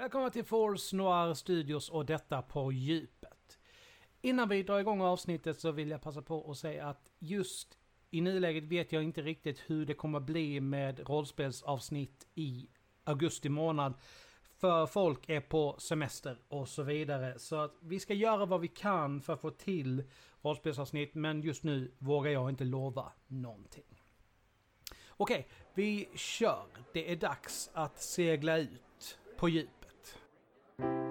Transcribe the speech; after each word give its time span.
Välkomna 0.00 0.30
till 0.30 0.44
Force 0.44 0.96
Noir 0.96 1.34
Studios 1.34 1.88
och 1.88 2.06
detta 2.06 2.42
på 2.42 2.72
djupet. 2.72 3.58
Innan 4.20 4.48
vi 4.48 4.62
drar 4.62 4.78
igång 4.78 5.00
avsnittet 5.00 5.60
så 5.60 5.70
vill 5.70 5.90
jag 5.90 6.02
passa 6.02 6.22
på 6.22 6.50
att 6.50 6.58
säga 6.58 6.86
att 6.86 7.10
just 7.18 7.78
i 8.10 8.20
nuläget 8.20 8.64
vet 8.64 8.92
jag 8.92 9.02
inte 9.02 9.22
riktigt 9.22 9.62
hur 9.66 9.86
det 9.86 9.94
kommer 9.94 10.20
bli 10.20 10.60
med 10.60 11.08
rollspelsavsnitt 11.08 12.26
i 12.34 12.68
augusti 13.04 13.48
månad. 13.48 13.94
För 14.58 14.86
folk 14.86 15.28
är 15.28 15.40
på 15.40 15.76
semester 15.78 16.38
och 16.48 16.68
så 16.68 16.82
vidare. 16.82 17.38
Så 17.38 17.56
att 17.56 17.74
vi 17.80 18.00
ska 18.00 18.14
göra 18.14 18.46
vad 18.46 18.60
vi 18.60 18.68
kan 18.68 19.20
för 19.20 19.32
att 19.32 19.40
få 19.40 19.50
till 19.50 20.02
rollspelsavsnitt 20.42 21.14
men 21.14 21.42
just 21.42 21.62
nu 21.62 21.94
vågar 21.98 22.30
jag 22.30 22.50
inte 22.50 22.64
lova 22.64 23.12
någonting. 23.26 24.02
Okej, 25.08 25.48
vi 25.74 26.08
kör. 26.14 26.66
Det 26.92 27.12
är 27.12 27.16
dags 27.16 27.70
att 27.72 28.02
segla 28.02 28.58
ut 28.58 29.18
på 29.36 29.48
djup 29.48 29.79
djupet. 30.80 31.09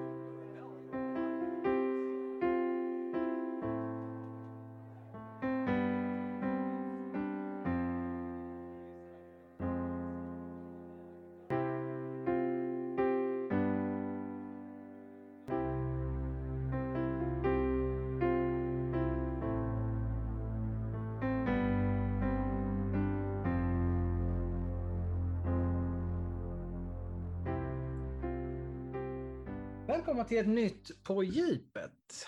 Välkomna 29.99 30.23
till 30.23 30.37
ett 30.37 30.47
nytt 30.47 31.03
På 31.03 31.23
djupet. 31.23 32.27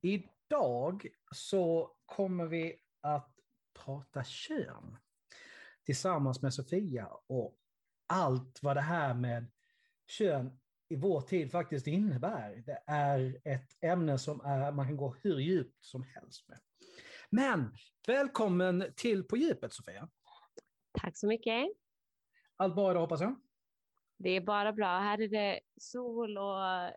Idag 0.00 1.06
så 1.30 1.90
kommer 2.06 2.46
vi 2.46 2.76
att 3.00 3.34
prata 3.84 4.24
kön 4.24 4.96
tillsammans 5.84 6.42
med 6.42 6.54
Sofia 6.54 7.08
och 7.26 7.56
allt 8.06 8.58
vad 8.62 8.76
det 8.76 8.80
här 8.80 9.14
med 9.14 9.46
kön 10.06 10.60
i 10.88 10.96
vår 10.96 11.20
tid 11.20 11.50
faktiskt 11.50 11.86
innebär. 11.86 12.62
Det 12.66 12.82
är 12.86 13.40
ett 13.44 13.84
ämne 13.84 14.18
som 14.18 14.40
är, 14.40 14.72
man 14.72 14.86
kan 14.86 14.96
gå 14.96 15.16
hur 15.22 15.38
djupt 15.38 15.84
som 15.84 16.02
helst 16.02 16.48
med. 16.48 16.58
Men 17.30 17.76
välkommen 18.06 18.92
till 18.96 19.24
På 19.24 19.36
djupet 19.36 19.72
Sofia. 19.72 20.08
Tack 21.00 21.16
så 21.18 21.26
mycket. 21.26 21.68
Allt 22.56 22.74
bra 22.74 22.90
idag 22.90 23.00
hoppas 23.00 23.20
jag? 23.20 23.36
Det 24.24 24.30
är 24.30 24.40
bara 24.40 24.72
bra. 24.72 24.98
Här 24.98 25.20
är 25.20 25.28
det 25.28 25.60
sol 25.76 26.38
och 26.38 26.66
eh, 26.66 26.92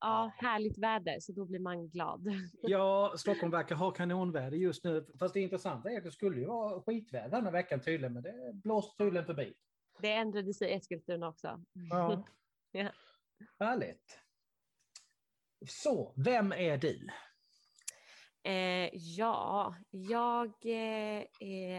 ja, 0.00 0.32
härligt 0.36 0.78
väder, 0.78 1.20
så 1.20 1.32
då 1.32 1.44
blir 1.44 1.58
man 1.58 1.88
glad. 1.88 2.28
Ja, 2.62 3.14
Stockholm 3.16 3.52
verkar 3.52 3.74
ha 3.74 3.90
kanonväder 3.90 4.56
just 4.56 4.84
nu. 4.84 5.06
Fast 5.18 5.34
det 5.34 5.40
intressanta 5.40 5.90
är 5.90 5.98
att 5.98 6.04
det 6.04 6.12
skulle 6.12 6.40
ju 6.40 6.46
vara 6.46 6.82
skitväder 6.82 7.28
den 7.28 7.44
här 7.44 7.52
veckan 7.52 7.80
tydligen, 7.80 8.12
men 8.12 8.22
det 8.22 8.52
blåst 8.54 8.98
tydligen 8.98 9.26
förbi. 9.26 9.54
Det 10.00 10.12
ändrade 10.12 10.54
sig 10.54 10.70
i 10.70 10.72
Eskilstuna 10.74 11.28
också. 11.28 11.64
Ja. 11.90 12.24
Ja. 12.74 12.88
Härligt. 13.58 14.20
Så, 15.68 16.14
vem 16.16 16.52
är 16.52 16.76
du? 16.76 17.08
Eh, 18.42 18.90
ja, 18.92 19.74
jag 19.90 20.46
eh, 20.46 21.24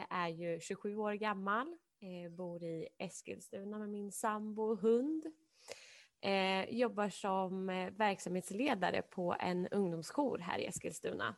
är 0.10 0.28
ju 0.28 0.60
27 0.60 0.96
år 0.96 1.14
gammal, 1.14 1.78
eh, 2.04 2.32
bor 2.32 2.64
i 2.64 2.88
Eskilstuna 2.98 3.80
med 3.80 3.90
min 3.90 4.12
sambo 4.12 4.64
och 4.64 4.78
hund. 4.80 5.26
Eh, 6.22 6.70
jobbar 6.70 7.10
som 7.10 7.70
eh, 7.70 7.92
verksamhetsledare 7.92 9.02
på 9.02 9.36
en 9.40 9.68
ungdomsjour 9.68 10.38
här 10.38 10.60
i 10.60 10.66
Eskilstuna. 10.66 11.36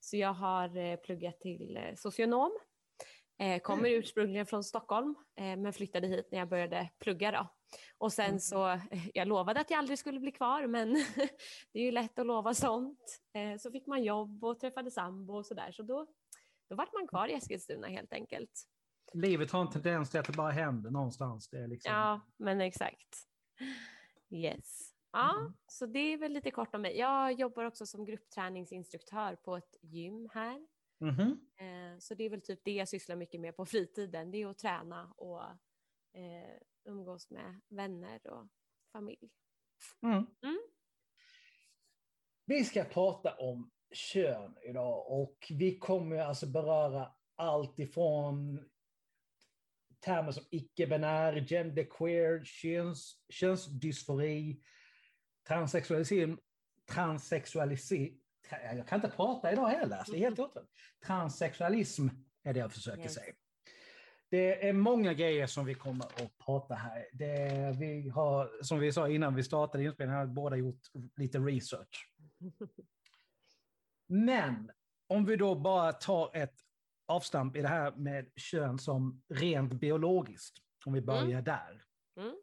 Så 0.00 0.16
jag 0.16 0.32
har 0.32 0.76
eh, 0.76 0.96
pluggat 0.96 1.40
till 1.40 1.76
eh, 1.76 1.94
socionom. 1.94 2.50
Kommer 3.62 3.88
ursprungligen 3.90 4.46
från 4.46 4.64
Stockholm 4.64 5.14
men 5.36 5.72
flyttade 5.72 6.06
hit 6.06 6.28
när 6.30 6.38
jag 6.38 6.48
började 6.48 6.90
plugga. 6.98 7.30
Då. 7.30 7.48
Och 7.98 8.12
sen 8.12 8.26
Mm. 8.26 8.38
så, 8.40 8.80
jag 9.14 9.28
lovade 9.28 9.60
att 9.60 9.70
jag 9.70 9.78
aldrig 9.78 9.98
skulle 9.98 10.20
bli 10.20 10.32
kvar 10.32 10.66
men 10.66 10.92
det 11.72 11.78
är 11.80 11.84
ju 11.84 11.90
lätt 11.90 12.18
att 12.18 12.26
lova 12.26 12.54
sånt. 12.54 13.20
Så 13.58 13.70
fick 13.70 13.86
man 13.86 14.04
jobb 14.04 14.44
och 14.44 14.60
träffade 14.60 14.90
sambo 14.90 15.36
och 15.36 15.46
sådär 15.46 15.72
så 15.72 15.82
då, 15.82 16.06
då 16.68 16.76
vart 16.76 16.92
man 16.92 17.06
kvar 17.06 17.28
i 17.28 17.32
Eskilstuna 17.32 17.86
helt 17.86 18.12
enkelt. 18.12 18.66
Livet 19.16 19.50
har 19.50 19.60
en 19.60 19.70
tendens 19.70 20.10
till 20.10 20.20
att 20.20 20.26
det 20.26 20.32
bara 20.36 20.50
händer 20.50 20.90
någonstans. 20.90 21.48
Det 21.50 21.58
är 21.58 21.68
liksom... 21.68 21.92
Ja, 21.92 22.20
men 22.36 22.60
exakt. 22.60 23.16
Yes. 24.30 24.92
Ja, 25.12 25.36
Mm. 25.38 25.52
så 25.66 25.86
det 25.86 25.98
är 25.98 26.18
väl 26.18 26.32
lite 26.32 26.50
kort 26.50 26.74
om 26.74 26.82
mig. 26.82 26.98
Jag 26.98 27.32
jobbar 27.32 27.64
också 27.64 27.86
som 27.86 28.04
gruppträningsinstruktör 28.04 29.36
på 29.36 29.56
ett 29.56 29.76
gym 29.82 30.28
här. 30.34 30.66
Eh, 31.60 31.98
Så 31.98 32.14
det 32.14 32.24
är 32.24 32.30
väl 32.30 32.40
typ 32.40 32.60
det 32.64 32.72
jag 32.72 32.88
sysslar 32.88 33.16
mycket 33.16 33.40
med 33.40 33.56
på 33.56 33.66
fritiden. 33.66 34.30
Det 34.30 34.42
är 34.42 34.46
att 34.46 34.58
träna 34.58 35.12
och 35.16 35.42
eh, 36.12 36.58
umgås 36.84 37.30
med 37.30 37.60
vänner 37.68 38.26
och 38.30 38.48
familj. 38.92 39.30
Mm. 40.02 40.26
Mm. 40.42 40.58
Vi 42.46 42.64
ska 42.64 42.84
prata 42.84 43.34
om 43.34 43.70
kön 43.94 44.56
idag 44.62 45.12
och 45.20 45.46
vi 45.50 45.78
kommer 45.78 46.16
alltså 46.18 46.46
beröra 46.46 47.12
allt 47.36 47.78
ifrån 47.78 48.64
termer 50.06 50.32
som 50.32 50.44
icke-binär, 50.50 51.46
genderqueer, 51.48 52.44
köns, 52.44 53.18
könsdysfori, 53.28 54.60
transsexualism, 55.48 56.34
transsexualism, 56.90 57.94
jag 58.74 58.88
kan 58.88 58.98
inte 59.04 59.16
prata 59.16 59.52
idag 59.52 59.68
heller, 59.68 59.96
alltså, 59.96 60.12
det 60.12 60.18
är 60.18 60.20
helt 60.20 60.38
otroligt. 60.38 60.70
Transsexualism 61.06 62.08
är 62.42 62.54
det 62.54 62.60
jag 62.60 62.72
försöker 62.72 63.02
Yes. 63.02 63.14
säga. 63.14 63.34
Det 64.30 64.68
är 64.68 64.72
många 64.72 65.14
grejer 65.14 65.46
som 65.46 65.66
vi 65.66 65.74
kommer 65.74 66.04
att 66.04 66.38
prata 66.38 66.74
här. 66.74 67.06
Det, 67.12 67.76
vi 67.78 68.08
har, 68.08 68.62
som 68.62 68.78
vi 68.78 68.92
sa 68.92 69.08
innan 69.08 69.34
vi 69.34 69.42
startade 69.42 69.84
inspelningen, 69.84 70.18
har 70.20 70.26
båda 70.26 70.56
gjort 70.56 70.80
lite 71.16 71.38
research. 71.38 72.12
Men 74.06 74.70
om 75.06 75.24
vi 75.24 75.36
då 75.36 75.54
bara 75.54 75.92
tar 75.92 76.36
ett 76.36 76.65
avstamp 77.06 77.56
i 77.56 77.62
det 77.62 77.68
här 77.68 77.92
med 77.92 78.30
kön 78.36 78.78
som 78.78 79.22
rent 79.28 79.72
biologiskt, 79.72 80.56
om 80.86 80.92
vi 80.92 81.00
börjar 81.00 81.42
där. 81.42 81.82
Mm. 82.16 82.36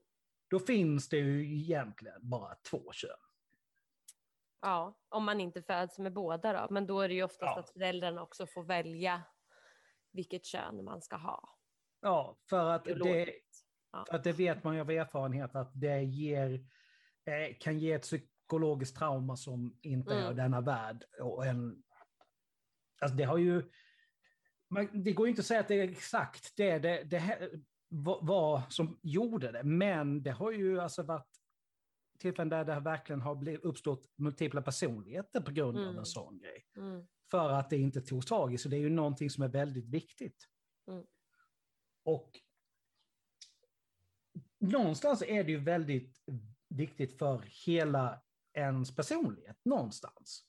Då 0.50 0.60
finns 0.60 1.10
det 1.10 1.18
ju 1.18 1.56
egentligen 1.56 2.30
bara 2.30 2.56
två 2.56 2.92
kön. 2.92 3.10
Ja, 4.62 4.98
om 5.10 5.24
man 5.24 5.40
inte 5.42 5.62
föds 5.62 6.00
med 6.00 6.14
båda 6.14 6.54
då. 6.54 6.74
Men 6.74 6.88
då 6.88 7.02
är 7.02 7.08
det 7.08 7.14
ju 7.14 7.24
oftast 7.24 7.56
Ja. 7.56 7.60
att 7.60 7.70
föräldrarna 7.70 8.22
också 8.22 8.46
får 8.46 8.64
välja 8.64 9.22
vilket 10.12 10.46
kön 10.46 10.84
man 10.84 11.02
ska 11.02 11.16
ha. 11.16 11.50
Ja, 12.02 12.38
för 12.50 12.70
att, 12.70 12.86
det. 12.86 13.30
Ja. 13.92 14.06
för 14.10 14.16
att 14.16 14.24
det 14.24 14.32
vet 14.32 14.64
man 14.64 14.76
ju 14.76 14.82
av 14.82 14.90
erfarenhet 14.92 15.56
att 15.56 15.72
det 15.74 16.04
ger, 16.04 16.54
eh, 17.26 17.58
kan 17.60 17.80
ge 17.80 17.92
ett 17.94 18.02
psykologiskt 18.02 18.98
trauma 18.98 19.36
som 19.38 19.80
inte 19.82 20.14
är 20.14 20.18
Mm. 20.18 20.30
av 20.30 20.36
denna 20.36 20.62
värld. 20.62 21.04
Och 21.22 21.46
en, 21.46 21.84
alltså 23.02 23.18
det 23.18 23.24
har 23.24 23.38
ju, 23.38 23.72
man, 24.74 25.04
det 25.04 25.14
går 25.14 25.26
ju 25.28 25.30
inte 25.30 25.40
att 25.40 25.46
säga 25.46 25.60
att 25.60 25.68
det 25.68 25.76
är 25.76 25.90
exakt 25.90 26.54
det, 26.56 26.80
det, 26.80 27.04
det 27.04 27.18
här, 27.18 27.50
var, 28.22 28.62
som 28.70 29.00
gjorde 29.02 29.52
det, 29.52 29.64
men 29.64 30.24
det 30.24 30.32
har 30.32 30.52
ju 30.52 30.80
alltså 30.80 31.04
varit 31.04 31.40
tillfällen 32.20 32.50
där 32.50 32.66
det 32.66 32.80
verkligen 32.80 33.22
har 33.22 33.36
blivit, 33.36 33.62
uppstått 33.62 34.10
multipla 34.16 34.62
personligheter 34.62 35.42
på 35.42 35.52
grund 35.52 35.78
av 35.78 35.84
Mm. 35.84 35.98
en 35.98 36.06
sån 36.06 36.40
grej. 36.40 36.66
Mm. 36.78 37.08
För 37.32 37.50
att 37.50 37.70
det 37.70 37.78
inte 37.78 38.02
togs 38.02 38.26
tag 38.26 38.54
i, 38.54 38.58
så 38.58 38.70
det 38.70 38.76
är 38.76 38.80
ju 38.80 38.90
någonting 38.90 39.30
som 39.30 39.44
är 39.44 39.48
väldigt 39.48 39.86
viktigt. 39.90 40.50
Mm. 40.88 41.06
Och 42.04 42.40
någonstans 44.60 45.22
är 45.28 45.44
det 45.44 45.52
ju 45.52 45.58
väldigt 45.60 46.22
viktigt 46.70 47.18
för 47.20 47.44
hela 47.66 48.22
ens 48.54 48.96
personlighet, 48.96 49.58
någonstans. 49.66 50.46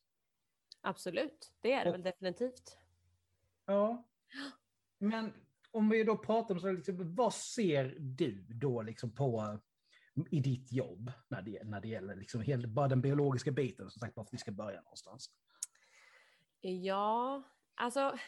Absolut, 0.80 1.52
det 1.60 1.72
är 1.72 1.84
det 1.84 1.90
Och- 1.90 1.94
väl 1.94 2.02
definitivt. 2.02 2.78
Ja. 3.66 4.04
Men 4.98 5.32
om 5.70 5.88
vi 5.88 6.04
då 6.04 6.16
pratar 6.16 6.54
om 6.54 6.60
så 6.60 6.72
liksom, 6.72 7.14
vad 7.14 7.34
ser 7.34 7.96
du 7.98 8.46
då 8.48 8.82
liksom 8.82 9.14
på 9.14 9.40
mm, 10.16 10.28
i 10.30 10.40
ditt 10.40 10.72
jobb 10.72 11.12
när 11.28 11.42
det, 11.42 11.64
när 11.64 11.80
det 11.80 11.88
gäller 11.88 12.16
liksom 12.16 12.40
helt, 12.40 12.66
bara 12.66 12.88
den 12.88 13.00
biologiska 13.00 13.50
biten, 13.50 13.90
som 13.90 14.00
sagt, 14.00 14.16
varför 14.16 14.32
vi 14.32 14.38
ska 14.38 14.52
börja 14.52 14.80
någonstans? 14.80 15.30
Ja, 16.60 17.42
alltså 17.74 18.18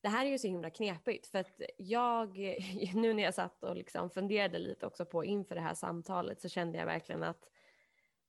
det 0.00 0.08
här 0.08 0.26
är 0.26 0.30
ju 0.30 0.38
så 0.38 0.46
himla 0.46 0.70
knepigt 0.70 1.26
för 1.26 1.38
att 1.38 1.60
jag, 1.78 2.38
nu 2.94 3.14
när 3.14 3.22
jag 3.22 3.34
satt 3.34 3.64
och 3.64 3.76
liksom 3.76 4.10
funderade 4.10 4.58
lite 4.58 4.86
också 4.86 5.06
på 5.06 5.24
inför 5.24 5.54
det 5.54 5.60
här 5.60 5.74
samtalet 5.74 6.40
så 6.40 6.48
kände 6.48 6.78
jag 6.78 6.86
verkligen 6.86 7.22
att 7.22 7.48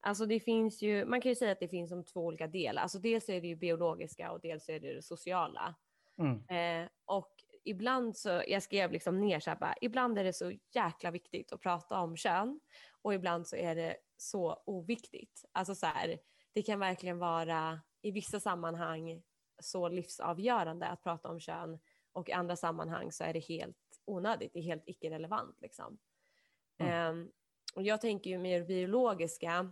Alltså 0.05 0.25
det 0.25 0.39
finns 0.39 0.81
ju, 0.81 1.05
man 1.05 1.21
kan 1.21 1.29
ju 1.29 1.35
säga 1.35 1.51
att 1.51 1.59
det 1.59 1.67
finns 1.67 1.89
som 1.89 2.03
två 2.03 2.25
olika 2.25 2.47
delar. 2.47 2.81
Alltså 2.81 2.99
dels 2.99 3.29
är 3.29 3.41
det 3.41 3.47
ju 3.47 3.55
biologiska 3.55 4.31
och 4.31 4.39
dels 4.39 4.69
är 4.69 4.79
det 4.79 4.93
det 4.93 5.01
sociala. 5.01 5.75
Mm. 6.17 6.47
Eh, 6.47 6.89
och 7.05 7.43
ibland 7.63 8.17
så, 8.17 8.43
jag 8.47 8.63
skrev 8.63 8.91
liksom 8.91 9.21
ner 9.21 9.39
så 9.39 9.49
här 9.49 9.57
bara, 9.57 9.75
ibland 9.81 10.17
är 10.17 10.23
det 10.23 10.33
så 10.33 10.51
jäkla 10.75 11.11
viktigt 11.11 11.53
att 11.53 11.61
prata 11.61 11.99
om 11.99 12.17
kön. 12.17 12.59
och 13.01 13.13
ibland 13.13 13.47
så 13.47 13.55
är 13.55 13.75
det 13.75 13.97
så 14.17 14.63
oviktigt. 14.65 15.45
Alltså 15.51 15.75
så 15.75 15.85
här, 15.85 16.19
det 16.53 16.61
kan 16.61 16.79
verkligen 16.79 17.17
vara 17.17 17.81
i 18.01 18.11
vissa 18.11 18.39
sammanhang 18.39 19.23
så 19.59 19.89
livsavgörande 19.89 20.87
att 20.87 21.03
prata 21.03 21.29
om 21.29 21.39
kön 21.39 21.79
och 22.11 22.29
i 22.29 22.31
andra 22.31 22.55
sammanhang 22.55 23.11
så 23.11 23.23
är 23.23 23.33
det 23.33 23.39
helt 23.39 23.77
onödigt, 24.05 24.53
det 24.53 24.59
är 24.59 24.63
helt 24.63 24.83
icke-relevant. 24.85 25.57
Liksom. 25.61 25.97
Mm. 26.77 27.17
Um, 27.17 27.31
och 27.75 27.83
jag 27.83 28.01
tänker 28.01 28.29
ju 28.29 28.37
mer 28.37 28.63
biologiska 28.63 29.71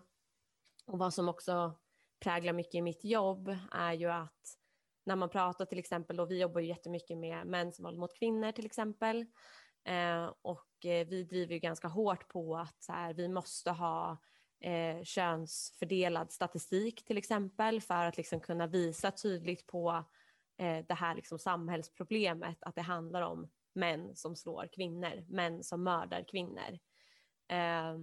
och 0.85 0.99
vad 0.99 1.13
som 1.13 1.29
också 1.29 1.73
präglar 2.19 2.53
mycket 2.53 2.75
i 2.75 2.81
mitt 2.81 3.03
jobb 3.03 3.57
är 3.71 3.93
ju 3.93 4.11
att 4.11 4.57
när 5.03 5.15
man 5.15 5.29
pratar 5.29 5.65
till 5.65 5.79
exempel, 5.79 6.19
och 6.19 6.31
vi 6.31 6.41
jobbar 6.41 6.61
ju 6.61 6.67
jättemycket 6.67 7.17
med 7.17 7.47
mäns 7.47 7.79
våld 7.79 7.97
mot 7.97 8.19
kvinnor 8.19 8.51
till 8.51 8.65
exempel, 8.65 9.25
eh, 9.85 10.33
och 10.41 10.85
eh, 10.85 11.07
vi 11.07 11.23
driver 11.23 11.53
ju 11.53 11.59
ganska 11.59 11.87
hårt 11.87 12.27
på 12.27 12.57
att 12.57 12.83
så 12.83 12.93
här, 12.93 13.13
vi 13.13 13.27
måste 13.27 13.71
ha 13.71 14.17
eh, 14.61 15.03
könsfördelad 15.03 16.31
statistik 16.31 17.05
till 17.05 17.17
exempel 17.17 17.81
för 17.81 18.05
att 18.05 18.17
liksom 18.17 18.39
kunna 18.39 18.67
visa 18.67 19.11
tydligt 19.11 19.67
på 19.67 20.05
eh, 20.57 20.85
det 20.87 20.93
här 20.93 21.15
liksom 21.15 21.39
samhällsproblemet 21.39 22.57
att 22.61 22.75
det 22.75 22.81
handlar 22.81 23.21
om 23.21 23.49
män 23.73 24.15
som 24.15 24.35
slår 24.35 24.69
kvinnor, 24.73 25.25
män 25.27 25.63
som 25.63 25.83
mördar 25.83 26.23
kvinnor. 26.27 26.79
Eh, 27.47 27.97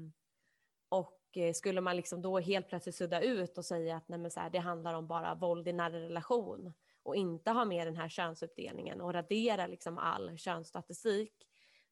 och 0.89 1.21
eh, 1.37 1.53
skulle 1.53 1.81
man 1.81 1.97
liksom 1.97 2.23
då 2.23 2.39
helt 2.39 2.69
plötsligt 2.69 2.95
sudda 2.95 3.21
ut 3.21 3.59
och 3.59 3.65
säga 3.65 3.97
att 3.97 4.09
nej 4.09 4.31
så 4.31 4.41
här, 4.41 4.51
det 4.51 4.59
handlar 4.59 4.95
om 4.95 5.07
bara 5.07 5.35
våld 5.35 5.69
i 5.69 5.73
nära 5.73 6.01
relation 6.01 6.73
och 7.03 7.17
inte 7.17 7.51
ha 7.51 7.65
med 7.65 7.87
den 7.87 7.97
här 7.97 8.09
könsuppdelningen 8.09 9.01
och 9.01 9.13
radera 9.13 9.67
liksom 9.67 9.99
all 9.99 10.39
könsstatistik 10.39 11.33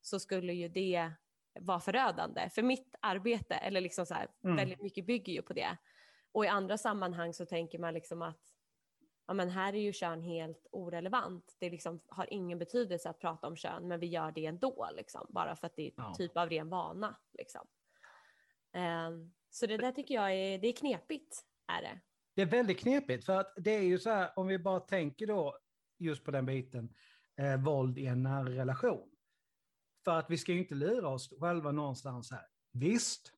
så 0.00 0.20
skulle 0.20 0.52
ju 0.52 0.68
det 0.68 1.12
vara 1.60 1.80
förödande. 1.80 2.50
För 2.50 2.62
mitt 2.62 2.94
arbete, 3.00 3.54
eller 3.54 3.80
liksom 3.80 4.06
så 4.06 4.14
här, 4.14 4.28
mm. 4.44 4.56
väldigt 4.56 4.82
mycket 4.82 5.06
bygger 5.06 5.32
ju 5.32 5.42
på 5.42 5.52
det. 5.52 5.76
Och 6.32 6.44
i 6.44 6.48
andra 6.48 6.78
sammanhang 6.78 7.34
så 7.34 7.46
tänker 7.46 7.78
man 7.78 7.94
liksom 7.94 8.22
att 8.22 8.56
ja, 9.26 9.34
men 9.34 9.48
här 9.48 9.72
är 9.72 9.80
ju 9.80 9.92
kön 9.92 10.22
helt 10.22 10.66
orelevant. 10.70 11.56
Det 11.58 11.70
liksom 11.70 12.00
har 12.08 12.32
ingen 12.32 12.58
betydelse 12.58 13.10
att 13.10 13.18
prata 13.18 13.46
om 13.46 13.56
kön, 13.56 13.88
men 13.88 14.00
vi 14.00 14.06
gör 14.06 14.32
det 14.32 14.46
ändå, 14.46 14.88
liksom, 14.96 15.26
bara 15.28 15.56
för 15.56 15.66
att 15.66 15.76
det 15.76 15.86
är 15.86 15.92
ja. 15.96 16.14
typ 16.14 16.36
av 16.36 16.50
ren 16.50 16.68
vana. 16.68 17.16
Liksom. 17.32 17.66
Um, 18.72 19.34
så 19.50 19.66
det 19.66 19.76
där 19.76 19.92
tycker 19.92 20.14
jag 20.14 20.34
är, 20.34 20.58
det 20.58 20.68
är 20.68 20.72
knepigt. 20.72 21.44
Är 21.66 21.82
det 21.82 22.00
det 22.36 22.42
är 22.42 22.46
väldigt 22.46 22.78
knepigt, 22.78 23.24
för 23.24 23.40
att 23.40 23.52
det 23.56 23.70
är 23.70 23.82
ju 23.82 23.98
så 23.98 24.10
här, 24.10 24.30
om 24.36 24.46
vi 24.46 24.58
bara 24.58 24.80
tänker 24.80 25.26
då 25.26 25.58
just 25.98 26.24
på 26.24 26.30
den 26.30 26.46
biten, 26.46 26.94
eh, 27.36 27.56
våld 27.56 27.98
i 27.98 28.06
en 28.06 28.22
nära 28.22 28.50
relation. 28.50 29.10
För 30.04 30.18
att 30.18 30.30
vi 30.30 30.38
ska 30.38 30.52
ju 30.52 30.58
inte 30.58 30.74
lura 30.74 31.08
oss 31.08 31.32
själva 31.40 31.72
någonstans 31.72 32.30
här. 32.30 32.46
Visst, 32.72 33.32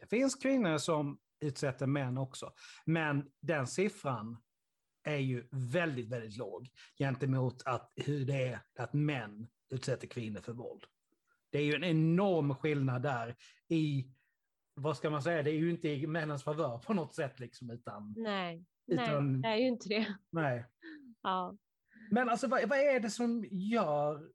det 0.00 0.06
finns 0.06 0.34
kvinnor 0.34 0.78
som 0.78 1.18
utsätter 1.40 1.86
män 1.86 2.18
också, 2.18 2.52
men 2.84 3.30
den 3.40 3.66
siffran 3.66 4.42
är 5.04 5.16
ju 5.16 5.48
väldigt, 5.50 6.08
väldigt 6.08 6.36
låg 6.36 6.68
gentemot 6.98 7.62
att, 7.62 7.92
hur 7.96 8.24
det 8.24 8.48
är 8.48 8.60
att 8.78 8.92
män 8.92 9.48
utsätter 9.70 10.06
kvinnor 10.06 10.40
för 10.40 10.52
våld. 10.52 10.84
Det 11.50 11.58
är 11.58 11.62
ju 11.62 11.74
en 11.74 11.84
enorm 11.84 12.54
skillnad 12.54 13.02
där 13.02 13.36
i, 13.68 14.06
vad 14.74 14.96
ska 14.96 15.10
man 15.10 15.22
säga, 15.22 15.42
det 15.42 15.50
är 15.50 15.58
ju 15.58 15.70
inte 15.70 15.88
i 15.88 16.06
männens 16.06 16.44
favör 16.44 16.78
på 16.78 16.94
något 16.94 17.14
sätt 17.14 17.40
liksom, 17.40 17.70
utan... 17.70 18.14
Nej, 18.16 18.64
utan, 18.86 19.32
nej 19.32 19.42
det 19.42 19.48
är 19.48 19.56
ju 19.56 19.68
inte 19.68 19.88
det. 19.88 20.14
Nej. 20.30 20.66
Ja. 21.22 21.56
Men 22.10 22.28
alltså 22.28 22.46
vad, 22.46 22.68
vad 22.68 22.78
är 22.78 23.00
det 23.00 23.10
som 23.10 23.44
gör 23.50 24.30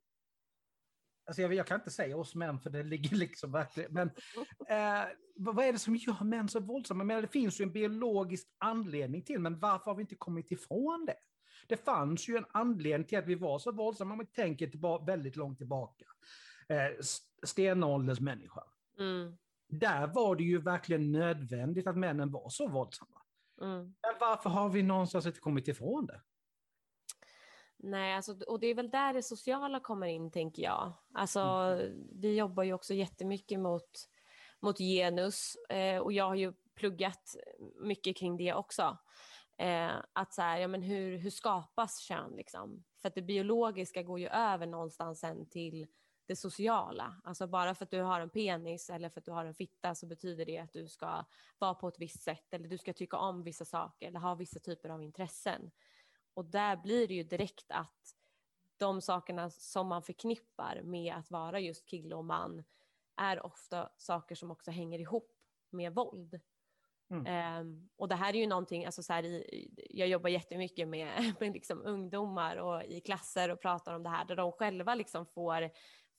Alltså 1.27 1.41
jag, 1.41 1.53
jag, 1.53 1.67
kan 1.67 1.79
inte 1.79 1.91
säga 1.91 2.17
oss 2.17 2.35
män 2.35 2.59
för 2.59 2.69
det 2.69 2.83
ligger 2.83 3.15
liksom 3.15 3.51
verkligen, 3.51 3.93
men 3.93 4.07
eh, 4.69 5.05
vad 5.35 5.65
är 5.65 5.73
det 5.73 5.79
som 5.79 5.95
gör 5.95 6.23
män 6.23 6.49
så 6.49 6.59
våldsamma? 6.59 7.03
Men 7.03 7.21
det 7.21 7.27
finns 7.27 7.61
ju 7.61 7.63
en 7.63 7.71
biologisk 7.71 8.47
anledning 8.57 9.21
till, 9.21 9.39
men 9.39 9.59
varför 9.59 9.85
har 9.85 9.95
vi 9.95 10.01
inte 10.01 10.15
kommit 10.15 10.51
ifrån 10.51 11.05
det? 11.05 11.17
Det 11.67 11.85
fanns 11.85 12.29
ju 12.29 12.37
en 12.37 12.45
anledning 12.51 13.07
till 13.07 13.17
att 13.17 13.27
vi 13.27 13.35
var 13.35 13.59
så 13.59 13.71
våldsamma, 13.71 14.13
om 14.13 14.19
vi 14.19 14.25
tänker 14.25 14.67
tillbaka, 14.67 15.05
väldigt 15.05 15.35
långt 15.35 15.57
tillbaka. 15.57 16.05
Eh, 16.69 17.03
stenålderns 17.43 18.19
människa. 18.19 18.63
Mm. 18.99 19.37
Där 19.67 20.07
var 20.07 20.35
det 20.35 20.43
ju 20.43 20.61
verkligen 20.61 21.11
nödvändigt 21.11 21.87
att 21.87 21.97
männen 21.97 22.31
var 22.31 22.49
så 22.49 22.67
våldsamma. 22.67 23.21
Mm. 23.61 23.77
Men 23.79 24.15
varför 24.19 24.49
har 24.49 24.69
vi 24.69 24.83
någonstans 24.83 25.25
inte 25.25 25.39
kommit 25.39 25.67
ifrån 25.67 26.05
det? 26.05 26.21
Nej, 27.77 28.15
alltså, 28.15 28.39
och 28.47 28.59
det 28.59 28.67
är 28.67 28.75
väl 28.75 28.89
där 28.89 29.13
det 29.13 29.23
sociala 29.23 29.79
kommer 29.79 30.07
in, 30.07 30.31
tänker 30.31 30.63
jag. 30.63 30.93
Alltså, 31.13 31.39
mm. 31.39 32.07
Vi 32.11 32.35
jobbar 32.35 32.63
ju 32.63 32.73
också 32.73 32.93
jättemycket 32.93 33.59
mot, 33.59 34.09
mot 34.59 34.77
genus 34.77 35.55
eh, 35.69 35.97
och 35.97 36.13
jag 36.13 36.25
har 36.25 36.35
ju 36.35 36.53
pluggat 36.75 37.35
mycket 37.81 38.17
kring 38.17 38.37
det 38.37 38.53
också. 38.53 38.97
Eh, 39.57 39.91
att 40.13 40.33
så 40.33 40.41
här, 40.41 40.57
ja, 40.57 40.67
men 40.67 40.81
hur, 40.81 41.17
hur 41.17 41.29
skapas 41.29 41.99
kön? 41.99 42.35
Liksom? 42.35 42.83
För 43.01 43.07
att 43.07 43.15
det 43.15 43.21
biologiska 43.21 44.03
går 44.03 44.19
ju 44.19 44.27
över 44.27 44.65
någonstans 44.65 45.19
sen 45.19 45.49
till 45.49 45.87
det 46.27 46.35
sociala. 46.35 47.21
Alltså 47.23 47.47
bara 47.47 47.75
för 47.75 47.85
att 47.85 47.91
du 47.91 48.01
har 48.01 48.19
en 48.19 48.29
penis 48.29 48.89
eller 48.89 49.09
för 49.09 49.21
att 49.21 49.25
du 49.25 49.31
har 49.31 49.45
en 49.45 49.53
fitta 49.53 49.95
så 49.95 50.05
betyder 50.05 50.45
det 50.45 50.57
att 50.57 50.73
du 50.73 50.87
ska 50.87 51.25
vara 51.57 51.73
på 51.73 51.87
ett 51.87 51.99
visst 51.99 52.23
sätt 52.23 52.53
eller 52.53 52.67
du 52.67 52.77
ska 52.77 52.93
tycka 52.93 53.17
om 53.17 53.43
vissa 53.43 53.65
saker 53.65 54.07
eller 54.07 54.19
ha 54.19 54.35
vissa 54.35 54.59
typer 54.59 54.89
av 54.89 55.03
intressen. 55.03 55.71
Och 56.33 56.45
där 56.45 56.77
blir 56.77 57.07
det 57.07 57.13
ju 57.13 57.23
direkt 57.23 57.71
att 57.71 58.15
de 58.77 59.01
sakerna 59.01 59.49
som 59.49 59.87
man 59.87 60.03
förknippar 60.03 60.81
med 60.83 61.15
att 61.15 61.31
vara 61.31 61.59
just 61.59 61.85
kille 61.85 62.15
och 62.15 62.25
man 62.25 62.63
är 63.15 63.45
ofta 63.45 63.89
saker 63.97 64.35
som 64.35 64.51
också 64.51 64.71
hänger 64.71 64.99
ihop 64.99 65.31
med 65.69 65.93
våld. 65.93 66.41
Mm. 67.09 67.61
Um, 67.61 67.89
och 67.95 68.07
det 68.07 68.15
här 68.15 68.33
är 68.35 68.39
ju 68.39 68.47
någonting, 68.47 68.85
alltså 68.85 69.03
så 69.03 69.13
här 69.13 69.23
i, 69.25 69.71
jag 69.89 70.07
jobbar 70.07 70.29
jättemycket 70.29 70.87
med, 70.87 71.35
med 71.39 71.53
liksom 71.53 71.81
ungdomar 71.85 72.57
och 72.57 72.83
i 72.83 73.01
klasser 73.01 73.49
och 73.49 73.61
pratar 73.61 73.93
om 73.93 74.03
det 74.03 74.09
här 74.09 74.25
där 74.25 74.35
de 74.35 74.51
själva 74.51 74.95
liksom 74.95 75.25
får, 75.25 75.69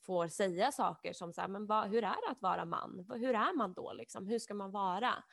får 0.09 0.27
säga 0.27 0.71
saker 0.71 1.13
som 1.13 1.33
så 1.33 1.41
här, 1.41 1.47
men 1.47 1.65
vad, 1.65 1.89
hur 1.89 2.03
är 2.03 2.25
det 2.25 2.31
att 2.31 2.41
vara 2.41 2.65
man? 2.65 3.05
Hur 3.09 3.35
är 3.35 3.57
man 3.57 3.73
då 3.73 3.93
liksom? 3.93 4.27
Hur 4.27 4.39
ska 4.39 4.53
man 4.53 4.71
vara? 4.71 5.23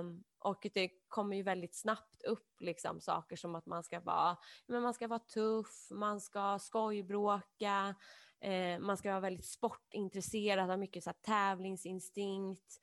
Um, 0.00 0.24
och 0.38 0.66
det 0.74 0.90
kommer 1.08 1.36
ju 1.36 1.42
väldigt 1.42 1.76
snabbt 1.76 2.22
upp 2.22 2.60
liksom 2.60 3.00
saker 3.00 3.36
som 3.36 3.54
att 3.54 3.66
man 3.66 3.84
ska 3.84 4.00
vara, 4.00 4.36
men 4.66 4.82
man 4.82 4.94
ska 4.94 5.08
vara 5.08 5.18
tuff, 5.18 5.88
man 5.90 6.20
ska 6.20 6.58
skojbråka, 6.58 7.94
eh, 8.40 8.78
man 8.78 8.96
ska 8.96 9.10
vara 9.10 9.20
väldigt 9.20 9.46
sportintresserad, 9.46 10.68
ha 10.68 10.76
mycket 10.76 11.04
så 11.04 11.10
här, 11.10 11.16
tävlingsinstinkt. 11.22 12.76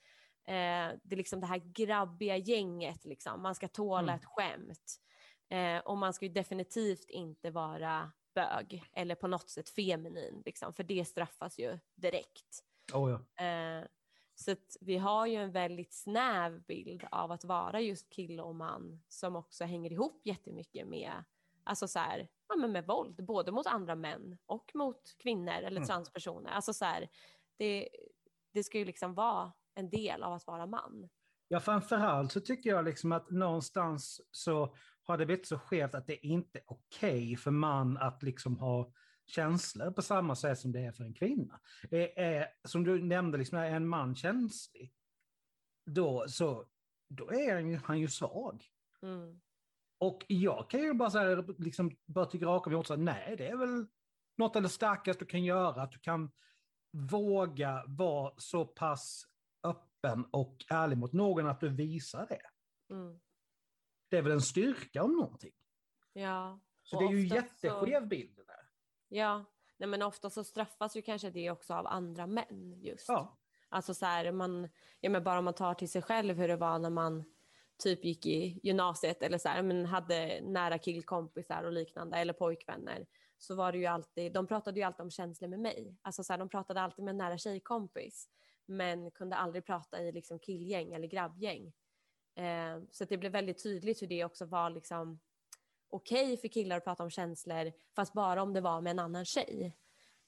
Eh, 0.47 0.97
det 1.03 1.12
är 1.12 1.17
liksom 1.17 1.39
det 1.39 1.47
här 1.47 1.62
grabbiga 1.65 2.38
gänget, 2.38 3.05
liksom. 3.05 3.41
man 3.41 3.55
ska 3.55 3.67
tåla 3.67 4.13
mm. 4.13 4.15
ett 4.15 4.25
skämt. 4.25 5.01
Eh, 5.50 5.85
och 5.85 5.97
man 5.97 6.13
ska 6.13 6.25
ju 6.25 6.33
definitivt 6.33 7.09
inte 7.09 7.51
vara 7.51 8.12
bög 8.36 8.84
eller 8.94 9.15
på 9.15 9.27
något 9.27 9.50
sätt 9.50 9.70
feminin, 9.70 10.42
liksom, 10.46 10.74
för 10.74 10.84
det 10.84 11.06
straffas 11.06 11.60
ju 11.60 11.80
direkt. 11.96 12.63
Oh 12.94 13.12
ja. 13.12 13.46
Eh, 13.46 13.86
så 14.36 14.56
vi 14.82 14.98
har 14.98 15.25
ju 15.25 15.36
en 15.36 15.51
väldigt 15.51 15.94
snäv 15.94 16.63
bild 16.63 17.04
av 17.12 17.32
att 17.32 17.44
vara 17.44 17.82
just 17.82 18.10
kille 18.10 18.42
och 18.42 18.56
man 18.56 19.04
som 19.10 19.36
också 19.36 19.63
hänger 19.63 19.92
ihop 19.92 20.22
jättemycket 20.25 20.88
med, 20.88 21.24
alltså 21.63 21.88
så 21.88 22.00
här, 22.00 22.27
ja, 22.48 22.56
men 22.56 22.72
med 22.72 22.86
våld, 22.86 23.25
både 23.25 23.51
mot 23.51 23.68
andra 23.68 23.96
män 23.96 24.38
och 24.46 24.72
mot 24.74 25.18
kvinnor 25.18 25.54
eller 25.54 25.77
mm. 25.77 25.88
transpersoner. 25.88 26.51
Alltså 26.51 26.74
så 26.74 26.86
här, 26.86 27.10
det, 27.58 27.89
det 28.54 28.63
ska 28.63 28.77
ju 28.77 28.86
liksom 28.86 29.13
vara 29.13 29.54
en 29.74 29.89
del 29.89 30.24
av 30.24 30.34
att 30.34 30.48
vara 30.48 30.65
man. 30.65 31.10
Ja, 31.48 31.60
framförallt 31.60 32.32
så 32.32 32.42
tycker 32.42 32.70
jag 32.70 32.86
liksom 32.86 33.12
att 33.12 33.30
någonstans 33.30 34.22
så 34.32 34.75
har 35.05 35.17
det 35.17 35.25
blivit 35.25 35.47
så 35.47 35.59
skevt 35.59 35.95
att 35.95 36.07
det 36.07 36.27
inte 36.27 36.59
är 36.59 36.63
okej 36.65 37.24
okay 37.24 37.38
för 37.38 37.51
man 37.51 37.97
att 37.97 38.24
liksom 38.24 38.57
ha 38.57 38.91
känslor 39.27 39.91
på 39.91 40.01
samma 40.01 40.35
sätt 40.35 40.59
som 40.59 40.71
det 40.71 40.79
är 40.79 40.91
för 40.91 41.03
en 41.03 41.13
kvinna. 41.13 41.59
Det 41.89 42.19
är, 42.19 42.47
som 42.67 42.83
du 42.83 43.03
nämnde, 43.03 43.38
liksom, 43.38 43.57
är 43.57 43.71
en 43.71 43.88
man 43.88 44.15
känslig, 44.15 44.93
då, 45.85 46.25
så, 46.27 46.65
då 47.09 47.31
är 47.31 47.53
han 47.53 47.69
ju, 47.69 47.79
han 47.83 48.00
ju 48.00 48.07
svag. 48.07 48.65
Mm. 49.01 49.41
Och 49.97 50.25
jag 50.27 50.69
kan 50.69 50.79
ju 50.79 50.93
bara 50.93 51.12
säga, 51.12 51.43
liksom, 51.57 51.91
bara 52.05 52.25
tycka 52.25 52.45
raka 52.45 52.69
mig 52.69 52.79
åt, 52.79 53.00
nej, 53.00 53.35
det 53.38 53.47
är 53.47 53.57
väl 53.57 53.88
något 54.38 54.55
av 54.55 54.62
det 54.62 54.69
starkaste 54.69 55.25
du 55.25 55.29
kan 55.29 55.43
göra, 55.43 55.81
att 55.81 55.91
du 55.91 56.00
kan 56.00 56.31
våga 56.91 57.83
vara 57.88 58.33
så 58.38 58.65
pass 58.65 59.25
öppen 59.63 60.25
och 60.31 60.65
ärlig 60.69 60.97
mot 60.97 61.13
någon 61.13 61.47
att 61.47 61.59
du 61.59 61.69
visar 61.69 62.27
det. 62.27 62.41
Mm. 62.93 63.19
Det 64.09 64.17
är 64.17 64.21
väl 64.21 64.31
en 64.31 64.41
styrka 64.41 65.03
om 65.03 65.12
någonting. 65.12 65.53
Ja. 66.13 66.59
Så 66.83 67.00
det 67.00 67.05
är 67.05 67.12
ju 67.12 67.27
jätteskev 67.27 68.01
så... 68.01 68.05
bild. 68.05 68.39
Ja, 69.07 69.45
nej 69.77 69.89
men 69.89 70.01
ofta 70.01 70.29
så 70.29 70.43
straffas 70.43 70.97
ju 70.97 71.01
kanske 71.01 71.29
det 71.29 71.51
också 71.51 71.74
av 71.74 71.88
andra 71.88 72.27
män 72.27 72.79
just. 72.81 73.09
Ja. 73.09 73.38
Alltså 73.69 73.93
så 73.93 74.05
här, 74.05 74.31
man, 74.31 74.69
ja 75.00 75.09
men 75.09 75.24
bara 75.24 75.39
om 75.39 75.45
man 75.45 75.53
tar 75.53 75.74
till 75.74 75.91
sig 75.91 76.01
själv 76.01 76.35
hur 76.35 76.47
det 76.47 76.55
var 76.55 76.79
när 76.79 76.89
man 76.89 77.24
typ 77.77 78.05
gick 78.05 78.25
i 78.25 78.59
gymnasiet 78.63 79.24
eller 79.24 79.38
så 79.38 79.50
här, 79.50 79.62
men 79.62 79.85
hade 79.85 80.41
nära 80.41 80.77
killkompisar 80.77 81.63
och 81.63 81.71
liknande 81.71 82.17
eller 82.17 82.33
pojkvänner 82.33 83.05
så 83.38 83.55
var 83.55 83.71
det 83.71 83.77
ju 83.77 83.85
alltid, 83.85 84.33
de 84.33 84.47
pratade 84.47 84.79
ju 84.79 84.83
alltid 84.83 85.01
om 85.01 85.12
känslor 85.12 85.50
med 85.50 85.59
mig. 85.59 85.97
Alltså 86.01 86.24
så 86.24 86.33
här, 86.33 86.38
de 86.38 86.50
pratade 86.50 86.81
alltid 86.81 87.05
med 87.05 87.12
en 87.12 87.17
nära 87.17 87.38
tjejkompis. 87.38 88.29
men 88.65 89.12
kunde 89.12 89.35
aldrig 89.35 89.65
prata 89.65 90.01
i 90.01 90.12
liksom 90.12 90.39
killgäng 90.39 90.93
eller 90.93 91.07
grabbgäng. 91.07 91.74
Eh, 92.36 92.84
så 92.92 93.06
det 93.06 93.18
blev 93.18 93.32
väldigt 93.32 93.63
tydligt 93.63 94.01
hur 94.01 94.08
det 94.08 94.25
också 94.25 94.46
var 94.46 94.70
liksom 94.70 95.20
okej 95.89 96.25
okay 96.25 96.38
för 96.38 96.48
killar 96.48 96.77
att 96.77 96.84
prata 96.84 97.04
om 97.04 97.10
känslor, 97.10 97.72
fast 97.96 98.13
bara 98.13 98.44
om 98.44 98.54
det 98.54 98.62
var 98.62 98.82
med 98.82 98.92
en 98.92 99.00
annan 99.00 99.25
tjej. 99.25 99.77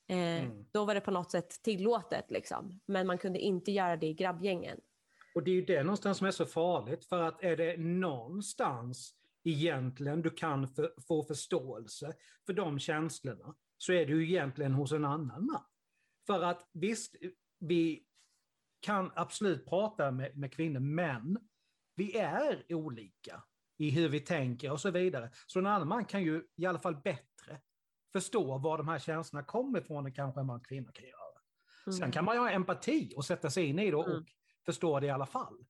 Eh, 0.08 0.44
mm. 0.44 0.66
Då 0.72 0.86
var 0.86 0.96
det 0.96 1.02
på 1.02 1.12
något 1.12 1.32
sätt 1.32 1.50
tillåtet, 1.64 2.32
liksom. 2.32 2.80
men 2.86 3.08
man 3.08 3.18
kunde 3.18 3.40
inte 3.40 3.72
göra 3.72 3.98
det 3.98 4.08
i 4.08 4.14
grabbgängen. 4.14 4.80
Och 5.36 5.44
det 5.44 5.52
är 5.52 5.56
ju 5.56 5.66
det 5.66 5.84
någonstans 5.84 6.18
som 6.18 6.28
är 6.28 6.32
så 6.32 6.46
farligt, 6.46 7.06
för 7.06 7.22
att 7.22 7.44
är 7.44 7.58
det 7.58 7.78
någonstans 7.78 9.14
egentligen 9.44 10.22
du 10.22 10.30
kan 10.30 10.68
för, 10.68 10.94
få 11.08 11.24
förståelse 11.24 12.14
för 12.46 12.54
de 12.54 12.80
känslorna, 12.80 13.56
så 13.78 13.94
är 13.94 14.06
det 14.06 14.12
ju 14.12 14.24
egentligen 14.24 14.74
hos 14.74 14.92
en 14.92 15.06
annan 15.06 15.46
man. 15.46 15.64
För 16.28 16.44
att 16.44 16.70
visst, 16.74 17.16
vi 17.60 18.04
kan 18.80 19.12
absolut 19.16 19.66
prata 19.66 20.12
med, 20.12 20.38
med 20.38 20.54
kvinnor, 20.54 20.80
men 20.80 21.38
vi 21.98 22.18
är 22.18 22.66
olika 22.70 23.44
i 23.78 23.90
hur 23.90 24.10
vi 24.10 24.20
tänker 24.20 24.72
och 24.72 24.82
så 24.82 24.92
vidare. 24.92 25.30
Så 25.48 25.60
en 25.60 25.66
annan 25.66 25.88
man 25.88 26.06
kan 26.06 26.24
ju 26.24 26.44
i 26.56 26.66
alla 26.66 26.80
fall 26.80 26.96
bättre 26.96 27.62
förstå 28.12 28.58
var 28.58 28.78
de 28.78 28.88
här 28.88 29.00
känslorna 29.00 29.46
kommer 29.46 29.82
ifrån 29.82 30.06
än 30.06 30.14
kanske 30.14 30.40
en 30.40 30.46
man 30.46 30.62
kvinna 30.62 30.92
kan 30.92 31.06
göra. 31.06 31.42
Mm. 31.88 31.98
Sen 31.98 32.12
kan 32.12 32.26
man 32.26 32.36
ju 32.36 32.42
ha 32.42 32.50
empati 32.50 33.14
och 33.16 33.26
sätta 33.26 33.50
sig 33.50 33.66
in 33.66 33.80
i 33.80 33.92
det 33.92 33.98
och, 33.98 34.10
mm. 34.10 34.26
förstå 34.66 35.00
det 35.00 35.08
i 35.08 35.10
alla 35.10 35.26
fall. 35.26 35.66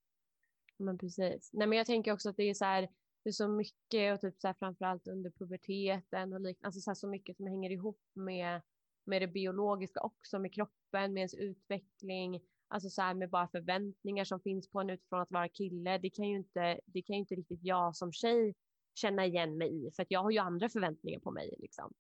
Men 0.78 0.98
precis. 0.98 1.50
Nej, 1.54 1.68
men 1.68 1.78
jag 1.78 1.88
tänker 1.88 2.14
också 2.14 2.30
att 2.30 2.38
det 2.38 2.44
är 2.44 2.54
så 2.54 2.66
här, 2.66 2.82
det 3.24 3.30
är 3.30 3.34
så 3.34 3.48
mycket 3.48 4.14
och 4.14 4.22
typ 4.22 4.42
så 4.42 4.48
här, 4.48 4.56
framförallt 4.60 5.08
under 5.08 5.30
puberteten 5.30 6.34
och 6.34 6.42
liknande, 6.42 6.68
alltså 6.68 6.82
så, 6.82 6.90
här, 6.90 6.96
så 6.96 7.08
mycket 7.08 7.38
som 7.38 7.48
hänger 7.48 7.72
ihop 7.72 8.02
med, 8.14 8.62
med 9.04 9.22
det 9.22 9.28
biologiska 9.28 10.00
också, 10.02 10.40
med 10.40 10.54
kroppen, 10.54 11.14
med 11.14 11.22
ens 11.22 11.34
utveckling, 11.34 12.42
alltså 12.68 12.90
så 12.90 13.02
här 13.02 13.14
med 13.14 13.30
bara 13.30 13.48
förväntningar 13.48 14.24
som 14.24 14.40
finns 14.40 14.70
på 14.70 14.80
en 14.80 14.90
utifrån 14.90 15.22
att 15.22 15.32
vara 15.32 15.50
kille. 15.50 15.98
Det 15.98 16.10
kan 16.10 16.26
ju 16.26 16.36
inte, 16.36 16.80
det 16.86 17.02
kan 17.02 17.14
ju 17.16 17.20
inte 17.20 17.36
riktigt 17.36 17.60
jag 17.64 17.96
som 17.96 18.12
tjej 18.12 18.56
känna 18.96 19.26
igen 19.26 19.58
mig 19.58 19.88
i, 19.88 19.92
för 19.92 20.04
att 20.04 20.12
jag 20.12 20.24
har 20.24 20.32
ju 20.32 20.38
andra 20.38 20.70
förväntningar 20.70 21.20
på 21.20 21.32
mig 21.32 21.56
liksom. 21.58 21.94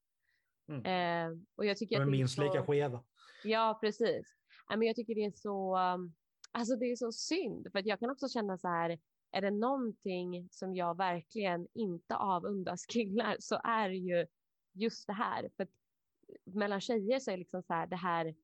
Mm. 0.68 0.86
Eh, 0.86 1.38
och 1.56 1.66
jag 1.66 1.78
tycker 1.78 2.00
De 2.00 2.02
är 2.02 2.12
minst 2.12 2.36
så... 2.36 2.44
lika 2.44 2.66
skeva. 2.66 3.04
Ja, 3.44 3.78
precis. 3.82 4.36
men 4.70 4.82
jag 4.82 4.96
tycker 4.96 5.16
det 5.16 5.26
är 5.26 5.32
så, 5.32 5.78
um, 5.78 6.14
alltså 6.52 6.76
det 6.76 6.86
är 6.86 6.96
så 6.96 7.12
synd, 7.12 7.68
för 7.72 7.80
att 7.80 7.86
jag 7.86 8.00
kan 8.00 8.10
också 8.10 8.28
känna 8.30 8.58
så 8.58 8.68
här, 8.68 9.00
är 9.32 9.42
det 9.42 9.52
någonting 9.52 10.48
som 10.52 10.76
jag 10.76 10.98
verkligen 10.98 11.68
inte 11.74 12.16
avundas 12.16 12.86
killar 12.86 13.36
så 13.40 13.62
är 13.64 13.90
det 13.90 13.96
ju 13.96 14.28
just 14.74 15.08
det 15.08 15.14
här. 15.14 15.50
För 15.58 15.64
att 15.64 15.70
mellan 16.44 16.82
tjejer 16.82 17.20
så 17.20 17.32
är 17.32 17.34
det 17.34 17.40
liksom 17.40 17.64
så 17.64 17.74
här, 17.74 17.88
det 17.88 17.96
här 17.96 18.36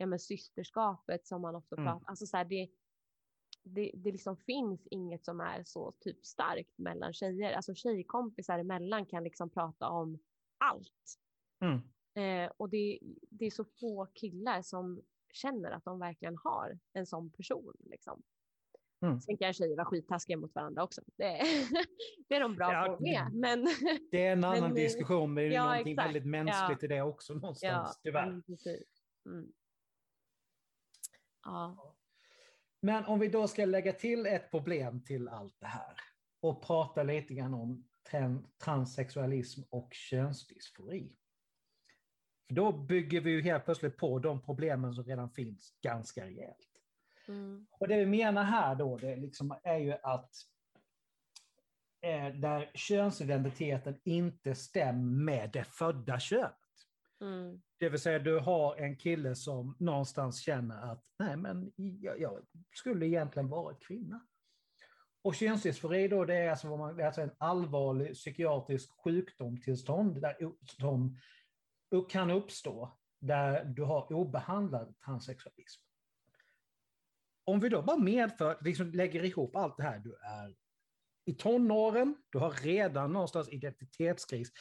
ja, 0.00 0.06
men 0.06 0.18
systerskapet 0.18 1.26
som 1.26 1.42
man 1.42 1.56
ofta 1.56 1.76
mm. 1.76 1.86
pratar, 1.86 2.08
alltså 2.08 2.26
så 2.26 2.36
här, 2.36 2.44
det, 2.44 2.68
det, 3.62 3.90
det 3.94 4.12
liksom 4.12 4.36
finns 4.36 4.86
inget 4.86 5.24
som 5.24 5.40
är 5.40 5.64
så 5.64 5.92
typ 6.00 6.26
starkt 6.26 6.78
mellan 6.78 7.12
tjejer. 7.12 7.52
Alltså 7.52 7.74
tjejkompisar 7.74 8.58
emellan 8.58 9.06
kan 9.06 9.24
liksom 9.24 9.50
prata 9.50 9.88
om 9.88 10.18
allt. 10.58 11.18
Mm. 11.64 11.80
Eh, 12.14 12.52
och 12.56 12.68
det, 12.70 12.98
det 13.30 13.46
är 13.46 13.50
så 13.50 13.64
få 13.64 14.06
killar 14.06 14.62
som 14.62 15.02
känner 15.32 15.70
att 15.70 15.84
de 15.84 15.98
verkligen 15.98 16.36
har 16.36 16.78
en 16.92 17.06
sån 17.06 17.30
person. 17.30 17.76
Liksom. 17.80 18.22
Mm. 19.06 19.20
Sen 19.20 19.36
kan 19.36 19.52
tjejer 19.52 19.76
vara 19.76 19.86
skittaskiga 19.86 20.36
mot 20.36 20.54
varandra 20.54 20.82
också. 20.82 21.02
Det, 21.16 21.42
det 22.28 22.34
är 22.34 22.40
de 22.40 22.56
bra 22.56 22.72
ja, 22.72 22.96
på 22.96 23.02
med. 23.02 23.32
Men, 23.32 23.68
det 24.10 24.26
är 24.26 24.32
en 24.32 24.44
annan 24.44 24.60
men, 24.60 24.74
diskussion, 24.74 25.34
men 25.34 25.44
det 25.44 25.50
är 25.50 25.54
ja, 25.54 25.64
någonting 25.64 25.92
exakt. 25.92 26.08
väldigt 26.08 26.26
mänskligt 26.26 26.82
ja. 26.82 26.86
i 26.86 26.88
det 26.88 27.02
också 27.02 27.34
någonstans, 27.34 27.60
ja, 27.62 28.00
tyvärr. 28.02 28.42
Mm. 29.26 29.52
Ja. 31.44 31.94
Men 32.82 33.04
om 33.04 33.18
vi 33.18 33.28
då 33.28 33.48
ska 33.48 33.64
lägga 33.64 33.92
till 33.92 34.26
ett 34.26 34.50
problem 34.50 35.04
till 35.04 35.28
allt 35.28 35.60
det 35.60 35.66
här 35.66 35.96
och 36.40 36.62
prata 36.62 37.02
lite 37.02 37.34
grann 37.34 37.54
om 37.54 37.88
transsexualism 38.64 39.62
och 39.70 39.94
könsdysfori. 39.94 41.16
För 42.48 42.54
då 42.54 42.72
bygger 42.72 43.20
vi 43.20 43.30
ju 43.30 43.42
helt 43.42 43.64
plötsligt 43.64 43.96
på 43.96 44.18
de 44.18 44.42
problemen 44.42 44.94
som 44.94 45.04
redan 45.04 45.30
finns 45.30 45.78
ganska 45.80 46.26
rejält. 46.26 46.68
Mm. 47.28 47.66
Och 47.70 47.88
det 47.88 47.96
vi 47.96 48.06
menar 48.06 48.44
här 48.44 48.74
då, 48.74 48.96
det 48.96 49.16
liksom 49.16 49.54
är 49.62 49.78
ju 49.78 49.92
att 50.02 50.34
eh, 52.00 52.28
där 52.28 52.70
könsidentiteten 52.74 54.00
inte 54.04 54.54
stämmer 54.54 55.24
med 55.24 55.50
det 55.50 55.64
födda 55.64 56.20
könet. 56.20 56.59
Mm. 57.20 57.60
Det 57.78 57.88
vill 57.88 58.00
säga 58.00 58.18
du 58.18 58.38
har 58.38 58.76
en 58.76 58.96
kille 58.96 59.34
som 59.34 59.76
någonstans 59.78 60.40
känner 60.40 60.92
att 60.92 61.04
nej 61.18 61.36
men 61.36 61.72
jag, 61.76 62.20
jag 62.20 62.42
skulle 62.74 63.06
egentligen 63.06 63.48
vara 63.48 63.74
kvinna. 63.74 64.26
Och 65.22 65.34
könsdysfori 65.34 66.08
då 66.08 66.24
det 66.24 66.34
är 66.34 66.50
alltså, 66.50 66.68
vad 66.68 66.78
man, 66.78 67.00
alltså 67.04 67.20
en 67.20 67.30
allvarlig 67.38 68.14
psykiatrisk 68.14 68.90
sjukdomstillstånd 69.04 70.20
där, 70.20 70.36
som 70.62 71.18
kan 72.08 72.30
uppstå 72.30 72.98
där 73.20 73.64
du 73.64 73.82
har 73.82 74.12
obehandlad 74.12 74.94
transsexualism. 75.04 75.82
Om 77.44 77.60
vi 77.60 77.68
då 77.68 77.82
bara 77.82 77.98
medför, 77.98 78.58
liksom 78.60 78.90
lägger 78.90 79.24
ihop 79.24 79.56
allt 79.56 79.76
det 79.76 79.82
här, 79.82 79.98
du 79.98 80.14
är 80.14 80.54
i 81.24 81.34
tonåren, 81.34 82.16
du 82.30 82.38
har 82.38 82.50
redan 82.50 83.12
någonstans 83.12 83.48
identitetskris 83.48 84.52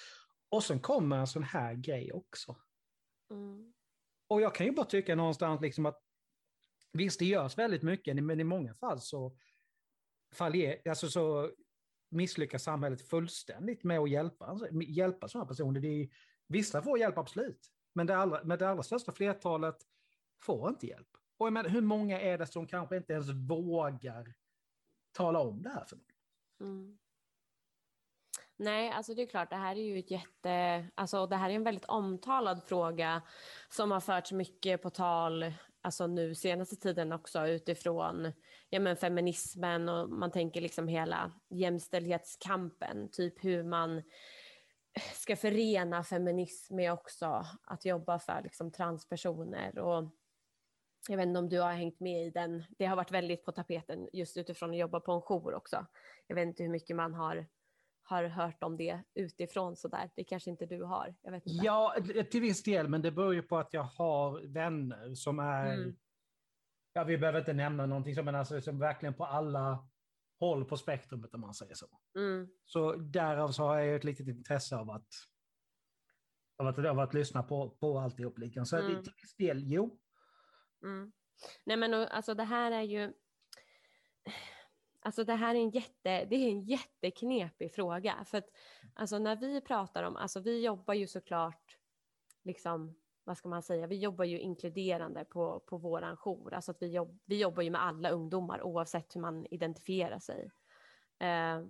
och 0.49 0.63
sen 0.63 0.79
kommer 0.79 1.17
en 1.17 1.27
sån 1.27 1.43
här 1.43 1.73
grej 1.73 2.11
också. 2.11 2.55
Mm. 3.31 3.73
Och 4.27 4.41
jag 4.41 4.55
kan 4.55 4.65
ju 4.65 4.71
bara 4.71 4.85
tycka 4.85 5.15
någonstans 5.15 5.61
liksom 5.61 5.85
att 5.85 6.03
visst, 6.93 7.19
det 7.19 7.25
görs 7.25 7.57
väldigt 7.57 7.83
mycket, 7.83 8.23
men 8.23 8.39
i 8.39 8.43
många 8.43 8.73
fall 8.73 9.01
så, 9.01 9.37
faller, 10.33 10.89
alltså 10.89 11.09
så 11.09 11.51
misslyckas 12.09 12.63
samhället 12.63 13.01
fullständigt 13.01 13.83
med 13.83 13.99
att 13.99 14.09
hjälpa, 14.09 14.59
hjälpa 14.71 15.27
sådana 15.27 15.47
personer. 15.47 15.81
Det 15.81 15.87
är, 15.87 16.09
vissa 16.47 16.81
får 16.81 16.99
hjälp, 16.99 17.17
absolut, 17.17 17.71
men 17.93 18.07
det 18.07 18.17
allra, 18.17 18.43
men 18.43 18.59
det 18.59 18.69
allra 18.69 18.83
största 18.83 19.11
flertalet 19.11 19.77
får 20.41 20.69
inte 20.69 20.87
hjälp. 20.87 21.07
Och 21.37 21.45
jag 21.45 21.53
menar, 21.53 21.69
hur 21.69 21.81
många 21.81 22.21
är 22.21 22.37
det 22.37 22.47
som 22.47 22.67
kanske 22.67 22.97
inte 22.97 23.13
ens 23.13 23.29
vågar 23.29 24.33
tala 25.11 25.39
om 25.39 25.61
det 25.61 25.69
här 25.69 25.85
för 25.85 25.95
någon? 25.95 26.05
Mm. 26.61 26.97
Nej, 28.61 28.89
alltså 28.91 29.13
det 29.13 29.21
är 29.21 29.25
klart, 29.25 29.49
det 29.49 29.55
här 29.55 29.75
är 29.75 29.83
ju 29.83 29.99
ett 29.99 30.11
jätte, 30.11 30.85
alltså 30.95 31.27
det 31.27 31.35
här 31.35 31.49
är 31.49 31.53
en 31.53 31.63
väldigt 31.63 31.85
omtalad 31.85 32.63
fråga 32.63 33.21
som 33.69 33.91
har 33.91 33.99
förts 33.99 34.31
mycket 34.31 34.81
på 34.81 34.89
tal, 34.89 35.53
alltså 35.81 36.07
nu 36.07 36.35
senaste 36.35 36.75
tiden 36.75 37.11
också 37.11 37.47
utifrån 37.47 38.31
ja, 38.69 38.79
men 38.79 38.97
feminismen 38.97 39.89
och 39.89 40.09
man 40.09 40.31
tänker 40.31 40.61
liksom 40.61 40.87
hela 40.87 41.31
jämställdhetskampen, 41.49 43.09
typ 43.11 43.43
hur 43.43 43.63
man 43.63 44.03
ska 45.13 45.35
förena 45.35 46.03
feminism 46.03 46.75
med 46.75 46.93
också 46.93 47.45
att 47.63 47.85
jobba 47.85 48.19
för 48.19 48.41
liksom 48.43 48.71
transpersoner 48.71 49.79
och 49.79 50.09
jag 51.07 51.17
vet 51.17 51.27
inte 51.27 51.39
om 51.39 51.49
du 51.49 51.59
har 51.59 51.73
hängt 51.73 51.99
med 51.99 52.27
i 52.27 52.29
den, 52.29 52.63
det 52.77 52.85
har 52.85 52.95
varit 52.95 53.11
väldigt 53.11 53.45
på 53.45 53.51
tapeten 53.51 54.09
just 54.13 54.37
utifrån 54.37 54.69
att 54.69 54.77
jobba 54.77 54.99
på 54.99 55.11
en 55.11 55.21
jour 55.21 55.53
också. 55.53 55.85
Jag 56.27 56.35
vet 56.35 56.47
inte 56.47 56.63
hur 56.63 56.69
mycket 56.69 56.95
man 56.95 57.13
har 57.13 57.45
har 58.09 58.23
hört 58.23 58.63
om 58.63 58.77
det 58.77 59.03
utifrån 59.13 59.75
sådär. 59.75 60.11
Det 60.15 60.23
kanske 60.23 60.49
inte 60.49 60.65
du 60.65 60.83
har? 60.83 61.15
Jag 61.21 61.31
vet 61.31 61.45
inte. 61.45 61.65
Ja, 61.65 61.95
till 62.31 62.41
viss 62.41 62.63
del, 62.63 62.87
men 62.87 63.01
det 63.01 63.11
beror 63.11 63.33
ju 63.33 63.41
på 63.41 63.57
att 63.57 63.73
jag 63.73 63.83
har 63.83 64.47
vänner 64.53 65.15
som 65.15 65.39
är, 65.39 65.73
mm. 65.73 65.95
ja 66.93 67.03
vi 67.03 67.17
behöver 67.17 67.39
inte 67.39 67.53
nämna 67.53 67.85
någonting, 67.85 68.15
som, 68.15 68.25
men 68.25 68.35
alltså, 68.35 68.61
som 68.61 68.79
verkligen 68.79 69.13
på 69.13 69.25
alla 69.25 69.87
håll 70.39 70.65
på 70.65 70.77
spektrumet 70.77 71.33
om 71.33 71.41
man 71.41 71.53
säger 71.53 71.73
så. 71.75 71.87
Mm. 72.15 72.49
Så 72.65 72.95
därav 72.95 73.51
så 73.51 73.63
har 73.63 73.79
jag 73.79 73.95
ett 73.95 74.03
litet 74.03 74.27
intresse 74.27 74.75
av 74.75 74.89
att, 74.89 75.07
av 76.57 76.67
att, 76.67 76.85
av 76.85 76.99
att 76.99 77.13
lyssna 77.13 77.43
på, 77.43 77.69
på 77.69 77.99
alltihop. 77.99 78.37
Liksom. 78.37 78.65
Så 78.65 78.77
mm. 78.77 79.03
till 79.03 79.13
viss 79.21 79.35
del, 79.35 79.63
jo. 79.71 79.99
Mm. 80.83 81.11
Nej 81.65 81.77
men 81.77 81.93
alltså 81.93 82.33
det 82.33 82.43
här 82.43 82.71
är 82.71 82.81
ju 82.81 83.13
Alltså 85.01 85.23
det 85.23 85.33
här 85.33 85.55
är 85.55 85.59
en, 85.59 85.69
jätte, 85.69 86.25
det 86.25 86.35
är 86.35 86.49
en 86.49 86.61
jätteknepig 86.61 87.73
fråga. 87.73 88.25
För 88.25 88.37
att 88.37 88.49
alltså 88.93 89.19
när 89.19 89.35
vi 89.35 89.61
pratar 89.61 90.03
om, 90.03 90.15
alltså 90.15 90.39
vi 90.39 90.65
jobbar 90.65 90.93
ju 90.93 91.07
såklart, 91.07 91.77
liksom, 92.43 92.95
vad 93.23 93.37
ska 93.37 93.49
man 93.49 93.63
säga, 93.63 93.87
vi 93.87 93.97
jobbar 93.97 94.25
ju 94.25 94.39
inkluderande 94.39 95.25
på, 95.25 95.59
på 95.59 95.77
våran 95.77 96.17
jour. 96.17 96.53
Alltså 96.53 96.71
att 96.71 96.81
vi, 96.81 96.87
jobb, 96.87 97.19
vi 97.25 97.39
jobbar 97.39 97.63
ju 97.63 97.69
med 97.69 97.83
alla 97.83 98.09
ungdomar 98.09 98.63
oavsett 98.63 99.15
hur 99.15 99.21
man 99.21 99.45
identifierar 99.51 100.19
sig. 100.19 100.51
Eh, 101.19 101.65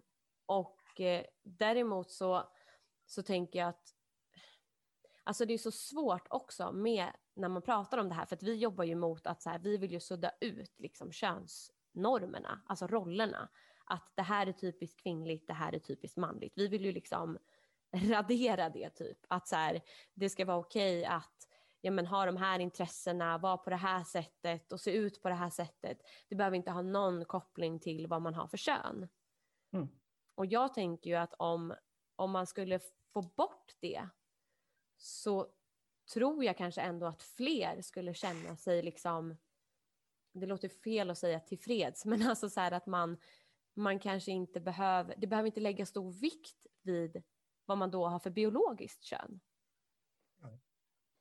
och 0.46 1.02
eh, 1.02 1.26
däremot 1.44 2.12
så, 2.12 2.44
så 3.06 3.24
tänker 3.24 3.60
jag 3.60 3.70
att 3.70 3.96
Alltså 5.24 5.46
det 5.46 5.54
är 5.54 5.58
så 5.58 5.72
svårt 5.72 6.28
också 6.30 6.72
med 6.72 7.12
när 7.34 7.50
man 7.50 7.62
pratar 7.62 7.98
om 7.98 8.10
det 8.10 8.16
här, 8.16 8.26
för 8.26 8.36
att 8.36 8.44
vi 8.44 8.56
jobbar 8.56 8.84
ju 8.84 8.96
mot 8.96 9.28
att 9.28 9.42
så 9.42 9.50
här, 9.50 9.60
vi 9.60 9.78
vill 9.78 9.92
ju 9.92 10.00
sudda 10.00 10.32
ut 10.42 10.80
liksom 10.80 11.12
köns 11.12 11.72
normerna, 12.02 12.62
alltså 12.66 12.88
rollerna. 12.88 13.50
Att 13.86 14.12
det 14.16 14.22
här 14.22 14.48
är 14.48 14.52
typiskt 14.52 15.04
kvinnligt, 15.04 15.48
det 15.48 15.54
här 15.54 15.76
är 15.76 15.80
typiskt 15.80 16.18
manligt. 16.18 16.54
Vi 16.56 16.68
vill 16.68 16.86
ju 16.86 16.92
liksom 16.92 17.38
radera 17.92 18.70
det 18.70 18.90
typ. 18.90 19.18
Att 19.28 19.48
så 19.48 19.56
här, 19.56 19.82
det 20.14 20.30
ska 20.30 20.46
vara 20.46 20.58
okej 20.58 21.00
okay 21.00 21.16
att 21.16 21.48
ja, 21.82 21.92
men 21.92 22.08
ha 22.08 22.26
de 22.26 22.38
här 22.38 22.60
intressena, 22.60 23.38
vara 23.38 23.58
på 23.58 23.70
det 23.70 23.76
här 23.76 24.04
sättet 24.04 24.72
och 24.72 24.82
se 24.82 24.92
ut 24.92 25.22
på 25.22 25.30
det 25.30 25.36
här 25.36 25.50
sättet. 25.50 25.98
Det 26.30 26.36
behöver 26.36 26.58
inte 26.58 26.72
ha 26.72 26.82
någon 26.82 27.26
koppling 27.26 27.80
till 27.80 28.08
vad 28.08 28.22
man 28.22 28.34
har 28.34 28.48
för 28.48 28.58
kön. 28.58 29.08
Mm. 29.72 29.88
Och 30.36 30.46
jag 30.46 30.74
tänker 30.74 31.10
ju 31.10 31.16
att 31.16 31.34
om, 31.34 31.74
om 32.16 32.32
man 32.32 32.48
skulle 32.48 32.80
få 33.14 33.22
bort 33.22 33.76
det 33.80 34.10
så 34.98 35.48
tror 36.14 36.44
jag 36.44 36.58
kanske 36.58 36.82
ändå 36.82 37.06
att 37.06 37.24
fler 37.24 37.82
skulle 37.82 38.14
känna 38.14 38.56
sig 38.56 38.82
liksom, 38.82 39.38
det 40.34 40.46
låter 40.46 40.70
fel 40.70 41.10
att 41.10 41.18
säga 41.18 41.40
tillfreds, 41.40 42.06
men 42.06 42.22
alltså 42.28 42.50
så 42.50 42.60
här 42.60 42.72
att 42.72 42.86
man, 42.86 43.18
man 43.74 44.00
kanske 44.00 44.32
inte 44.32 44.60
behöver, 44.62 45.16
det 45.18 45.28
behöver 45.28 45.48
inte 45.48 45.60
lägga 45.60 45.86
stor 45.86 46.12
vikt 46.12 46.68
vid 46.82 47.24
vad 47.66 47.78
man 47.78 47.92
då 47.92 48.08
har 48.08 48.20
för 48.20 48.30
biologiskt 48.30 49.04
kön. 49.04 49.40
Nej. 50.42 50.60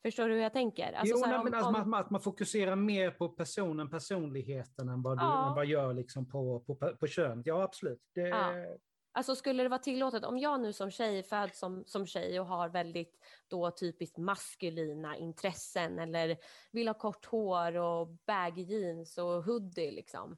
Förstår 0.03 0.29
du 0.29 0.35
hur 0.35 0.43
jag 0.43 0.53
tänker? 0.53 0.93
Alltså 0.93 1.15
jo, 1.17 1.25
här, 1.25 1.29
nej, 1.31 1.39
om- 1.39 1.45
men 1.45 1.55
alltså, 1.55 1.67
om- 1.69 1.73
man, 1.73 1.89
man- 1.91 2.01
att 2.05 2.11
man 2.11 2.21
fokuserar 2.21 2.77
mer 2.77 3.11
på 3.11 3.29
personen, 3.29 3.91
personligheten 3.91 4.89
än 4.89 5.03
vad 5.03 5.19
du 5.19 5.23
Ja. 5.25 5.49
än 5.49 5.55
vad 5.55 5.67
gör 5.67 5.95
liksom 5.95 6.29
på, 6.31 6.61
på, 6.61 6.75
på 6.97 7.07
könet. 7.07 7.47
Ja, 7.47 7.63
absolut. 7.63 8.03
Det, 8.15 8.21
Ja. 8.29 8.77
Alltså 9.19 9.37
skulle 9.37 9.63
det 9.63 9.69
vara 9.69 9.79
tillåtet, 9.79 10.25
om 10.25 10.39
jag 10.39 10.61
nu 10.61 10.73
som 10.73 10.91
tjej 10.91 11.23
föds 11.23 11.59
som, 11.59 11.85
som 11.87 12.07
tjej 12.07 12.41
och 12.41 12.47
har 12.47 12.69
väldigt 12.69 13.19
då 13.49 13.71
typiskt 13.71 14.17
maskulina 14.17 15.17
intressen 15.17 15.99
eller 15.99 16.39
vill 16.71 16.89
ha 16.89 16.95
kort 16.95 17.25
hår 17.27 17.77
och 17.77 18.09
baggy 18.09 18.63
jeans 18.63 19.19
och 19.19 19.45
hoodie 19.45 19.91
liksom 19.91 20.37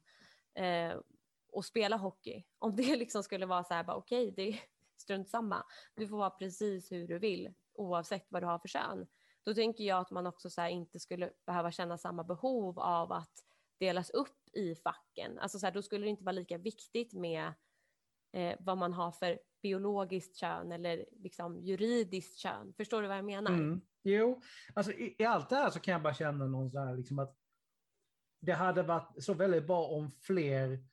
eh, 0.53 0.93
och 1.51 1.65
spela 1.65 1.97
hockey. 1.97 2.43
Om 2.59 2.75
det 2.75 2.95
liksom 2.95 3.23
skulle 3.23 3.45
vara 3.45 3.63
så 3.63 3.73
här, 3.73 3.83
bara 3.83 3.97
okej, 3.97 4.33
det 4.35 4.41
är 4.41 4.59
strunt 4.97 5.29
samma. 5.29 5.65
Du 5.95 6.07
får 6.07 6.17
vara 6.17 6.29
precis 6.29 6.91
hur 6.91 7.07
du 7.07 7.19
vill 7.19 7.53
oavsett 7.73 8.25
vad 8.29 8.43
du 8.43 8.47
har 8.47 8.59
för 8.59 8.67
kön. 8.67 9.07
Då 9.43 9.53
tänker 9.53 9.83
jag 9.83 9.99
att 9.99 10.11
man 10.11 10.27
också 10.27 10.49
så 10.49 10.61
här 10.61 10.69
inte 10.69 10.99
skulle 10.99 11.31
behöva 11.45 11.71
känna 11.71 11.97
samma 11.97 12.23
behov 12.23 12.79
av 12.79 13.11
att 13.11 13.43
delas 13.77 14.09
upp 14.09 14.49
i 14.53 14.75
facken. 14.75 15.39
Alltså 15.39 15.59
så 15.59 15.65
här, 15.65 15.73
då 15.73 15.81
skulle 15.81 16.05
det 16.05 16.09
inte 16.09 16.23
vara 16.23 16.33
lika 16.33 16.57
viktigt 16.57 17.13
med 17.13 17.53
eh, 18.33 18.55
vad 18.59 18.77
man 18.77 18.93
har 18.93 19.11
för 19.11 19.39
biologiskt 19.61 20.37
kön 20.37 20.71
eller 20.71 21.05
liksom 21.11 21.59
juridiskt 21.59 22.37
kön. 22.37 22.73
Förstår 22.77 23.01
du 23.01 23.07
vad 23.07 23.17
jag 23.17 23.25
menar? 23.25 23.51
Mm. 23.51 23.81
Jo, 24.03 24.41
alltså 24.73 24.91
i, 24.91 25.15
i 25.19 25.25
allt 25.25 25.49
det 25.49 25.55
här 25.55 25.69
så 25.69 25.79
kan 25.79 25.91
jag 25.91 26.01
bara 26.01 26.13
känna 26.13 26.47
någon 26.47 26.69
så 26.69 26.79
här, 26.79 26.95
liksom 26.97 27.19
att 27.19 27.37
det 28.41 28.53
hade 28.53 28.83
varit 28.83 29.23
så 29.23 29.33
väldigt 29.33 29.67
bra 29.67 29.87
om 29.87 30.11
fler 30.11 30.85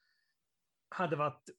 hade 0.89 1.17
varit 1.17 1.51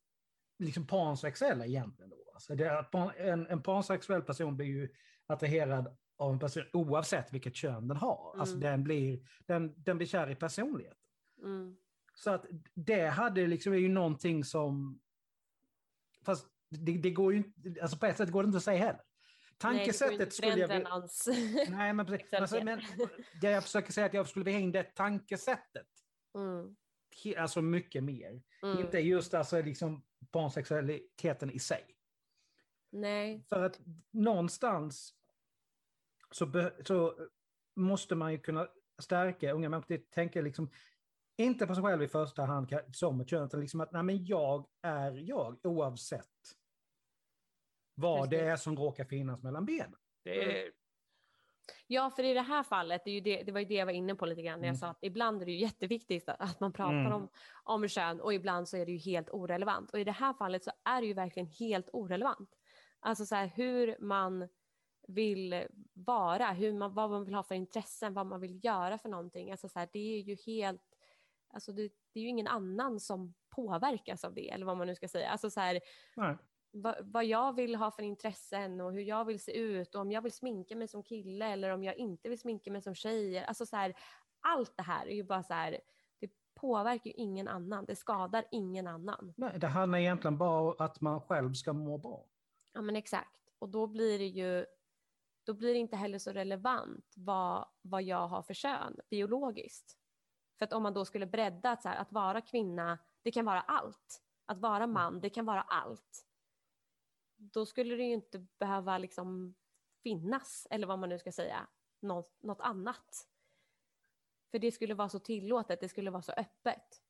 liksom 0.59 0.87
pansexuella 0.87 1.65
egentligen. 1.65 2.09
Då. 2.09 2.31
Alltså 2.33 2.55
det, 2.55 2.85
en, 3.17 3.47
en 3.47 3.61
pansexuell 3.63 4.21
person 4.21 4.57
blir 4.57 4.67
ju 4.67 4.89
attraherad 5.27 5.97
av 6.17 6.33
en 6.33 6.39
person 6.39 6.63
oavsett 6.73 7.33
vilket 7.33 7.55
kön 7.55 7.87
den 7.87 7.97
har. 7.97 8.35
Alltså 8.39 8.55
Mm. 8.55 8.69
den 8.69 8.83
blir, 8.83 9.27
den, 9.45 9.73
den 9.83 9.97
blir 9.97 10.07
kär 10.07 10.29
i 10.29 10.35
personlighet. 10.35 10.97
Mm. 11.43 11.75
Så 12.15 12.31
att 12.31 12.45
det 12.73 13.05
hade 13.05 13.47
liksom 13.47 13.73
är 13.73 13.77
ju 13.77 13.89
någonting 13.89 14.43
som... 14.43 14.99
Fast 16.29 16.47
det, 16.69 16.97
det 16.97 17.11
går 17.11 17.33
ju 17.33 17.37
inte, 17.37 17.81
alltså 17.81 17.97
på 17.97 18.05
ett 18.05 18.17
sätt 18.17 18.29
går 18.29 18.43
det 18.43 18.47
inte 18.47 18.57
att 18.57 18.63
säga 18.63 18.79
heller. 18.79 19.01
Tankesättet 19.57 20.33
skulle 20.33 20.57
jag 20.57 20.67
vilja... 20.67 20.89
Någons... 20.89 21.27
Nej, 21.69 21.93
men, 21.93 22.05
precis. 22.05 22.33
Alltså, 22.33 22.63
men 22.63 22.81
det 23.41 23.51
jag 23.51 23.63
försöker 23.63 23.91
säga 23.91 24.05
att 24.05 24.13
jag 24.13 24.27
skulle 24.27 24.45
vilja 24.45 24.59
in 24.59 24.71
det 24.71 24.83
tankesättet. 24.83 25.87
mm. 26.35 26.75
Alltså 27.37 27.61
mycket 27.61 28.03
mer. 28.03 28.41
Mm. 28.63 28.79
Inte 28.79 28.99
just 28.99 29.33
alltså, 29.33 29.61
liksom, 29.61 30.05
pansexualiteten 30.31 31.51
i 31.51 31.59
sig. 31.59 31.85
Nej. 32.91 33.45
För 33.49 33.63
att 33.63 33.79
någonstans 34.11 35.13
så, 36.31 36.71
så 36.85 37.27
måste 37.75 38.15
man 38.15 38.31
ju 38.31 38.39
kunna 38.39 38.67
stärka 39.01 39.51
unga 39.51 39.69
människor 39.69 39.97
tänka 39.97 40.41
liksom, 40.41 40.69
inte 41.39 41.67
på 41.67 41.75
sig 41.75 41.83
själv 41.83 42.03
i 42.03 42.07
första 42.07 42.45
hand 42.45 42.73
som 42.93 43.21
ett 43.21 43.29
kön, 43.29 43.45
utan 43.45 43.59
liksom 43.59 43.81
att 43.81 43.91
nej, 43.91 44.03
men 44.03 44.25
jag 44.25 44.67
är 44.81 45.11
jag 45.11 45.59
oavsett 45.65 46.25
vad 47.95 48.29
det 48.29 48.37
Precis. 48.37 48.51
är 48.51 48.55
som 48.55 48.77
råkar 48.77 49.05
finnas 49.05 49.43
mellan 49.43 49.65
benen. 49.65 49.95
Det 50.23 50.43
är, 50.65 50.71
Ja, 51.87 52.09
för 52.09 52.23
i 52.23 52.33
det 52.33 52.41
här 52.41 52.63
fallet, 52.63 53.01
det, 53.05 53.11
är 53.11 53.13
ju 53.13 53.21
det, 53.21 53.43
det 53.43 53.51
var 53.51 53.59
ju 53.59 53.65
det 53.65 53.73
jag 53.73 53.85
var 53.85 53.93
inne 53.93 54.15
på 54.15 54.25
lite 54.25 54.41
grann 54.41 54.59
när 54.59 54.67
jag 54.67 54.73
Mm. 54.73 54.79
sa 54.79 54.87
att 54.87 54.97
ibland 55.01 55.41
är 55.41 55.45
det 55.45 55.51
ju 55.51 55.59
jätteviktigt 55.59 56.29
att, 56.29 56.41
att 56.41 56.59
man 56.59 56.73
pratar 56.73 56.93
Mm. 56.99 57.13
om, 57.13 57.29
om 57.63 57.87
kön 57.87 58.21
och 58.21 58.33
ibland 58.33 58.69
så 58.69 58.77
är 58.77 58.85
det 58.85 58.91
ju 58.91 58.97
helt 58.97 59.29
orelevant. 59.29 59.91
Och 59.91 59.99
i 59.99 60.03
det 60.03 60.11
här 60.11 60.33
fallet 60.33 60.63
så 60.63 60.71
är 60.83 61.01
det 61.01 61.07
ju 61.07 61.13
verkligen 61.13 61.47
helt 61.47 61.89
orelevant. 61.93 62.49
Alltså 62.99 63.25
så 63.25 63.35
här 63.35 63.47
hur 63.47 63.97
man 63.99 64.47
vill 65.07 65.67
vara, 65.93 66.51
hur 66.51 66.73
man, 66.73 66.93
vad 66.93 67.09
man 67.09 67.25
vill 67.25 67.33
ha 67.33 67.43
för 67.43 67.55
intressen, 67.55 68.13
vad 68.13 68.25
man 68.25 68.39
vill 68.41 68.65
göra 68.65 68.97
för 68.97 69.09
någonting. 69.09 69.51
Alltså 69.51 69.69
så 69.69 69.79
här, 69.79 69.89
det 69.93 69.99
är 69.99 70.19
ju 70.21 70.35
helt, 70.45 70.88
alltså 71.49 71.71
det, 71.71 71.91
det 72.13 72.19
är 72.19 72.23
ju 72.23 72.29
ingen 72.29 72.47
annan 72.47 72.99
som 72.99 73.33
påverkas 73.49 74.23
av 74.23 74.33
det 74.33 74.49
eller 74.49 74.65
vad 74.65 74.77
man 74.77 74.87
nu 74.87 74.95
ska 74.95 75.07
säga. 75.07 75.29
Alltså 75.29 75.49
så 75.49 75.59
här, 75.59 75.79
vad, 76.71 76.95
vad 77.01 77.25
jag 77.25 77.55
vill 77.55 77.75
ha 77.75 77.91
för 77.91 78.03
intressen 78.03 78.81
och 78.81 78.93
hur 78.93 79.01
jag 79.01 79.25
vill 79.25 79.39
se 79.39 79.57
ut 79.57 79.95
och 79.95 80.01
om 80.01 80.11
jag 80.11 80.21
vill 80.21 80.31
sminka 80.31 80.75
mig 80.75 80.87
som 80.87 81.03
kille 81.03 81.45
eller 81.45 81.69
om 81.69 81.83
jag 81.83 81.95
inte 81.95 82.29
vill 82.29 82.39
sminka 82.39 82.71
mig 82.71 82.81
som 82.81 82.95
tjej. 82.95 83.45
Alltså 83.45 83.65
så 83.65 83.75
här, 83.75 83.93
allt 84.39 84.77
det 84.77 84.83
här 84.83 85.07
är 85.07 85.15
ju 85.15 85.23
bara 85.23 85.43
så 85.43 85.53
här, 85.53 85.79
det 86.19 86.31
påverkar 86.53 87.09
ju 87.09 87.13
ingen 87.13 87.47
annan, 87.47 87.85
det 87.85 87.95
skadar 87.95 88.45
ingen 88.51 88.87
annan. 88.87 89.33
nej, 89.37 89.59
det 89.59 89.67
handlar 89.67 89.99
egentligen 89.99 90.37
bara 90.37 90.61
om 90.61 90.75
att 90.79 91.01
man 91.01 91.21
själv 91.21 91.53
ska 91.53 91.73
må 91.73 91.97
bra. 91.97 92.25
Ja 92.73 92.81
men 92.81 92.95
exakt. 92.95 93.51
Och 93.59 93.69
då 93.69 93.87
blir 93.87 94.19
det 94.19 94.27
ju, 94.27 94.65
då 95.43 95.53
blir 95.53 95.73
det 95.73 95.79
inte 95.79 95.95
heller 95.95 96.19
så 96.19 96.31
relevant 96.31 97.13
vad, 97.15 97.65
vad 97.81 98.03
jag 98.03 98.27
har 98.27 98.41
för 98.41 98.53
kön 98.53 98.99
biologiskt. 99.09 99.98
För 100.59 100.65
att 100.65 100.73
om 100.73 100.83
man 100.83 100.93
då 100.93 101.05
skulle 101.05 101.25
bredda 101.25 101.71
att, 101.71 101.81
så 101.81 101.89
här, 101.89 101.95
att 101.97 102.11
vara 102.11 102.41
kvinna, 102.41 102.97
det 103.21 103.31
kan 103.31 103.45
vara 103.45 103.61
allt. 103.61 104.21
Att 104.45 104.57
vara 104.57 104.87
man, 104.87 105.21
det 105.21 105.29
kan 105.29 105.45
vara 105.45 105.61
allt. 105.61 106.25
Då 107.35 107.65
skulle 107.65 107.95
det 107.95 108.03
ju 108.03 108.13
inte 108.13 108.45
behöva 108.59 108.97
liksom 108.97 109.55
finnas, 110.03 110.67
eller 110.69 110.87
vad 110.87 110.99
man 110.99 111.09
nu 111.09 111.19
ska 111.19 111.31
säga, 111.31 111.67
något, 111.99 112.43
något 112.43 112.61
annat. 112.61 113.27
För 114.51 114.59
det 114.59 114.71
skulle 114.71 114.93
vara 114.93 115.09
så 115.09 115.19
tillåtet, 115.19 115.79
det 115.79 115.89
skulle 115.89 116.11
vara 116.11 116.21
så 116.21 116.31
öppet. 116.31 117.01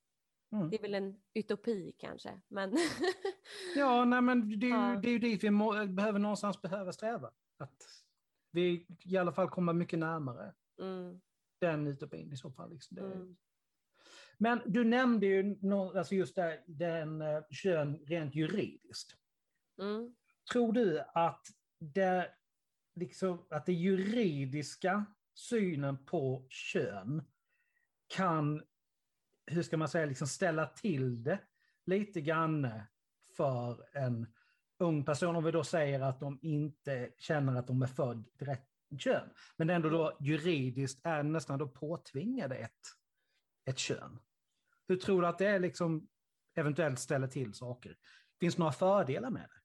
Mm. 0.51 0.69
Det 0.69 0.77
är 0.77 0.81
väl 0.81 0.93
en 0.93 1.21
utopi 1.33 1.91
kanske, 1.97 2.41
men 2.47 2.77
Ja, 3.75 4.05
nej, 4.05 4.21
men 4.21 4.59
det 4.59 4.65
är 4.65 4.69
ju, 4.69 4.75
Ja. 4.75 4.99
det 5.01 5.07
är 5.07 5.11
ju 5.11 5.19
dit 5.19 5.43
vi 5.43 5.49
må, 5.49 5.85
behöver 5.85 6.19
någonstans 6.19 6.61
behöver 6.61 6.91
sträva. 6.91 7.31
Att 7.57 7.83
vi 8.51 8.87
i 8.99 9.17
alla 9.17 9.31
fall 9.31 9.49
kommer 9.49 9.73
mycket 9.73 9.99
närmare 9.99 10.53
mm, 10.79 11.21
den 11.61 11.87
utopin 11.87 12.33
i 12.33 12.37
så 12.37 12.51
fall. 12.51 12.71
Liksom. 12.71 12.97
Mm, 12.97 13.37
Men 14.37 14.61
du 14.65 14.83
nämnde 14.83 15.25
ju 15.25 15.43
nå- 15.61 15.97
alltså 15.97 16.15
just 16.15 16.35
där, 16.35 16.63
den 16.67 17.21
eh, 17.21 17.41
kön 17.49 17.97
rent 18.05 18.35
juridiskt. 18.35 19.15
mm. 19.81 20.15
Tror 20.53 20.73
du 20.73 20.99
att 21.13 21.45
det, 21.79 22.31
liksom, 22.95 23.47
att 23.49 23.65
det 23.65 23.73
juridiska 23.73 25.05
synen 25.33 26.05
på 26.05 26.45
kön 26.49 27.23
kan, 28.07 28.63
hur 29.45 29.63
ska 29.63 29.77
man 29.77 29.89
säga, 29.89 30.05
liksom 30.05 30.27
ställa 30.27 30.65
till 30.65 31.23
det 31.23 31.39
lite 31.85 32.21
grann 32.21 32.69
för 33.37 33.97
en 33.97 34.27
ung 34.79 35.05
person, 35.05 35.35
om 35.35 35.43
vi 35.43 35.51
då 35.51 35.63
säger 35.63 35.99
att 35.99 36.19
de 36.19 36.39
inte 36.41 37.13
känner 37.17 37.55
att 37.55 37.67
de 37.67 37.81
är 37.81 37.87
född 37.87 38.29
rätt 38.39 38.68
kön, 38.97 39.29
men 39.55 39.69
ändå 39.69 39.89
då 39.89 40.17
juridiskt 40.19 41.05
är 41.05 41.23
nästan 41.23 41.59
då 41.59 41.67
påtvingade 41.67 42.55
ett, 42.55 42.79
ett 43.65 43.77
kön. 43.77 44.19
Hur 44.87 44.95
tror 44.95 45.21
du 45.21 45.27
att 45.27 45.37
det 45.37 45.59
liksom 45.59 46.07
eventuellt 46.55 46.99
ställer 46.99 47.27
till 47.27 47.53
saker? 47.53 47.97
Finns 48.39 48.55
det 48.55 48.59
några 48.59 48.71
fördelar 48.71 49.29
med 49.29 49.41
det? 49.41 49.61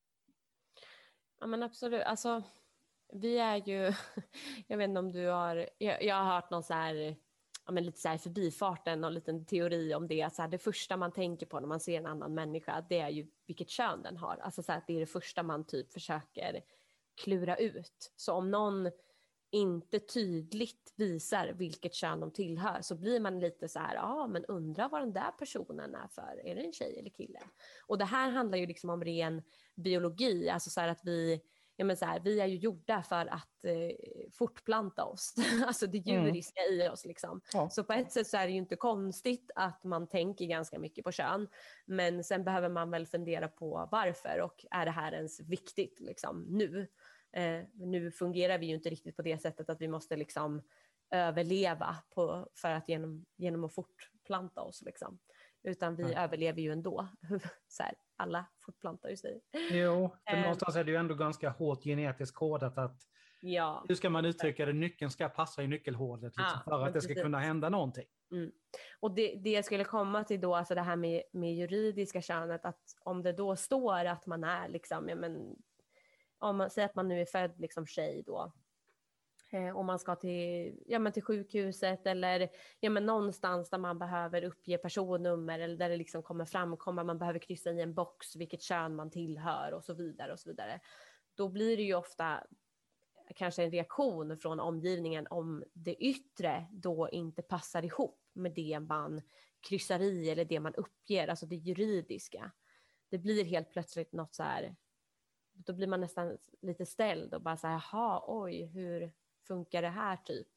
Ja 1.41 1.47
men 1.47 1.63
absolut, 1.63 2.03
alltså 2.03 2.43
vi 3.13 3.39
är 3.39 3.57
ju, 3.57 3.93
jag 4.67 4.79
vet 4.79 4.89
inte 4.89 4.99
om 4.99 5.13
du 5.13 5.27
har, 5.27 5.69
jag, 5.79 6.03
jag 6.03 6.15
har 6.15 6.35
hört 6.35 6.51
någon 6.51 6.63
så 6.63 6.75
här, 6.75 7.17
ja 7.67 7.73
men 7.73 7.85
lite 7.85 8.01
så 8.01 8.09
här 8.09 8.19
förbifarten, 8.19 9.01
någon 9.01 9.15
liten 9.15 9.47
teori 9.47 9.95
om 9.95 10.09
det, 10.09 10.23
att 10.23 10.35
så 10.35 10.43
här, 10.43 10.49
det 10.49 10.59
första 10.59 10.97
man 10.97 11.13
tänker 11.13 11.47
på 11.47 11.61
när 11.61 11.69
man 11.69 11.81
ser 11.81 11.99
en 11.99 12.07
annan 12.07 12.35
människa, 12.35 12.87
det 12.89 12.99
är 12.99 13.09
ju 13.09 13.27
vilket 13.47 13.69
kön 13.69 14.03
den 14.03 14.17
har. 14.17 14.37
Alltså 14.37 14.63
så 14.63 14.73
här, 14.73 14.79
att 14.79 14.87
det 14.87 14.97
är 14.97 15.01
det 15.01 15.07
första 15.07 15.43
man 15.43 15.67
typ 15.67 15.93
försöker 15.93 16.63
klura 17.25 17.57
ut. 17.57 18.13
Så 18.17 18.33
om 18.33 18.51
någon 18.51 18.91
inte 19.55 19.99
tydligt 19.99 20.93
visar 20.97 21.53
vilket 21.53 21.95
kön 21.95 22.21
de 22.21 22.31
tillhör 22.33 22.79
så 22.83 22.95
blir 22.95 23.21
man 23.21 23.41
lite 23.41 23.69
så 23.69 23.79
här, 23.79 23.95
ja 23.95 24.27
men 24.27 24.45
undrar 24.45 24.89
vad 24.89 25.01
den 25.03 25.13
där 25.13 25.31
personen 25.39 25.95
är 25.95 26.09
för, 26.09 26.41
är 26.45 26.55
det 26.55 26.61
en 26.61 26.73
tjej 26.73 26.99
eller 26.99 27.11
kille? 27.11 27.39
Och 27.87 27.99
det 27.99 28.05
här 28.05 28.31
handlar 28.31 28.59
ju 28.59 28.67
liksom 28.67 28.91
om 28.91 29.05
ren 29.05 29.43
biologi, 29.77 30.49
alltså 30.51 30.71
så 30.71 30.81
att 30.81 31.01
vi, 31.05 31.41
ja 31.77 31.85
men 31.85 31.97
så 31.97 32.05
här, 32.05 32.21
vi 32.21 32.41
är 32.41 32.47
ju 32.47 32.57
gjorda 32.57 33.03
för 33.03 33.27
att 33.27 33.65
eh, 33.65 34.29
fortplanta 34.33 35.05
oss, 35.05 35.35
alltså 35.67 35.87
det 35.87 35.99
Mm. 36.07 36.25
djuriska 36.25 36.61
i 36.71 36.89
oss 36.89 37.05
liksom. 37.05 37.41
Ja. 37.53 37.71
Så 37.71 37.85
på 37.85 37.93
ett 37.93 38.13
sätt 38.13 38.27
så 38.27 38.37
är 38.37 38.47
det 38.47 38.53
ju 38.53 38.59
inte 38.59 38.77
konstigt 38.77 39.51
att 39.55 39.85
man 39.85 40.07
tänker 40.09 40.45
ganska 40.45 40.79
mycket 40.79 41.05
på 41.05 41.13
kön, 41.13 41.49
men 41.87 42.25
sen 42.25 42.45
behöver 42.45 42.69
man 42.69 42.91
väl 42.91 43.07
fundera 43.07 43.49
på 43.49 43.89
varför 43.93 44.41
och 44.41 44.65
är 44.71 44.85
det 44.85 44.91
här 44.91 45.13
ens 45.13 45.41
viktigt 45.41 46.01
liksom 46.01 46.47
nu? 46.49 46.89
Eh, 47.37 47.63
nu 47.75 48.11
fungerar 48.11 48.59
vi 48.59 48.67
ju 48.67 48.75
inte 48.75 48.89
riktigt 48.91 49.17
på 49.17 49.23
det 49.23 49.39
sättet 49.39 49.71
att 49.71 49.81
vi 49.81 49.89
måste 49.89 50.17
liksom 50.17 50.63
överleva 51.11 51.97
på, 52.15 52.49
för 52.55 52.71
att 52.71 52.89
genom, 52.89 53.27
genom 53.37 53.65
att 53.65 53.75
fortplanta 53.75 54.61
oss. 54.63 54.83
Liksom. 54.83 55.19
Utan 55.63 55.97
vi 55.97 56.03
Nej. 56.03 56.15
överlever 56.17 56.61
ju 56.63 56.73
ändå. 56.73 57.09
så 57.69 57.83
här, 57.83 57.95
alla 58.17 58.47
fortplantar 58.61 59.09
ju 59.09 59.17
sig. 59.17 59.41
Jo, 59.73 60.17
för 60.29 60.37
Eh. 60.37 60.41
någonstans 60.41 60.77
är 60.77 60.85
det 60.85 60.91
ju 60.91 60.97
ändå 60.97 61.15
ganska 61.15 61.51
hårt 61.51 61.83
genetiskt 61.85 62.37
kodat 62.37 62.79
att 62.79 63.01
Ja, 63.47 63.85
hur 63.89 63.95
ska 63.95 64.11
man 64.11 64.25
uttrycka 64.25 64.67
det? 64.67 64.73
Nyckeln 64.73 65.11
ska 65.11 65.29
passa 65.29 65.63
i 65.63 65.67
nyckelhålet 65.67 66.23
liksom, 66.37 66.61
Ja, 66.67 66.79
för 66.79 66.87
att 66.87 66.93
det 66.95 67.01
ska 67.01 67.09
precis. 67.09 67.23
kunna 67.23 67.39
hända 67.39 67.69
någonting. 67.69 68.05
och 69.01 69.15
det, 69.15 69.35
det 69.35 69.51
jag 69.51 69.65
skulle 69.65 69.85
komma 69.85 70.25
till 70.25 70.41
då, 70.41 70.55
alltså 70.55 70.75
det 70.75 70.81
här 70.81 70.97
med, 70.97 71.23
med 71.33 71.55
juridiska 71.55 72.23
könet, 72.23 72.65
att 72.65 72.81
om 73.01 73.23
det 73.23 73.33
då 73.33 73.57
står 73.57 74.05
att 74.05 74.27
man 74.27 74.45
är 74.45 74.69
liksom, 74.69 75.09
ja 75.09 75.15
men, 75.17 75.57
om 76.39 76.57
man 76.57 76.71
säger 76.71 76.89
att 76.89 76.95
man 76.95 77.09
nu 77.09 77.21
är 77.21 77.27
född 77.27 77.61
liksom 77.61 77.87
tjej 77.87 78.23
då, 78.27 78.53
eh, 79.53 79.77
och 79.77 79.85
man 79.85 79.99
ska 79.99 80.17
till, 80.17 80.79
ja, 80.87 80.99
men 80.99 81.13
till 81.13 81.23
sjukhuset 81.23 82.07
eller 82.07 82.49
ja, 82.81 82.91
men 82.91 83.07
någonstans 83.07 83.71
där 83.71 83.79
man 83.79 83.99
behöver 83.99 84.45
uppge 84.45 84.79
personnummer 84.79 85.59
eller 85.59 85.77
där 85.77 85.89
det 85.89 85.97
liksom 85.97 86.23
kommer 86.23 86.45
framkomma, 86.45 87.05
man 87.05 87.19
behöver 87.19 87.39
kryssa 87.39 87.71
i 87.71 87.81
en 87.81 87.95
box 87.95 88.37
vilket 88.37 88.63
kön 88.63 88.95
man 88.95 89.11
tillhör 89.11 89.73
och 89.73 89.85
så 89.85 89.95
vidare 89.95 90.33
och 90.33 90.41
så 90.41 90.49
vidare. 90.49 90.81
Då 91.35 91.49
blir 91.49 91.77
det 91.77 91.83
ju 91.83 91.95
ofta 91.95 92.47
kanske 93.35 93.65
en 93.65 93.71
reaktion 93.71 94.39
från 94.39 94.61
omgivningen 94.61 95.27
om 95.31 95.65
det 95.73 95.95
yttre 95.95 96.67
då 96.71 97.09
inte 97.13 97.43
passar 97.43 97.85
ihop 97.85 98.21
med 98.33 98.53
det 98.55 98.81
man 98.81 99.23
kryssar 99.69 100.01
i 100.01 100.31
eller 100.31 100.45
det 100.45 100.61
man 100.61 100.75
uppger, 100.75 101.29
alltså 101.29 101.47
det 101.47 101.57
juridiska. 101.57 102.53
Det 103.11 103.19
blir 103.19 103.45
helt 103.45 103.71
plötsligt 103.71 104.13
något 104.13 104.35
så 104.35 104.43
här, 104.43 104.77
då 105.55 105.73
blir 105.73 105.87
man 105.87 106.01
nästan 106.01 106.39
lite 106.63 106.87
ställd 106.87 107.35
och 107.35 107.43
bara 107.43 107.57
så 107.57 107.67
här, 107.67 107.83
jaha, 107.93 108.23
oj, 108.27 108.65
hur 108.67 109.13
funkar 109.47 109.83
det 109.83 109.89
här 109.89 110.17
typ? 110.17 110.49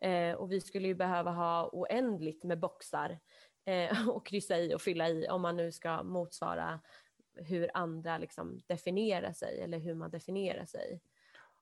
Eh, 0.00 0.34
och 0.34 0.52
vi 0.52 0.60
skulle 0.60 0.88
ju 0.88 0.94
behöva 0.94 1.30
ha 1.30 1.70
oändligt 1.72 2.44
med 2.44 2.60
boxar 2.60 3.18
eh, 3.64 4.08
och 4.08 4.26
kryssa 4.26 4.58
i 4.58 4.74
och 4.74 4.82
fylla 4.82 5.08
i 5.08 5.28
om 5.28 5.42
man 5.42 5.56
nu 5.56 5.72
ska 5.72 6.02
motsvara 6.02 6.80
hur 7.34 7.70
andra 7.74 8.18
liksom 8.18 8.60
definierar 8.66 9.32
sig 9.32 9.60
eller 9.60 9.78
hur 9.78 9.94
man 9.94 10.10
definierar 10.10 10.64
sig. 10.64 11.00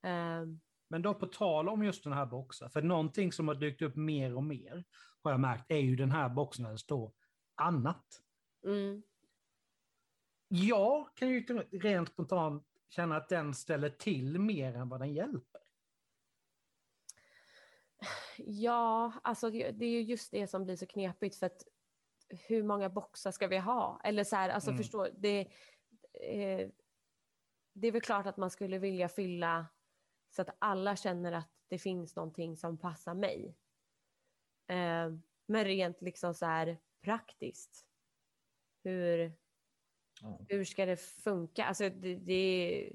Eh, 0.02 0.46
Men 0.88 1.02
då 1.02 1.14
på 1.14 1.26
tal 1.26 1.68
om 1.68 1.84
just 1.84 2.04
den 2.04 2.12
här 2.12 2.26
boxen, 2.26 2.70
för 2.70 2.82
någonting 2.82 3.32
som 3.32 3.48
har 3.48 3.54
dykt 3.54 3.82
upp 3.82 3.96
mer 3.96 4.36
och 4.36 4.44
mer 4.44 4.84
har 5.22 5.30
jag 5.30 5.40
märkt 5.40 5.70
är 5.70 5.76
ju 5.78 5.96
den 5.96 6.10
här 6.10 6.28
boxen 6.28 6.64
där 6.64 6.72
det 6.72 6.78
står 6.78 7.12
annat. 7.54 8.22
mm, 8.64 9.02
Jag 10.48 11.16
kan 11.16 11.28
ju 11.28 11.44
rent 11.72 12.08
spontant 12.08 12.65
känna 12.88 13.16
att 13.16 13.28
den 13.28 13.54
ställer 13.54 13.90
till 13.90 14.38
mer 14.38 14.74
än 14.76 14.88
vad 14.88 15.00
den 15.00 15.12
hjälper. 15.14 15.60
Ja, 18.38 19.12
alltså 19.24 19.50
det 19.50 19.84
är 19.84 19.90
ju 19.90 20.02
just 20.02 20.30
det 20.30 20.46
som 20.46 20.64
blir 20.64 20.76
så 20.76 20.86
knepigt 20.86 21.36
för 21.36 21.46
att 21.46 21.62
hur 22.48 22.62
många 22.62 22.88
boxar 22.88 23.30
ska 23.30 23.46
vi 23.48 23.58
ha? 23.58 24.00
Eller 24.04 24.24
så 24.24 24.36
här, 24.36 24.48
alltså 24.48 24.70
Mm. 24.70 24.78
förstå, 24.78 25.08
det, 25.18 25.40
eh, 26.12 26.70
det 27.72 27.88
är 27.88 27.92
väl 27.92 28.00
klart 28.00 28.26
att 28.26 28.36
man 28.36 28.50
skulle 28.50 28.78
vilja 28.78 29.08
fylla 29.08 29.66
så 30.30 30.42
att 30.42 30.56
alla 30.58 30.96
känner 30.96 31.32
att 31.32 31.50
det 31.68 31.78
finns 31.78 32.16
någonting 32.16 32.56
som 32.56 32.78
passar 32.78 33.14
mig. 33.14 33.56
Eh, 34.66 35.10
men 35.46 35.64
rent 35.64 36.02
liksom 36.02 36.34
så 36.34 36.46
här 36.46 36.78
praktiskt, 37.00 37.86
hur, 38.82 39.32
hur 40.48 40.64
ska 40.64 40.86
det 40.86 40.96
funka? 41.00 41.64
Alltså 41.64 41.88
det, 41.88 42.14
det, 42.14 42.92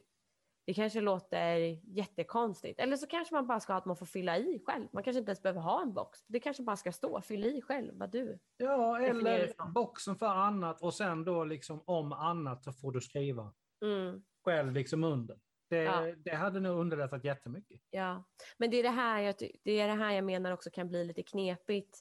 det 0.66 0.74
kanske 0.74 1.02
låter 1.02 1.58
jättekonstigt. 1.98 2.80
Eller 2.80 2.98
så 2.98 3.08
kanske 3.08 3.34
man 3.36 3.48
bara 3.48 3.60
ska 3.60 3.74
ha 3.74 3.78
att 3.78 3.86
man 3.86 3.98
får 3.98 4.06
fylla 4.06 4.38
i 4.38 4.60
själv. 4.66 4.88
Man 4.94 5.04
kanske 5.04 5.20
inte 5.20 5.30
ens 5.30 5.42
behöver 5.42 5.62
ha 5.62 5.82
en 5.82 5.94
box. 5.94 6.20
Det 6.28 6.40
kanske 6.40 6.64
bara 6.64 6.76
ska 6.78 6.92
stå, 6.92 7.22
fyll 7.22 7.46
i 7.46 7.62
själv 7.62 7.94
vad 7.98 8.12
du. 8.12 8.40
Ja, 8.58 9.00
eller 9.00 9.72
boxen 9.72 10.16
för 10.16 10.26
annat 10.26 10.82
och 10.82 10.94
sen 10.94 11.24
då 11.24 11.44
liksom 11.44 11.84
om 11.86 12.12
annat 12.14 12.64
så 12.64 12.74
får 12.74 12.92
du 12.92 13.02
skriva 13.02 13.54
Mm, 13.86 14.24
själv 14.46 14.72
liksom 14.72 15.04
under. 15.04 15.40
Det, 15.70 15.78
Ja. 15.84 16.16
det 16.18 16.36
hade 16.36 16.60
nog 16.60 16.80
underlättat 16.80 17.24
jättemycket. 17.24 17.82
ja. 17.90 18.24
Men 18.58 18.72
det 18.72 18.78
är 18.78 18.84
det, 18.84 18.90
här 18.90 19.22
jag, 19.22 19.36
det 19.64 19.72
är 19.80 19.88
det 19.88 19.94
här 19.94 20.12
jag 20.12 20.24
menar 20.24 20.52
också 20.52 20.70
kan 20.70 20.88
bli 20.90 21.04
lite 21.06 21.24
knepigt. 21.24 22.00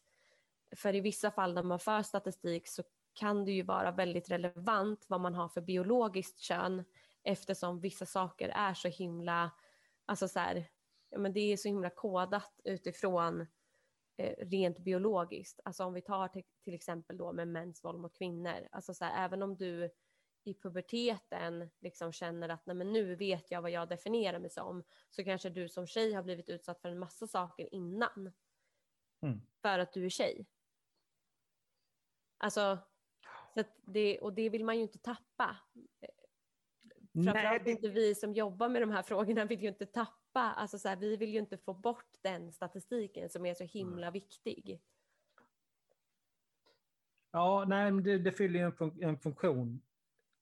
För 0.76 0.94
i 0.94 1.00
vissa 1.00 1.30
fall 1.30 1.54
när 1.54 1.62
man 1.62 1.78
för 1.78 2.02
statistik 2.02 2.68
så 2.68 2.82
kan 3.12 3.44
det 3.44 3.52
ju 3.52 3.62
vara 3.62 3.90
väldigt 3.90 4.30
relevant 4.30 5.04
vad 5.08 5.20
man 5.20 5.34
har 5.34 5.48
för 5.48 5.60
biologiskt 5.60 6.38
kön 6.38 6.84
eftersom 7.22 7.80
vissa 7.80 8.06
saker 8.06 8.48
är 8.48 8.74
så 8.74 8.88
himla, 8.88 9.50
alltså 10.06 10.28
så 10.28 10.38
här, 10.38 10.70
ja 11.10 11.18
men 11.18 11.32
det 11.32 11.40
är 11.40 11.56
så 11.56 11.68
himla 11.68 11.90
kodat 11.90 12.60
utifrån 12.64 13.46
eh, 14.16 14.34
rent 14.38 14.78
biologiskt. 14.78 15.60
Alltså 15.64 15.84
om 15.84 15.92
vi 15.92 16.00
tar 16.00 16.28
till, 16.28 16.44
till 16.64 16.74
exempel 16.74 17.16
då 17.16 17.32
med 17.32 17.48
mäns 17.48 17.84
våld 17.84 18.00
mot 18.00 18.18
kvinnor, 18.18 18.68
alltså 18.72 18.94
så 18.94 19.04
här, 19.04 19.24
även 19.24 19.42
om 19.42 19.56
du 19.56 19.90
i 20.44 20.54
puberteten 20.54 21.70
liksom 21.80 22.12
känner 22.12 22.48
att 22.48 22.66
Nej, 22.66 22.76
men 22.76 22.92
nu 22.92 23.16
vet 23.16 23.50
jag 23.50 23.62
vad 23.62 23.70
jag 23.70 23.88
definierar 23.88 24.38
mig 24.38 24.50
som, 24.50 24.84
så 25.10 25.24
kanske 25.24 25.50
du 25.50 25.68
som 25.68 25.86
tjej 25.86 26.12
har 26.12 26.22
blivit 26.22 26.48
utsatt 26.48 26.80
för 26.80 26.88
en 26.88 26.98
massa 26.98 27.26
saker 27.26 27.74
innan. 27.74 28.32
Mm. 29.22 29.40
För 29.62 29.78
att 29.78 29.92
du 29.92 30.04
är 30.04 30.10
tjej. 30.10 30.46
Alltså, 32.38 32.78
så 33.54 33.62
det, 33.86 34.18
och 34.20 34.32
det 34.34 34.48
vill 34.50 34.64
man 34.64 34.76
ju 34.76 34.82
inte 34.82 34.98
tappa. 34.98 35.56
Framförallt 37.14 37.64
det- 37.64 37.70
inte 37.70 37.88
vi 37.88 38.14
som 38.14 38.34
jobbar 38.34 38.68
med 38.68 38.82
de 38.82 38.90
här 38.90 39.02
frågorna 39.02 39.44
vill 39.44 39.62
ju 39.62 39.68
inte 39.68 39.86
tappa, 39.86 40.40
alltså 40.40 40.78
så 40.78 40.88
här, 40.88 40.96
vi 40.96 41.16
vill 41.16 41.30
ju 41.32 41.38
inte 41.38 41.58
få 41.58 41.74
bort 41.74 42.08
den 42.22 42.52
statistiken 42.52 43.30
som 43.30 43.46
är 43.46 43.54
så 43.54 43.64
himla 43.64 44.10
viktig. 44.10 44.80
Ja, 47.32 47.64
nej, 47.68 47.92
det, 47.92 48.18
det 48.18 48.32
fyller 48.32 48.58
ju 48.60 48.64
en, 48.66 48.72
fun- 48.72 49.04
en 49.04 49.18
funktion. 49.18 49.82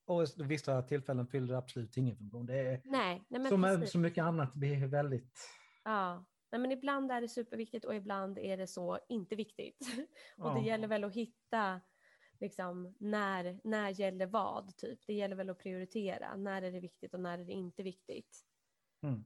Och 0.05 0.25
vissa 0.37 0.81
tillfällen 0.81 1.27
fyller 1.27 1.47
det 1.47 1.57
absolut 1.57 1.97
ingen 1.97 2.17
funktion. 2.17 2.45
Det 2.45 2.59
är, 2.59 2.81
Nej, 2.85 3.23
nej 3.27 3.41
men 3.41 3.49
som 3.49 3.61
precis. 3.63 3.91
så 3.91 3.97
mycket 3.99 4.23
annat, 4.23 4.55
är 4.55 4.87
väldigt... 4.87 5.39
Ja, 5.83 6.25
nej, 6.51 6.61
men 6.61 6.71
ibland 6.71 7.11
är 7.11 7.21
det 7.21 7.27
superviktigt 7.29 7.85
och 7.85 7.95
ibland 7.95 8.37
är 8.37 8.57
det 8.57 8.67
så 8.67 8.99
inte 9.09 9.35
viktigt. 9.35 9.77
och 10.37 10.53
det 10.53 10.59
Ja. 10.59 10.65
gäller 10.65 10.87
väl 10.87 11.03
att 11.03 11.13
hitta 11.15 11.81
liksom 12.39 12.95
när, 12.97 13.59
när 13.63 13.89
gäller 13.89 14.25
vad 14.25 14.77
typ. 14.77 14.99
Det 15.07 15.13
gäller 15.13 15.35
väl 15.35 15.49
att 15.49 15.59
prioritera. 15.59 16.35
När 16.35 16.61
är 16.61 16.71
det 16.71 16.79
viktigt 16.79 17.13
och 17.13 17.19
när 17.19 17.39
är 17.39 17.45
det 17.45 17.53
inte 17.53 17.83
viktigt? 17.83 18.45
Mm. 19.03 19.23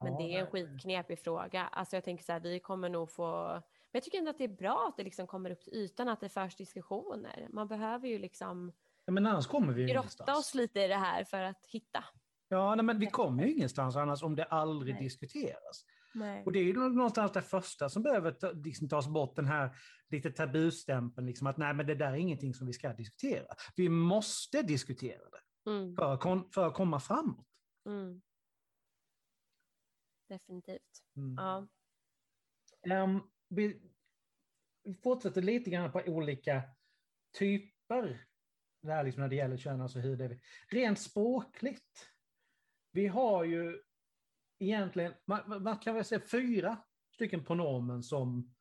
Men 0.00 0.12
Ja, 0.12 0.18
det 0.18 0.34
är 0.34 0.40
en 0.40 0.46
skitknepig 0.46 1.18
fråga. 1.18 1.66
Alltså 1.66 1.96
jag 1.96 2.04
tänker 2.04 2.24
så 2.24 2.32
här, 2.32 2.40
vi 2.40 2.60
kommer 2.60 2.88
nog 2.88 3.10
få... 3.10 3.48
Men 3.52 3.98
jag 3.98 4.02
tycker 4.02 4.18
ändå 4.18 4.30
att 4.30 4.38
det 4.38 4.44
är 4.44 4.48
bra 4.48 4.86
att 4.88 4.96
det 4.96 5.04
liksom 5.04 5.26
kommer 5.26 5.50
upp 5.50 5.60
till 5.60 5.74
ytan, 5.74 6.08
att 6.08 6.20
det 6.20 6.28
förs 6.28 6.54
diskussioner. 6.54 7.48
Man 7.50 7.68
behöver 7.68 8.08
ju 8.08 8.18
liksom 8.18 8.72
Ja, 9.04 9.12
men 9.12 9.26
annars 9.26 9.46
kommer 9.46 9.72
vi 9.72 9.84
grotta 9.84 10.36
oss 10.36 10.54
lite 10.54 10.80
i 10.80 10.88
det 10.88 10.96
här 10.96 11.24
för 11.24 11.42
att 11.42 11.66
hitta. 11.66 12.04
Ja, 12.48 12.74
nej, 12.74 12.84
men 12.84 12.98
vi 12.98 13.06
kommer 13.06 13.44
ju 13.44 13.52
ingenstans 13.52 13.96
annars 13.96 14.22
om 14.22 14.36
det 14.36 14.44
aldrig 14.44 14.94
Nej. 14.94 15.02
diskuteras. 15.02 15.84
Nej. 16.14 16.42
Och 16.44 16.52
det 16.52 16.58
är 16.58 16.74
någonstans 16.74 17.32
det 17.32 17.42
första 17.42 17.88
som 17.88 18.02
behöver 18.02 18.32
ta, 18.32 18.52
liksom, 18.52 18.88
tas 18.88 19.08
bort, 19.08 19.36
den 19.36 19.46
här 19.46 19.76
lite 20.08 20.30
tabustämpeln, 20.30 21.26
liksom, 21.26 21.46
att 21.46 21.56
nej, 21.56 21.74
men 21.74 21.86
det 21.86 21.94
där 21.94 22.12
är 22.12 22.16
ingenting 22.16 22.54
som 22.54 22.66
vi 22.66 22.72
ska 22.72 22.92
diskutera. 22.92 23.46
Vi 23.76 23.88
måste 23.88 24.62
diskutera 24.62 25.30
det 25.30 25.40
Mm, 25.70 25.96
för, 25.96 26.14
att 26.14 26.54
för 26.54 26.66
att 26.66 26.74
komma 26.74 27.00
framåt. 27.00 27.46
mm. 27.86 28.22
Definitivt. 30.28 31.02
Mm. 31.16 31.34
Ja. 31.34 31.68
Ehm, 32.90 33.20
vi, 33.48 33.82
vi 34.84 34.94
fortsätter 34.94 35.42
lite 35.42 35.70
grann 35.70 35.92
på 35.92 35.98
olika 36.06 36.62
typer 37.38 38.26
det 38.82 38.92
här 38.92 39.04
liksom 39.04 39.20
när 39.20 39.28
det 39.28 39.36
gäller 39.36 39.56
kön, 39.56 39.80
alltså 39.80 39.98
hur 39.98 40.16
det 40.16 40.24
är. 40.24 40.40
Rent 40.68 41.00
språkligt. 41.00 42.10
Vi 42.92 43.06
har 43.06 43.44
ju 43.44 43.82
egentligen, 44.60 45.14
man, 45.24 45.62
man 45.62 45.78
kan 45.78 45.94
väl 45.94 46.04
säga 46.04 46.20
fyra 46.30 46.76
stycken 47.14 47.44
pronomen 47.44 48.02
som 48.02 48.54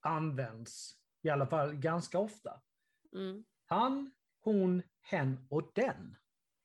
används 0.00 0.96
i 1.22 1.28
alla 1.28 1.46
fall 1.46 1.74
ganska 1.74 2.18
ofta. 2.18 2.62
Mm, 3.12 3.44
Han, 3.66 4.10
hon, 4.40 4.82
hen 5.00 5.46
och 5.50 5.70
den. 5.74 6.16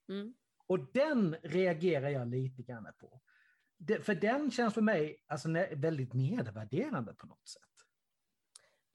mm. 0.10 0.34
Och 0.68 0.92
den 0.94 1.36
reagerar 1.44 2.10
jag 2.10 2.28
lite 2.28 2.64
grann 2.64 2.88
på. 2.98 3.22
Det, 3.78 4.02
för 4.02 4.16
den 4.16 4.52
känns 4.52 4.74
för 4.74 4.82
mig 4.82 5.24
alltså, 5.28 5.50
väldigt 5.76 6.14
nedvärderande 6.14 7.14
på 7.14 7.28
något 7.28 7.48
sätt. 7.48 7.62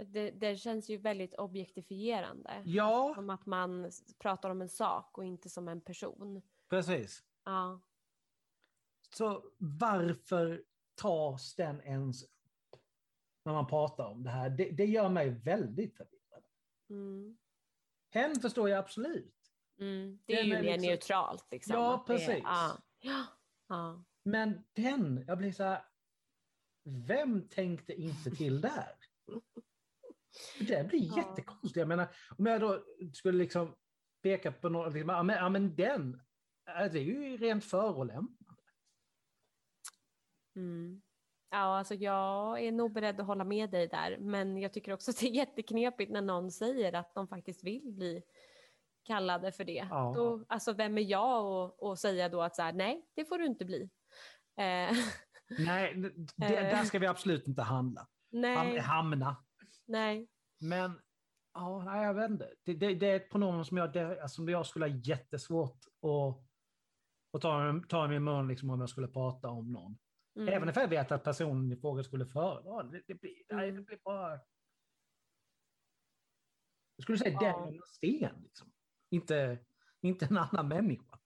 Det, 0.07 0.31
det 0.31 0.57
känns 0.57 0.91
ju 0.91 0.97
väldigt 0.97 1.35
objektifierande. 1.35 2.63
Ja, 2.65 3.13
Som 3.15 3.31
att 3.31 3.47
man 3.47 3.91
pratar 4.19 4.51
om 4.51 4.63
en 4.63 4.69
sak 4.69 5.19
och 5.19 5.25
inte 5.25 5.49
som 5.51 5.69
en 5.69 5.81
person. 5.81 6.43
precis. 6.69 7.23
Ja, 7.45 7.81
Så 9.15 9.45
varför 9.59 10.65
tas 10.95 11.55
den 11.55 11.81
ens 11.81 12.25
när 13.45 13.53
man 13.53 13.67
pratar 13.67 14.05
om 14.07 14.23
det 14.23 14.31
här? 14.31 14.51
Det, 14.51 14.71
det 14.71 14.85
gör 14.85 15.09
mig 15.09 15.31
väldigt 15.31 15.97
förvirrad. 15.97 16.45
mm, 16.91 17.39
Hen 18.13 18.41
förstår 18.41 18.69
jag 18.69 18.79
absolut. 18.79 19.35
mm. 19.81 20.19
Det 20.25 20.33
är 20.33 20.37
Den 20.37 20.47
ju 20.47 20.55
är 20.55 20.63
mer 20.63 20.73
liksom- 20.73 20.87
neutralt. 20.89 21.47
Liksom, 21.51 21.75
Ja, 21.75 22.05
det 22.07 22.13
är- 22.13 22.17
precis. 22.19 22.43
Ja, 22.45 23.27
ja. 23.69 24.05
Men 24.23 24.65
den, 24.73 25.25
jag 25.27 25.39
blir 25.39 25.53
så 25.53 25.63
här, 25.63 25.85
vem 27.07 27.49
tänkte 27.49 27.93
inte 27.95 28.31
till 28.31 28.61
där? 28.61 28.95
Det 30.69 30.89
blir 30.89 31.07
Ja. 31.09 31.17
jättekonstigt. 31.17 31.77
Jag 31.77 31.89
menar, 31.89 32.09
om 32.39 32.47
jag 32.47 32.61
då 32.61 32.85
skulle 33.15 33.39
liksom 33.39 33.75
peka 34.23 34.53
på 34.53 34.69
någon, 34.69 34.93
liksom, 34.93 35.09
ja 35.09 35.23
men, 35.23 35.37
ja, 35.37 35.49
men 35.49 35.75
den, 35.77 36.21
det 36.65 36.99
är 36.99 37.05
ju 37.05 37.37
rent 37.37 37.65
förolämpande. 37.65 38.40
Mm. 40.57 41.03
Ja, 41.51 41.79
alltså 41.79 41.95
jag 41.95 42.61
är 42.63 42.73
nog 42.73 42.93
beredd 42.93 43.21
att 43.21 43.27
hålla 43.27 43.45
med 43.45 43.71
dig 43.71 43.89
där, 43.89 44.19
men 44.19 44.57
jag 44.57 44.73
tycker 44.73 44.93
också 44.93 45.11
att 45.11 45.19
det 45.21 45.27
är 45.27 45.31
jätteknepigt 45.31 46.13
när 46.13 46.23
någon 46.23 46.51
säger 46.51 46.93
att 46.93 47.15
de 47.15 47.29
faktiskt 47.29 47.65
vill 47.65 47.93
bli 47.93 48.23
kallade 49.03 49.53
för 49.53 49.65
det. 49.65 49.87
Ja. 49.91 50.13
Då, 50.17 50.45
alltså 50.49 50.73
vem 50.73 50.99
är 50.99 51.03
jag 51.03 51.47
och, 51.47 51.83
och 51.83 51.99
säga 51.99 52.29
då 52.29 52.43
att 52.43 52.57
så 52.57 52.63
här, 52.63 52.73
nej, 52.73 53.07
det 53.15 53.25
får 53.25 53.39
du 53.39 53.47
inte 53.47 53.65
bli. 53.65 53.91
Eh, 54.57 54.97
Nej, 55.59 55.95
det, 56.37 56.49
där 56.49 56.85
ska 56.85 56.99
vi 56.99 57.07
absolut 57.07 57.49
inte 57.49 57.63
handla. 57.63 58.07
Nej, 58.31 58.79
hamna. 58.79 59.37
nej. 59.87 60.29
Men, 60.61 61.01
ja, 61.55 61.85
nej, 61.85 62.05
jag 62.05 62.15
vet 62.15 62.31
inte. 62.31 62.51
Det, 62.65 62.75
det, 62.75 62.95
det 62.95 63.07
är 63.07 63.17
ett 63.17 63.31
pronomen 63.31 63.65
som 63.65 63.77
jag, 63.77 63.93
det, 63.93 64.23
alltså, 64.23 64.35
som 64.35 64.49
jag 64.49 64.67
skulle 64.67 64.85
ha 64.85 64.97
jättesvårt 65.05 65.79
att, 66.03 66.45
att 67.37 67.43
ta, 67.43 67.83
ta 67.89 68.05
i 68.05 68.09
min 68.09 68.25
mun 68.25 68.49
liksom, 68.49 68.71
om 68.71 68.81
jag 68.81 68.89
skulle 68.89 69.09
prata 69.09 69.49
om 69.49 69.73
någon. 69.73 69.99
Mm. 70.37 70.49
Även 70.49 70.69
om 70.69 70.75
jag 70.77 70.89
vet 70.89 71.13
att 71.13 71.25
personen 71.25 71.73
i 71.73 71.77
fråga 71.77 72.03
skulle 72.05 72.27
föredra 72.27 72.83
det. 72.83 73.03
Det 73.07 73.15
blir, 73.15 73.43
nej, 73.49 73.69
Mm. 73.69 73.77
det 73.77 73.83
blir 73.87 73.99
bara... 74.05 74.41
Jag 76.97 77.03
skulle 77.03 77.19
säga 77.19 77.39
Ja. 77.41 77.59
den 77.67 77.75
en 77.75 77.81
sten, 77.87 78.43
liksom. 78.43 78.73
inte, 79.11 79.59
inte 80.01 80.27
en 80.27 80.37
annan 80.39 80.69
människa. 80.69 81.19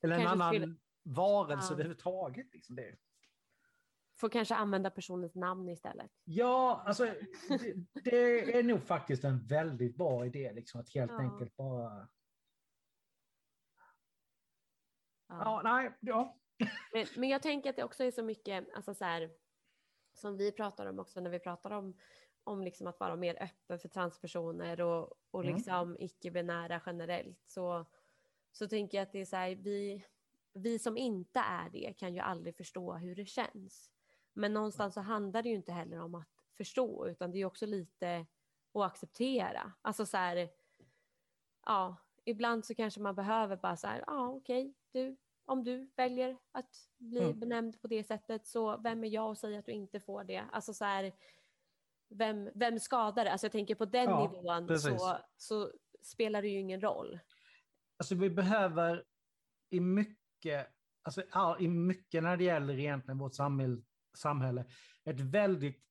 Eller 0.00 0.14
en 0.16 0.22
Kanske 0.22 0.44
annan 0.44 0.54
skulle- 0.54 0.76
varelse 1.02 1.68
Ja. 1.68 1.72
överhuvudtaget. 1.74 2.54
Liksom. 2.54 2.76
Det. 2.76 2.96
Får 4.20 4.28
kanske 4.28 4.54
använda 4.54 4.90
personens 4.90 5.34
namn 5.34 5.68
istället. 5.68 6.10
Ja, 6.24 6.82
alltså 6.86 7.04
det, 7.04 7.74
det 8.04 8.58
är 8.58 8.62
nog 8.62 8.82
faktiskt 8.82 9.24
en 9.24 9.46
väldigt 9.46 9.96
bra 9.96 10.26
idé, 10.26 10.52
liksom, 10.52 10.80
att 10.80 10.88
helt 10.94 11.10
Ja. 11.12 11.18
enkelt 11.18 11.56
bara... 11.56 12.08
Ja. 15.28 15.36
Ja, 15.44 15.60
nej, 15.64 15.96
ja. 16.00 16.38
Men, 16.92 17.06
men 17.16 17.28
jag 17.28 17.42
tänker 17.42 17.70
att 17.70 17.76
det 17.76 17.84
också 17.84 18.04
är 18.04 18.10
så 18.10 18.22
mycket, 18.22 18.66
alltså 18.74 18.94
så 18.94 19.04
här, 19.04 19.30
som 20.14 20.36
vi 20.36 20.52
pratar 20.52 20.86
om 20.86 20.98
också 20.98 21.20
när 21.20 21.30
vi 21.30 21.38
pratar 21.38 21.70
om, 21.70 21.96
om 22.44 22.62
liksom 22.62 22.86
att 22.86 23.00
vara 23.00 23.16
mer 23.16 23.42
öppen 23.42 23.78
för 23.78 23.88
transpersoner 23.88 24.80
och, 24.80 25.14
och 25.30 25.42
Mm. 25.42 25.54
liksom 25.54 25.96
icke-binära 26.00 26.80
generellt. 26.86 27.42
Så, 27.46 27.86
så 28.52 28.68
tänker 28.68 28.98
jag 28.98 29.02
att 29.02 29.12
det 29.12 29.20
är 29.20 29.24
så 29.24 29.36
här, 29.36 29.54
vi, 29.54 30.04
vi 30.52 30.78
som 30.78 30.96
inte 30.96 31.40
är 31.40 31.70
det 31.70 31.92
kan 31.98 32.14
ju 32.14 32.20
aldrig 32.20 32.56
förstå 32.56 32.94
hur 32.94 33.14
det 33.14 33.26
känns. 33.26 33.90
Men 34.32 34.54
någonstans 34.54 34.94
så 34.94 35.00
handlar 35.00 35.42
det 35.42 35.48
ju 35.48 35.54
inte 35.54 35.72
heller 35.72 36.00
om 36.00 36.14
att 36.14 36.28
förstå, 36.56 37.08
utan 37.08 37.30
det 37.30 37.38
är 37.38 37.44
också 37.44 37.66
lite 37.66 38.26
att 38.72 38.82
acceptera. 38.82 39.72
Alltså 39.82 40.06
så 40.06 40.16
här, 40.16 40.48
ja, 41.66 41.96
ibland 42.24 42.64
så 42.64 42.74
kanske 42.74 43.00
man 43.00 43.14
behöver 43.14 43.56
bara 43.56 43.76
så 43.76 43.86
här, 43.86 44.04
ja 44.06 44.28
okej, 44.28 44.74
du, 44.92 45.16
om 45.46 45.64
du 45.64 45.90
väljer 45.96 46.38
att 46.52 46.70
bli 46.98 47.20
Mm. 47.20 47.40
benämnd 47.40 47.80
på 47.82 47.88
det 47.88 48.04
sättet 48.04 48.46
så 48.46 48.76
vem 48.76 49.04
är 49.04 49.08
jag 49.08 49.30
att 49.30 49.38
säga 49.38 49.58
att 49.58 49.66
du 49.66 49.72
inte 49.72 50.00
får 50.00 50.24
det? 50.24 50.44
Alltså 50.52 50.74
så 50.74 50.84
här, 50.84 51.12
vem, 52.08 52.50
vem 52.54 52.80
skadar 52.80 53.24
det? 53.24 53.32
Alltså 53.32 53.44
jag 53.44 53.52
tänker 53.52 53.74
på 53.74 53.84
den 53.84 54.04
Ja, 54.10 54.32
nivån 54.32 54.66
precis. 54.66 55.00
så, 55.00 55.18
så 55.36 55.72
spelar 56.02 56.42
det 56.42 56.48
ju 56.48 56.60
ingen 56.60 56.80
roll. 56.80 57.18
Alltså 57.98 58.14
vi 58.14 58.30
behöver 58.30 59.04
i 59.70 59.80
mycket, 59.80 60.66
alltså, 61.02 61.22
i 61.60 61.68
mycket 61.68 62.22
när 62.22 62.36
det 62.36 62.44
gäller 62.44 62.78
egentligen 62.78 63.18
vårt 63.18 63.34
samhälle, 63.34 63.82
samhälle 64.18 64.64
ett 65.04 65.20
väldigt 65.20 65.82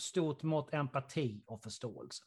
stort 0.00 0.42
mått 0.42 0.74
empati 0.74 1.42
och 1.46 1.62
förståelse. 1.62 2.24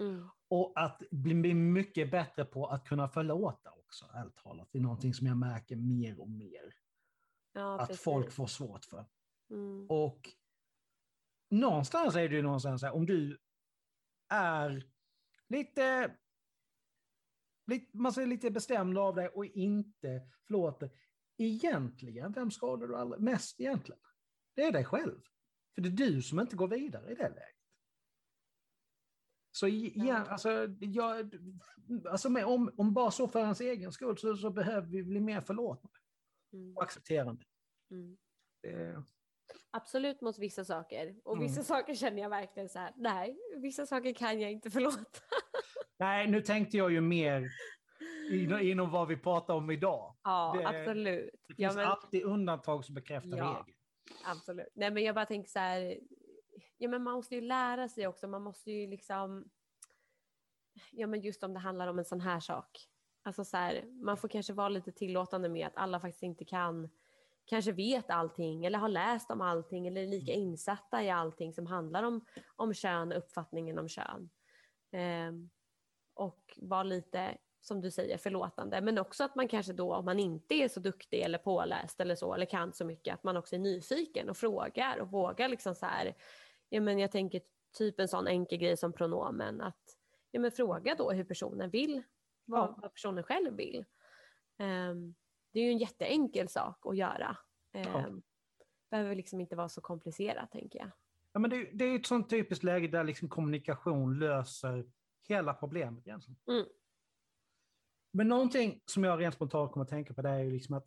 Mm. 0.00 0.28
Och 0.48 0.72
att 0.76 1.02
bli 1.10 1.54
mycket 1.54 2.10
bättre 2.10 2.44
på 2.44 2.66
att 2.66 2.84
kunna 2.88 3.08
förlåta 3.08 3.70
också, 3.94 4.18
ärligt 4.18 4.36
talat. 4.36 4.68
Det 4.72 4.78
är 4.78 4.82
någonting 4.82 5.14
som 5.14 5.26
jag 5.26 5.36
märker 5.36 5.76
mer 5.76 6.20
och 6.20 6.30
mer 6.30 6.74
Ja, 7.52 7.80
att 7.80 7.88
precis. 7.88 8.04
folk 8.04 8.32
får 8.32 8.46
svårt 8.46 8.84
för. 8.84 9.06
Mm. 9.50 9.86
Och 9.90 10.28
någonstans 11.50 12.16
är 12.16 12.28
det 12.28 12.36
ju 12.36 12.42
någonstans 12.42 12.82
här, 12.82 12.94
om 12.94 13.06
du 13.06 13.38
är 14.28 14.90
lite, 15.48 16.16
lite, 17.66 17.96
man 17.96 18.12
säger 18.12 18.28
lite 18.28 18.50
bestämd 18.50 18.98
av 18.98 19.14
dig 19.14 19.28
och 19.28 19.46
inte 19.46 20.28
förlåter, 20.46 20.90
egentligen, 21.36 22.32
vem 22.32 22.50
skadar 22.50 22.86
du 22.86 22.96
allra 22.96 23.18
mest 23.18 23.60
egentligen? 23.60 24.02
Det 24.54 24.62
är 24.62 24.72
dig 24.72 24.84
själv. 24.84 25.20
För 25.74 25.82
det 25.82 25.88
är 25.88 26.10
du 26.10 26.22
som 26.22 26.40
inte 26.40 26.56
går 26.56 26.68
vidare 26.68 27.12
i 27.12 27.14
det 27.14 27.28
läget. 27.28 27.53
Så 29.56 29.66
igen, 29.66 30.06
Ja. 30.06 30.16
alltså, 30.16 30.68
jag, 30.80 31.34
alltså 32.10 32.30
med, 32.30 32.44
om, 32.44 32.70
om 32.76 32.94
bara 32.94 33.10
så 33.10 33.28
för 33.28 33.40
ens 33.40 33.60
egen 33.60 33.92
skull 33.92 34.18
så, 34.18 34.36
så 34.36 34.50
behöver 34.50 34.88
vi 34.88 35.02
bli 35.04 35.20
mer 35.20 35.40
förlåtande 35.40 35.98
Mm. 36.52 36.76
och 36.76 36.82
accepterande. 36.82 37.42
Mm. 37.90 38.16
Det, 38.62 39.02
Absolut 39.70 40.20
mot 40.20 40.38
vissa 40.38 40.64
saker. 40.64 41.14
Och 41.24 41.36
Mm. 41.36 41.48
vissa 41.48 41.62
saker 41.62 41.94
känner 41.94 42.22
jag 42.22 42.30
verkligen 42.30 42.68
så 42.68 42.78
här, 42.78 42.92
nej, 42.96 43.36
vissa 43.56 43.86
saker 43.86 44.12
kan 44.14 44.40
jag 44.40 44.52
inte 44.52 44.70
förlåta. 44.70 44.98
Nej, 45.98 46.30
nu 46.30 46.40
tänkte 46.40 46.76
jag 46.76 46.92
ju 46.92 47.00
mer 47.00 47.50
inom, 48.32 48.60
inom 48.60 48.90
vad 48.90 49.08
vi 49.08 49.16
pratar 49.16 49.54
om 49.54 49.70
idag. 49.70 50.16
Ja, 50.22 50.54
Det- 50.58 50.66
absolut. 50.68 51.30
Det 51.48 51.54
Ja, 51.56 51.68
finns 51.68 51.76
men, 51.76 51.86
alltid 51.86 52.22
undantag 52.22 52.84
som 52.84 52.94
bekräftar 52.94 53.36
Ja. 53.36 53.44
regeln. 53.64 53.78
absolut. 54.24 54.68
Nej, 54.74 54.90
men 54.90 55.02
jag 55.04 55.14
bara 55.14 55.26
tänker 55.26 55.50
så 55.50 55.58
här, 55.58 55.98
ja, 56.78 56.88
men 56.88 57.02
man 57.02 57.14
måste 57.14 57.34
ju 57.34 57.40
lära 57.40 57.88
sig 57.88 58.06
också. 58.06 58.28
Man 58.28 58.42
måste 58.42 58.70
ju 58.70 58.86
liksom, 58.86 59.50
ja, 60.90 61.06
men 61.06 61.20
just 61.20 61.44
om 61.44 61.54
det 61.54 61.60
handlar 61.60 61.88
om 61.88 61.98
en 61.98 62.04
sån 62.04 62.20
här 62.20 62.40
sak. 62.40 62.88
Alltså 63.22 63.44
så 63.44 63.56
här, 63.56 63.84
man 63.86 64.16
får 64.16 64.28
kanske 64.28 64.52
vara 64.52 64.68
lite 64.68 64.92
tillåtande 64.92 65.48
med 65.48 65.66
att 65.66 65.76
alla 65.76 66.00
faktiskt 66.00 66.22
inte 66.22 66.44
kan, 66.44 66.90
kanske 67.44 67.72
vet 67.72 68.10
allting 68.10 68.64
eller 68.64 68.78
har 68.78 68.88
läst 68.88 69.30
om 69.30 69.40
allting 69.40 69.86
eller 69.86 70.02
är 70.02 70.06
lika 70.06 70.32
Mm. 70.32 70.44
insatta 70.44 71.02
i 71.02 71.10
allting 71.10 71.52
som 71.52 71.66
handlar 71.66 72.02
om, 72.02 72.24
om 72.56 72.74
kön 72.74 73.12
och 73.12 73.18
uppfattningen 73.18 73.78
om 73.78 73.88
kön. 73.88 74.30
Ehm, 74.92 75.50
och 76.14 76.58
vara 76.62 76.82
lite, 76.82 77.38
som 77.60 77.80
du 77.80 77.90
säger, 77.90 78.18
förlåtande. 78.18 78.80
Men 78.80 78.98
också 78.98 79.24
att 79.24 79.34
man 79.34 79.48
kanske 79.48 79.72
då, 79.72 79.94
om 79.94 80.04
man 80.04 80.18
inte 80.18 80.54
är 80.54 80.68
så 80.68 80.80
duktig 80.80 81.20
eller 81.20 81.38
påläst 81.38 82.00
eller 82.00 82.14
så, 82.14 82.34
eller 82.34 82.46
kan 82.46 82.72
så 82.72 82.84
mycket, 82.84 83.14
att 83.14 83.24
man 83.24 83.36
också 83.36 83.54
är 83.54 83.60
nyfiken 83.60 84.30
och 84.30 84.36
frågar 84.36 84.98
och 84.98 85.10
vågar 85.10 85.48
liksom 85.48 85.74
så 85.74 85.86
här, 85.86 86.14
ja 86.74 86.80
men 86.80 86.98
jag 86.98 87.10
tänker 87.10 87.40
typ 87.72 88.00
en 88.00 88.08
sån 88.08 88.26
enkel 88.26 88.58
grej 88.58 88.76
som 88.76 88.92
pronomen, 88.92 89.60
att 89.60 89.96
ja 90.30 90.40
men 90.40 90.52
fråga 90.52 90.94
då 90.98 91.10
hur 91.12 91.24
personen 91.24 91.70
vill, 91.70 92.02
vad, 92.44 92.60
Ja. 92.60 92.78
vad 92.82 92.92
personen 92.92 93.24
själv 93.24 93.56
vill. 93.56 93.84
Ehm, 94.58 95.14
det 95.52 95.60
är 95.60 95.64
ju 95.64 95.70
en 95.70 95.78
jätteenkel 95.78 96.48
sak 96.48 96.86
att 96.86 96.96
göra. 96.96 97.36
Um, 97.72 98.22
behöver 98.90 99.14
liksom 99.14 99.40
inte 99.40 99.56
vara 99.56 99.68
så 99.68 99.80
komplicerat 99.80 100.50
tänker 100.52 100.78
jag. 100.78 100.90
Ja, 101.32 101.40
men 101.40 101.50
det, 101.50 101.70
det 101.72 101.84
är 101.84 101.96
ett 101.96 102.06
sånt 102.06 102.30
typiskt 102.30 102.64
läge 102.64 102.88
där 102.88 103.04
liksom 103.04 103.28
kommunikation 103.28 104.18
löser 104.18 104.86
hela 105.28 105.54
problemet 105.54 106.06
egentligen. 106.06 106.36
Mm. 106.48 106.66
Men 108.12 108.28
någonting 108.28 108.82
som 108.86 109.04
jag 109.04 109.20
rent 109.20 109.34
spontant 109.34 109.72
kommer 109.72 109.84
att 109.84 109.90
tänka 109.90 110.14
på 110.14 110.22
det 110.22 110.28
är 110.28 110.38
ju 110.38 110.50
liksom 110.50 110.74
att 110.74 110.86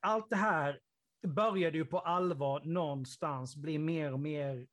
allt 0.00 0.30
det 0.30 0.36
här 0.36 0.80
började 1.26 1.78
ju 1.78 1.84
på 1.84 1.98
allvar 1.98 2.60
någonstans 2.64 3.56
bli 3.56 3.78
mer 3.78 4.12
och 4.12 4.20
mer 4.20 4.66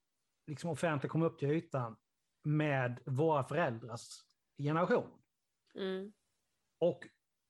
liksom 0.48 0.70
offentligt, 0.70 1.12
kom 1.12 1.22
upp 1.22 1.40
till 1.40 1.52
ytan 1.52 1.96
med 2.44 3.00
våra 3.06 3.44
föräldrars 3.44 4.10
generation. 4.58 5.22
Mm. 5.76 6.14
Och 6.80 7.08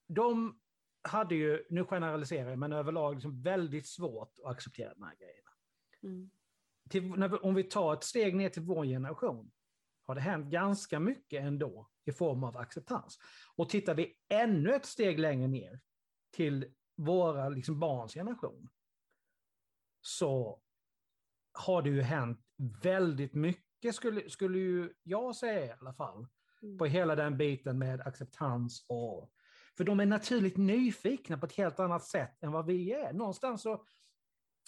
de 0.08 0.60
hade 1.02 1.36
ju, 1.36 1.66
nu 1.70 1.86
generaliserar 1.86 2.50
jag, 2.50 2.60
men 2.60 2.74
överlag 2.74 3.14
liksom 3.14 3.42
väldigt 3.42 3.88
svårt 3.88 4.40
att 4.40 4.52
acceptera 4.52 4.94
de 4.94 5.04
här 5.04 5.16
grejerna. 5.16 5.50
Mm. 6.04 6.32
Till, 6.90 7.30
vi, 7.30 7.38
om 7.38 7.56
vi 7.56 7.64
tar 7.64 7.94
ett 7.94 8.04
steg 8.04 8.36
ner 8.36 8.50
till 8.50 8.64
vår 8.64 8.86
generation, 8.86 9.52
har 10.06 10.16
det 10.16 10.22
hänt 10.22 10.52
ganska 10.52 11.00
mycket 11.00 11.44
ändå 11.44 11.90
i 12.06 12.12
form 12.12 12.44
av 12.44 12.58
acceptans. 12.58 13.18
Och 13.56 13.70
tittar 13.70 13.96
vi 13.96 14.18
ännu 14.30 14.74
ett 14.74 14.86
steg 14.86 15.20
längre 15.20 15.48
ner 15.48 15.80
till 16.32 16.74
våra 16.96 17.50
liksom, 17.50 17.80
barns 17.80 18.14
generation, 18.14 18.70
så 20.02 20.63
har 21.54 21.82
det 21.82 21.90
ju 21.90 22.02
hänt 22.02 22.40
väldigt 22.84 23.34
mycket, 23.34 23.96
skulle, 23.96 24.30
skulle 24.30 24.58
ju 24.58 24.94
jag 25.04 25.36
säga 25.36 25.66
i 25.66 25.72
alla 25.80 25.94
fall, 25.94 26.28
Mm. 26.64 26.78
på 26.78 26.86
hela 26.86 27.16
den 27.16 27.38
biten 27.38 27.80
med 27.80 28.02
acceptans 28.02 28.86
och... 28.90 29.32
För 29.78 29.84
de 29.84 30.00
är 30.00 30.06
naturligt 30.06 30.58
nyfikna 30.58 31.38
på 31.38 31.46
ett 31.46 31.56
helt 31.56 31.80
annat 31.80 32.04
sätt 32.04 32.44
än 32.44 32.52
vad 32.52 32.66
vi 32.66 32.94
är. 32.94 33.14
Någonstans 33.14 33.62
så 33.62 33.86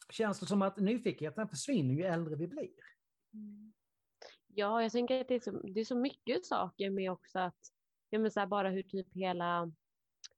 känns 0.10 0.40
det 0.40 0.46
som 0.46 0.62
att 0.62 0.78
nyfikenheten 0.78 1.48
försvinner 1.48 1.96
ju 1.96 2.04
äldre 2.04 2.36
vi 2.36 2.48
blir. 2.48 2.70
Mm. 3.34 3.74
Ja, 4.48 4.82
jag 4.82 4.92
tänker 4.92 5.22
att 5.22 5.28
det 5.28 5.36
är 5.36 5.40
så, 5.40 5.52
det 5.52 5.80
är 5.80 5.86
så 5.86 5.96
mycket 5.96 6.46
saker 6.46 6.90
med 6.90 7.12
också 7.12 7.40
att, 7.40 7.60
ja 8.10 8.20
men 8.20 8.32
så 8.32 8.40
här, 8.40 8.48
bara 8.48 8.70
hur 8.70 8.84
typ 8.84 9.14
hela, 9.14 9.62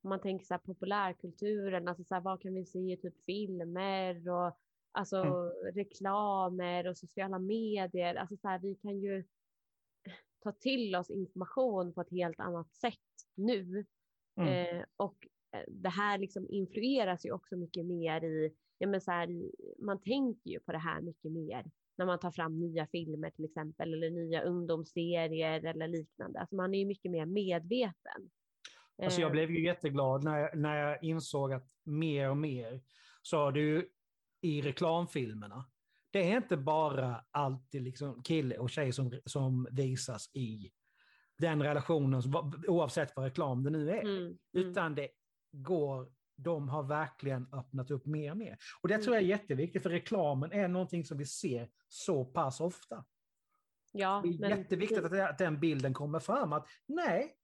om 0.01 0.09
man 0.09 0.21
tänker 0.21 0.45
så 0.45 0.53
här 0.53 0.61
populärkulturen, 0.61 1.87
alltså 1.87 2.03
så 2.03 2.13
här, 2.13 2.21
vad 2.21 2.41
kan 2.41 2.53
vi 2.53 2.65
se 2.65 2.79
i 2.79 2.97
typ 2.97 3.25
filmer 3.25 4.29
och 4.29 4.59
Alltså 4.97 5.17
Mm. 5.17 5.73
reklamer 5.75 6.87
och 6.87 6.97
sociala 6.97 7.39
medier. 7.39 8.15
Alltså 8.15 8.37
så 8.37 8.47
här, 8.47 8.59
vi 8.59 8.75
kan 8.75 8.99
ju 8.99 9.23
ta 10.43 10.51
till 10.51 10.95
oss 10.95 11.09
information 11.09 11.93
på 11.93 12.01
ett 12.01 12.11
helt 12.11 12.39
annat 12.39 12.73
sätt 12.75 12.93
nu. 13.35 13.85
Mm. 14.39 14.77
Eh, 14.77 14.85
och 14.97 15.27
eh, 15.51 15.63
det 15.67 15.89
här 15.89 16.17
liksom 16.17 16.47
influeras 16.49 17.25
ju 17.25 17.31
också 17.31 17.55
mycket 17.55 17.85
mer 17.85 18.23
i, 18.23 18.53
ja 18.77 18.87
men 18.87 19.01
så 19.01 19.11
här, 19.11 19.51
man 19.85 20.01
tänker 20.01 20.49
ju 20.49 20.59
på 20.59 20.71
det 20.71 20.77
här 20.77 21.01
mycket 21.01 21.31
mer 21.31 21.71
när 21.97 22.05
man 22.05 22.19
tar 22.19 22.31
fram 22.31 22.59
nya 22.59 22.87
filmer 22.87 23.29
till 23.29 23.45
exempel 23.45 23.93
eller 23.93 24.09
nya 24.09 24.41
ungdomsserier 24.41 25.65
eller 25.65 25.87
liknande. 25.87 26.39
Alltså 26.39 26.55
man 26.55 26.73
är 26.73 26.79
ju 26.79 26.85
mycket 26.85 27.11
mer 27.11 27.25
medveten. 27.25 28.29
Alltså 29.03 29.21
jag 29.21 29.29
Eh, 29.29 29.31
blev 29.31 29.51
ju 29.51 29.63
jätteglad 29.65 30.23
när 30.23 30.39
jag, 30.39 30.57
när 30.57 30.75
jag 30.75 31.03
insåg 31.03 31.53
att 31.53 31.67
mer 31.83 32.29
och 32.29 32.37
mer 32.37 32.81
så 33.21 33.37
har 33.37 33.51
du 33.51 33.89
i 34.41 34.61
reklamfilmerna, 34.61 35.65
det 36.11 36.31
är 36.31 36.37
inte 36.37 36.57
bara 36.57 37.25
alltid 37.31 37.81
liksom 37.81 38.23
kille 38.23 38.57
och 38.57 38.69
tjej 38.69 38.91
som, 38.93 39.19
som 39.25 39.67
visas 39.71 40.29
i 40.35 40.71
den 41.37 41.63
relationen, 41.63 42.21
oavsett 42.67 43.15
vad 43.15 43.25
reklam 43.25 43.63
det 43.63 43.69
nu 43.69 43.89
är. 43.89 44.01
mm, 44.01 44.17
mm, 44.17 44.37
Utan 44.53 44.95
det 44.95 45.09
går, 45.51 46.11
de 46.35 46.69
har 46.69 46.83
verkligen 46.83 47.53
öppnat 47.53 47.91
upp 47.91 48.05
mer 48.05 48.31
och 48.31 48.37
mer. 48.37 48.57
Och 48.81 48.87
det 48.89 48.97
tror 48.97 49.15
jag 49.15 49.23
är 49.23 49.27
Mm. 49.27 49.39
jätteviktigt, 49.39 49.83
för 49.83 49.89
reklamen 49.89 50.51
är 50.51 50.67
någonting 50.67 51.05
som 51.05 51.17
vi 51.17 51.25
ser 51.25 51.69
så 51.89 52.25
pass 52.25 52.59
ofta. 52.59 53.05
ja, 53.91 54.21
Det 54.23 54.29
är 54.29 54.39
men 54.39 54.49
jätteviktigt 54.49 55.03
att, 55.05 55.11
det- 55.11 55.29
att 55.29 55.37
den 55.37 55.59
bilden 55.59 55.93
kommer 55.93 56.19
fram, 56.19 56.53
att 56.53 56.67
nej, 56.85 57.35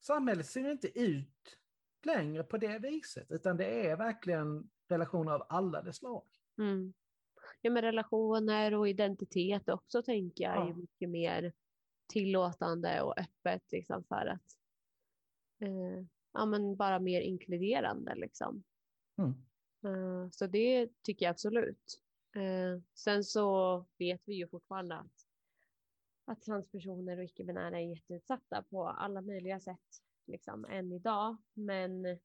samhället 0.00 0.46
ser 0.46 0.70
inte 0.70 0.98
ut 1.00 1.58
längre 2.06 2.42
på 2.42 2.58
det 2.58 2.78
viset, 2.78 3.30
utan 3.30 3.56
det 3.56 3.86
är 3.90 3.96
verkligen 3.96 4.70
relationer 4.88 5.32
av 5.32 5.46
alla 5.48 5.82
dess 5.82 5.96
slag. 5.96 6.26
Mm. 6.58 6.92
Ja, 7.60 7.70
men 7.70 7.82
relationer 7.82 8.74
och 8.74 8.88
identitet 8.88 9.68
också 9.68 10.02
tänker 10.02 10.44
jag 10.44 10.54
är 10.64 10.68
Ja. 10.68 10.76
mycket 10.76 11.10
mer 11.10 11.52
tillåtande 12.06 13.02
och 13.02 13.18
öppet 13.18 13.72
liksom 13.72 14.04
för 14.04 14.26
att 14.26 14.58
eh, 15.60 16.04
ja, 16.32 16.46
men 16.46 16.76
bara 16.76 16.98
mer 16.98 17.20
inkluderande 17.20 18.14
liksom. 18.14 18.64
Mm. 19.18 19.30
Eh, 19.84 20.30
så 20.30 20.46
det 20.46 21.02
tycker 21.02 21.26
jag 21.26 21.30
absolut. 21.30 22.02
Eh, 22.36 22.82
sen 22.94 23.24
så 23.24 23.78
vet 23.98 24.22
vi 24.24 24.34
ju 24.34 24.48
fortfarande 24.48 24.94
att, 24.96 25.26
att 26.24 26.42
transpersoner 26.42 27.16
och 27.16 27.24
icke-binära 27.24 27.80
är 27.80 27.90
jätteutsatta 27.90 28.62
på 28.62 28.88
alla 28.88 29.20
möjliga 29.20 29.60
sätt 29.60 30.02
liksom 30.26 30.64
än 30.64 30.92
idag. 30.92 31.36
Men 31.54 32.18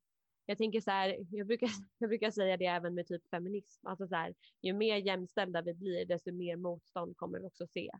jag 0.47 0.59
tänker 0.59 0.81
så 0.81 0.91
här, 0.91 1.17
jag 1.31 1.47
brukar, 1.47 1.69
jag 1.99 2.09
brukar 2.09 2.31
säga 2.31 2.57
det 2.57 2.65
även 2.67 2.95
med 2.95 3.07
typ 3.07 3.29
feminism, 3.29 3.87
alltså 3.87 4.07
så 4.09 4.15
här, 4.15 4.35
ju 4.63 4.73
mer 4.73 4.97
jämställda 4.97 5.63
vi 5.63 5.75
blir, 5.75 6.05
desto 6.07 6.33
mer 6.33 6.57
motstånd 6.57 7.17
kommer 7.17 7.39
vi 7.41 7.47
också 7.47 7.67
se. 7.67 7.91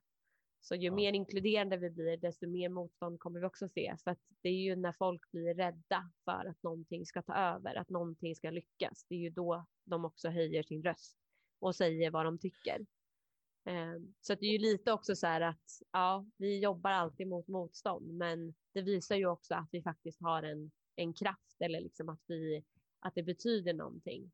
Så 0.62 0.76
ju 0.76 0.92
Ja. 0.92 0.94
mer 0.94 1.14
inkluderande 1.14 1.78
vi 1.78 1.92
blir, 1.92 2.18
desto 2.18 2.48
mer 2.48 2.70
motstånd 2.70 3.20
kommer 3.22 3.42
vi 3.42 3.48
också 3.48 3.70
se. 3.70 3.98
För 4.06 4.12
att 4.12 4.20
det 4.44 4.50
är 4.50 4.54
ju 4.64 4.78
när 4.78 4.94
folk 4.94 5.32
blir 5.32 5.56
rädda 5.56 6.12
för 6.26 6.46
att 6.50 6.64
någonting 6.64 7.08
ska 7.08 7.24
ta 7.24 7.36
över, 7.36 7.76
att 7.76 7.90
någonting 7.90 8.36
ska 8.36 8.52
lyckas, 8.52 9.06
det 9.10 9.16
är 9.16 9.20
ju 9.20 9.32
då 9.32 9.68
de 9.86 10.06
också 10.06 10.30
höjer 10.30 10.64
sin 10.64 10.84
röst 10.84 11.18
och 11.60 11.76
säger 11.76 12.12
vad 12.12 12.26
de 12.26 12.40
tycker. 12.40 12.86
Ehm, 13.66 14.16
Så 14.22 14.36
det 14.36 14.46
är 14.48 14.52
ju 14.52 14.58
lite 14.60 14.94
också 14.94 15.16
så 15.16 15.28
här 15.28 15.42
att 15.42 15.66
ja, 15.92 16.28
vi 16.38 16.60
jobbar 16.60 16.92
alltid 16.92 17.28
mot 17.28 17.48
motstånd, 17.48 18.14
men 18.18 18.56
det 18.74 18.82
visar 18.82 19.16
ju 19.16 19.26
också 19.28 19.56
att 19.56 19.70
vi 19.72 19.84
faktiskt 19.84 20.22
har 20.22 20.44
en, 20.44 20.72
en 20.98 21.14
kraft 21.14 21.62
eller 21.62 21.82
liksom 21.82 22.10
att 22.10 22.22
vi 22.28 22.64
att 23.00 23.16
det 23.16 23.24
betyder 23.24 23.74
någonting. 23.74 24.32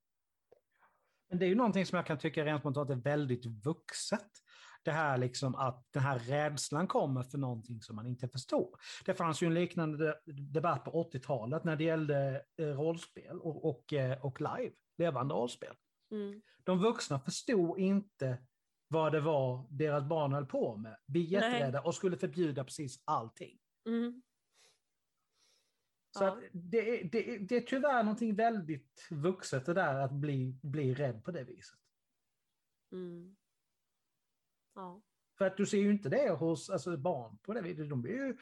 Men 1.30 1.40
det 1.40 1.46
är 1.46 1.48
ju 1.50 1.56
någonting 1.56 1.86
som 1.86 1.96
jag 1.96 2.06
kan 2.06 2.18
tycka 2.18 2.46
rent 2.46 2.62
spontant 2.62 2.90
är 2.90 2.96
väldigt 2.96 3.46
vuxet. 3.46 4.30
Det 4.84 4.92
här 4.92 5.18
liksom 5.18 5.56
att 5.56 5.88
den 5.92 6.04
här 6.04 6.20
rädslan 6.20 6.88
kommer 6.88 7.24
för 7.24 7.38
någonting 7.38 7.82
som 7.82 7.96
man 7.96 8.08
inte 8.08 8.28
förstår. 8.28 8.80
Det 9.06 9.14
fanns 9.14 9.44
ju 9.44 9.48
en 9.48 9.54
liknande 9.54 10.20
de- 10.26 10.32
debatt 10.34 10.86
på 10.86 11.04
80-talet 11.14 11.64
när 11.64 11.76
det 11.76 11.84
gällde 11.84 12.46
eh, 12.58 12.66
rollspel 12.66 13.40
och, 13.40 13.70
och, 13.70 13.94
eh, 13.94 14.26
och 14.26 14.42
live, 14.42 14.74
levande 14.98 15.34
rollspel. 15.34 15.76
Mm. 16.12 16.42
De 16.64 16.80
vuxna 16.80 17.20
förstod 17.20 17.80
inte 17.80 18.38
vad 18.88 19.12
det 19.12 19.22
var 19.22 19.68
deras 19.70 20.04
barn 20.04 20.34
höll 20.34 20.46
på 20.46 20.78
med. 20.78 20.98
Blev 21.08 21.24
jätterädda 21.24 21.82
och 21.82 21.96
skulle 21.96 22.18
förbjuda 22.18 22.64
precis 22.64 23.04
allting. 23.06 23.60
Mm. 23.88 24.22
Så 26.18 26.24
Ja. 26.24 26.40
det, 26.54 27.00
är- 27.00 27.04
det, 27.04 27.36
är- 27.36 27.40
det 27.40 27.56
är 27.56 27.62
tyvärr 27.62 28.04
någonting 28.04 28.36
väldigt 28.36 29.08
vuxet 29.12 29.66
det 29.66 29.74
där 29.74 29.96
att 29.96 30.12
bli, 30.12 30.60
bli 30.64 30.94
rädd 30.94 31.24
på 31.24 31.32
det 31.32 31.44
viset. 31.44 31.80
Mm. 32.92 33.36
Ja. 34.76 35.02
För 35.38 35.46
att 35.48 35.58
du 35.58 35.66
ser 35.66 35.78
ju 35.78 35.92
inte 35.92 36.10
det 36.10 36.30
hos 36.30 36.70
alltså, 36.70 36.98
barn 36.98 37.38
på 37.38 37.54
det 37.54 37.62
viset. 37.62 37.90
De 37.90 38.02
blir 38.02 38.14
ju 38.14 38.38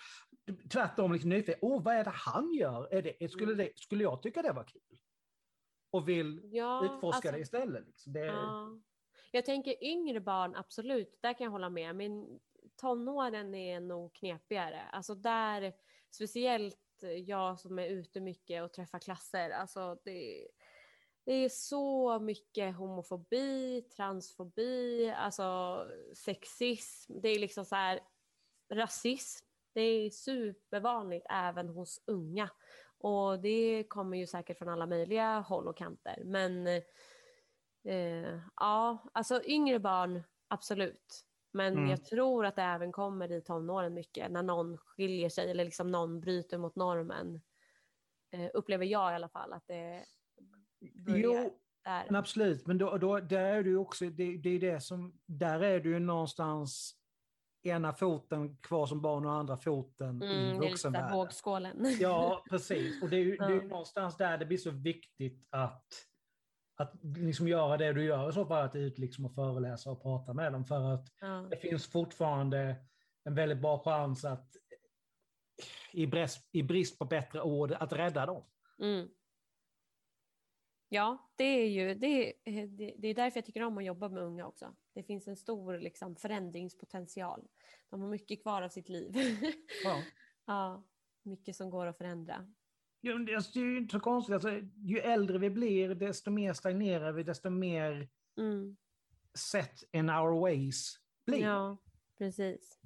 tvärtom 0.70 1.12
liksom 1.14 1.30
nyfikna. 1.30 1.60
Åh, 1.62 1.84
vad 1.84 1.96
är 1.96 2.04
det 2.04 2.10
han 2.14 2.54
gör? 2.54 2.94
Är 2.94 3.02
det, 3.20 3.32
skulle, 3.32 3.54
det, 3.54 3.72
skulle 3.80 4.04
jag 4.04 4.22
tycka 4.22 4.42
det 4.42 4.52
var 4.54 4.64
kul? 4.64 5.00
Och 5.92 6.10
vill 6.10 6.42
Ja, 6.54 6.86
utforska 6.86 7.08
alltså- 7.18 7.32
det 7.32 7.40
istället. 7.40 7.88
Liksom. 7.88 8.14
Det, 8.14 8.26
Ja. 8.26 8.80
Jag 9.32 9.46
tänker 9.46 9.84
yngre 9.84 10.20
barn, 10.20 10.56
absolut, 10.56 11.18
där 11.22 11.34
kan 11.34 11.46
jag 11.46 11.52
hålla 11.52 11.70
med. 11.70 11.96
Men 11.96 12.40
tonåren 12.76 13.56
är 13.56 13.80
nog 13.80 14.14
knepigare. 14.14 14.82
Alltså 14.82 15.16
där, 15.16 15.74
speciellt 16.12 16.78
Eh, 17.04 17.10
jag 17.10 17.60
som 17.60 17.80
är 17.80 17.88
ute 17.88 18.20
mycket 18.22 18.64
och 18.64 18.74
träffar 18.74 19.00
klasser, 19.00 19.50
alltså 19.50 19.98
det, 20.06 20.48
det 21.26 21.34
är 21.34 21.50
så 21.50 22.20
mycket 22.20 22.76
homofobi, 22.76 23.82
transfobi, 23.82 25.10
alltså 25.18 25.88
sexism, 26.16 27.14
det 27.22 27.30
är 27.30 27.40
liksom 27.40 27.66
så 27.66 27.76
här 27.76 28.00
rasism. 28.74 29.46
Det 29.74 29.82
är 29.82 30.10
supervanligt 30.10 31.26
även 31.30 31.70
hos 31.70 32.04
unga. 32.08 32.50
Och 32.98 33.40
det 33.40 33.84
kommer 33.84 34.18
ju 34.18 34.28
säkert 34.28 34.58
från 34.58 34.70
alla 34.70 34.86
möjliga 34.86 35.40
håll 35.40 35.68
och 35.68 35.78
kanter. 35.78 36.22
Men 36.26 36.68
eh, 37.84 38.40
ja, 38.56 39.10
alltså 39.14 39.44
yngre 39.46 39.80
barn, 39.80 40.24
absolut. 40.48 41.26
Men 41.54 41.74
Mm. 41.74 41.90
jag 41.90 42.06
tror 42.06 42.46
att 42.46 42.56
det 42.56 42.62
även 42.62 42.92
kommer 42.92 43.32
i 43.32 43.42
tonåren 43.42 43.94
mycket. 43.94 44.32
När 44.32 44.44
någon 44.44 44.78
skiljer 44.78 45.30
sig 45.30 45.52
eller 45.52 45.66
liksom 45.66 45.92
någon 45.92 46.20
bryter 46.20 46.58
mot 46.58 46.76
normen. 46.76 47.42
Eh, 48.34 48.50
upplever 48.54 48.86
jag 48.86 49.12
i 49.12 49.16
alla 49.16 49.30
fall 49.30 49.54
att 49.54 49.68
det 49.68 50.06
börjar 51.06 51.20
jo, 51.20 51.34
där. 51.84 52.06
men 52.06 52.16
absolut. 52.16 52.68
Men 52.68 52.78
då, 52.78 52.98
då, 52.98 53.20
där 53.20 53.40
är 53.44 53.64
ju 53.64 53.78
också, 53.78 54.06
det, 54.06 54.38
det 54.38 54.50
är 54.50 54.60
det 54.60 54.82
som, 54.82 55.20
där 55.26 55.60
är 55.64 55.80
du 55.80 55.90
ju 55.90 56.00
någonstans 56.00 56.96
ena 57.64 57.94
foten 57.94 58.58
kvar 58.58 58.86
som 58.86 59.02
barn 59.02 59.26
och 59.26 59.32
andra 59.34 59.58
foten 59.58 60.10
Mm, 60.10 60.24
i 60.24 60.60
det 60.60 60.66
är 60.66 60.70
vuxenvärlden. 60.70 61.14
vågskålen. 61.18 61.86
Ja, 62.00 62.44
precis. 62.50 63.04
Och 63.04 63.10
det 63.10 63.16
är 63.16 63.20
ju 63.24 63.38
det 63.38 63.44
är 63.46 63.50
ju 63.50 63.56
Ja. 63.62 63.68
någonstans 63.68 64.18
där 64.18 64.38
det 64.38 64.46
blir 64.46 64.58
så 64.58 64.72
viktigt 64.72 65.48
att, 65.50 65.86
att 66.82 66.94
liksom 67.18 67.48
göra 67.48 67.78
det 67.78 67.94
du 67.94 68.04
gör 68.04 68.32
så 68.32 68.46
fall, 68.46 68.66
att 68.66 68.76
ut 68.76 68.98
liksom 69.00 69.26
och 69.26 69.36
föreläsa 69.36 69.92
och 69.92 70.02
prata 70.02 70.34
med 70.34 70.54
dem. 70.54 70.66
För 70.66 70.94
att 70.94 71.08
Ja. 71.22 71.48
det 71.52 71.58
finns 71.58 71.88
fortfarande 71.92 72.76
en 73.24 73.36
väldigt 73.36 73.62
bra 73.62 73.80
chans 73.80 74.26
att 74.26 74.48
i 75.94 76.08
brist, 76.08 76.50
i 76.52 76.64
brist 76.64 77.00
på 77.00 77.06
bättre 77.06 77.42
ord, 77.42 77.72
att 77.72 77.94
rädda 77.94 78.26
dem. 78.26 78.46
Mm. 78.82 79.10
Ja, 80.90 81.32
det 81.36 81.44
är 81.44 81.68
ju 81.70 81.96
det, 81.96 82.08
är- 82.30 82.68
det, 82.68 82.96
det 82.98 83.08
är 83.08 83.14
därför 83.16 83.38
jag 83.38 83.46
tycker 83.46 83.64
om 83.64 83.78
att 83.78 83.86
jobba 83.86 84.10
med 84.10 84.24
unga 84.24 84.48
också. 84.48 84.76
Det 84.94 85.04
finns 85.04 85.28
en 85.28 85.36
stor 85.36 85.78
liksom, 85.80 86.16
förändringspotential. 86.16 87.48
De 87.90 88.02
har 88.02 88.10
mycket 88.10 88.42
kvar 88.42 88.62
av 88.62 88.70
sitt 88.70 88.90
liv. 88.90 89.12
Ja. 89.84 90.04
ja, 90.46 90.84
mycket 91.24 91.56
som 91.56 91.70
går 91.70 91.86
att 91.88 91.98
förändra. 91.98 92.54
Ja, 93.02 93.14
men 93.14 93.26
det 93.26 93.36
alltså, 93.36 93.52
det 93.54 93.60
är 93.60 93.66
ju 93.70 93.78
inte 93.78 93.92
så 93.92 94.00
konstigt. 94.00 94.34
Alltså, 94.34 94.50
ju 94.76 94.98
äldre 95.00 95.38
vi 95.38 95.50
blir, 95.50 95.96
desto 95.96 96.32
mer 96.32 96.54
stagnerar 96.54 97.12
vi, 97.12 97.24
desto 97.24 97.50
mer 97.50 98.10
Mm. 98.38 98.78
set 99.34 99.84
in 99.92 100.10
our 100.10 100.40
ways 100.42 101.00
blir 101.26 101.40
Ja, 101.42 101.78
precis. 102.18 102.80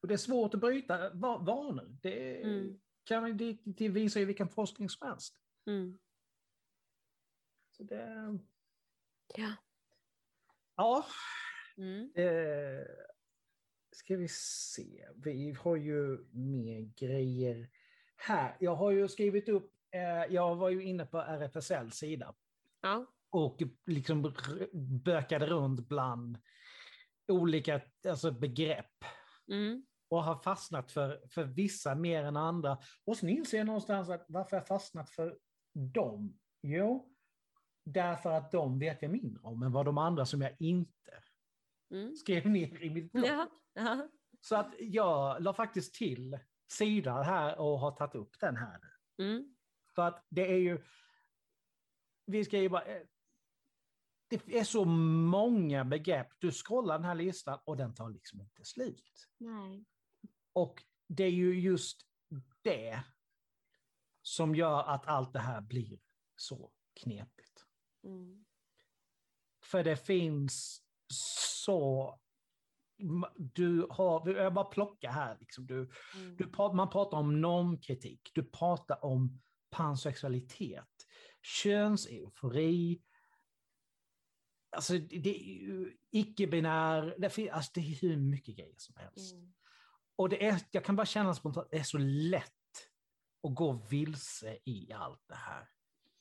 Och 0.00 0.08
det 0.08 0.14
är 0.14 0.18
svårt 0.18 0.54
att 0.54 0.60
bryta 0.60 1.10
va- 1.14 1.38
vanor. 1.38 1.98
Det, 2.02 2.42
Mm. 2.42 2.80
kan, 3.04 3.36
det, 3.36 3.58
det 3.64 3.88
visar 3.88 4.20
ju 4.20 4.26
vilken 4.26 4.48
forskning 4.48 4.88
som 4.88 5.08
helst. 5.08 5.40
Mm. 5.66 5.98
Så 7.76 7.82
det, 7.82 8.38
Ja. 9.36 9.52
ja, 10.76 11.06
Mm. 11.76 12.12
eh, 12.14 12.86
ska 13.92 14.16
vi 14.16 14.28
se. 14.28 15.08
Vi 15.16 15.52
har 15.52 15.76
ju 15.76 16.24
mer 16.32 16.80
grejer 16.80 17.70
här. 18.22 18.56
Jag 18.60 18.74
har 18.76 18.90
ju 18.90 19.08
skrivit 19.08 19.48
upp, 19.48 19.70
eh, 19.94 20.34
jag 20.34 20.56
var 20.56 20.68
ju 20.68 20.82
inne 20.82 21.06
på 21.06 21.18
RFSLs 21.18 21.94
sida 21.94 22.34
Ja. 22.80 23.06
och 23.30 23.62
liksom 23.86 24.34
bökade 25.04 25.46
runt 25.46 25.88
bland 25.88 26.38
olika 27.32 27.80
alltså 28.08 28.30
begrepp 28.30 28.86
Mm. 29.52 29.86
och 30.10 30.22
har 30.24 30.36
fastnat 30.36 30.92
för, 30.92 31.28
för 31.28 31.44
vissa 31.44 31.94
mer 31.94 32.24
än 32.24 32.36
andra. 32.36 32.78
Och 33.04 33.16
sen 33.16 33.28
inser 33.28 33.58
jag 33.58 33.66
någonstans 33.66 34.08
att 34.08 34.24
varför 34.28 34.56
jag 34.56 34.66
fastnat 34.66 35.10
för 35.10 35.38
dem? 35.94 36.38
Jo, 36.62 37.14
därför 37.84 38.30
att 38.32 38.52
de 38.52 38.78
vet 38.78 39.02
jag 39.02 39.10
mindre 39.10 39.42
om 39.42 39.62
än 39.62 39.72
vad 39.72 39.86
de 39.86 39.98
andra 39.98 40.26
som 40.26 40.42
jag 40.42 40.56
inte 40.58 40.92
Mm. 41.94 42.16
skrev 42.16 42.46
ner 42.46 42.82
i 42.82 42.90
mitt 42.90 43.12
blogg. 43.12 43.26
Ja. 43.26 43.48
Ja. 43.74 44.08
Så 44.40 44.56
att 44.56 44.74
jag 44.78 45.42
la 45.42 45.54
faktiskt 45.54 45.94
till 45.94 46.38
sidan 46.72 47.24
här 47.24 47.58
och 47.58 47.78
har 47.78 47.92
tagit 47.92 48.14
upp 48.14 48.38
den 48.40 48.56
här. 48.56 48.80
Mm. 49.18 49.54
För 49.94 50.02
att 50.02 50.26
det 50.28 50.52
är 50.52 50.58
ju, 50.58 50.84
vi 52.26 52.44
ska 52.44 52.58
ju 52.58 52.68
bara, 52.68 52.84
det 54.28 54.58
är 54.58 54.64
så 54.64 54.84
många 54.84 55.84
begrepp. 55.84 56.28
Du 56.38 56.52
scrollar 56.52 56.98
den 56.98 57.04
här 57.04 57.14
listan 57.14 57.58
och 57.64 57.76
den 57.76 57.94
tar 57.94 58.10
liksom 58.10 58.40
inte 58.40 58.64
slut. 58.64 59.28
Nej. 59.38 59.84
Och 60.52 60.82
det 61.08 61.24
är 61.24 61.30
ju 61.30 61.60
just 61.60 62.06
det 62.62 63.02
som 64.22 64.54
gör 64.54 64.82
att 64.82 65.06
allt 65.06 65.32
det 65.32 65.38
här 65.38 65.60
blir 65.60 66.00
så 66.36 66.72
knepigt. 66.94 67.66
Mm. 68.04 68.44
För 69.64 69.84
det 69.84 69.96
finns 69.96 70.82
så... 71.08 72.18
Du 73.36 73.86
har, 73.90 74.30
jag 74.30 74.54
bara 74.54 74.64
plocka 74.64 75.10
här, 75.10 75.36
liksom. 75.40 75.66
du, 75.66 75.90
Mm. 76.14 76.36
du, 76.36 76.50
man 76.74 76.90
pratar 76.90 77.18
om 77.18 77.40
normkritik, 77.40 78.30
du 78.34 78.44
pratar 78.44 79.04
om 79.04 79.40
pansexualitet, 79.70 81.06
könseufori, 81.42 83.02
alltså 84.76 84.98
det 84.98 85.36
är 85.36 85.62
ju 85.62 85.96
icke-binär, 86.10 87.14
det, 87.18 87.50
alltså, 87.50 87.70
det 87.74 87.80
är 87.80 88.00
hur 88.02 88.16
mycket 88.16 88.56
grejer 88.56 88.74
som 88.76 88.94
helst. 88.96 89.34
Mm. 89.34 89.52
Och 90.16 90.28
det 90.28 90.46
är, 90.46 90.60
jag 90.70 90.84
kan 90.84 90.96
bara 90.96 91.06
känna 91.06 91.34
spontant, 91.34 91.68
det 91.70 91.78
är 91.78 91.82
så 91.82 91.98
lätt 91.98 92.52
att 93.42 93.54
gå 93.54 93.72
vilse 93.72 94.58
i 94.64 94.92
allt 94.92 95.22
det 95.28 95.34
här. 95.34 95.68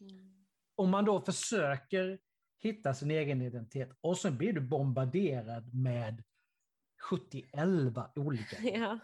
Mm. 0.02 0.46
Om 0.76 0.90
man 0.90 1.06
då 1.06 1.22
försöker 1.22 2.20
hitta 2.58 2.94
sin 2.94 3.12
egen 3.12 3.42
identitet 3.42 3.98
och 4.02 4.18
sen 4.18 4.38
blir 4.38 4.54
du 4.54 4.62
bombarderad 4.62 5.74
med 5.74 6.24
70-11 7.10 8.10
olika. 8.20 8.58
Ja. 8.80 9.00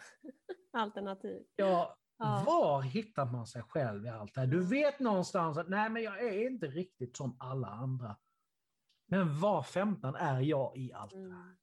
Alternativ. 0.73 1.43
Ja, 1.55 1.97
Ja. 2.19 2.43
var 2.45 2.81
hittar 2.81 3.25
man 3.25 3.47
sig 3.47 3.61
själv 3.61 4.05
i 4.05 4.09
allt 4.09 4.33
det 4.33 4.39
här? 4.41 4.47
Du 4.47 4.65
vet 4.67 4.99
någonstans 4.99 5.57
att 5.57 5.69
nej, 5.69 5.89
men 5.89 6.03
jag 6.03 6.19
är 6.23 6.47
inte 6.47 6.67
riktigt 6.67 7.17
som 7.17 7.37
alla 7.39 7.67
andra. 7.67 8.17
Men 9.07 9.39
var 9.39 9.63
15 9.63 10.15
är 10.15 10.41
jag 10.41 10.77
i 10.77 10.93
allt 10.93 11.11
det 11.11 11.17
här? 11.17 11.25
Mm. 11.25 11.57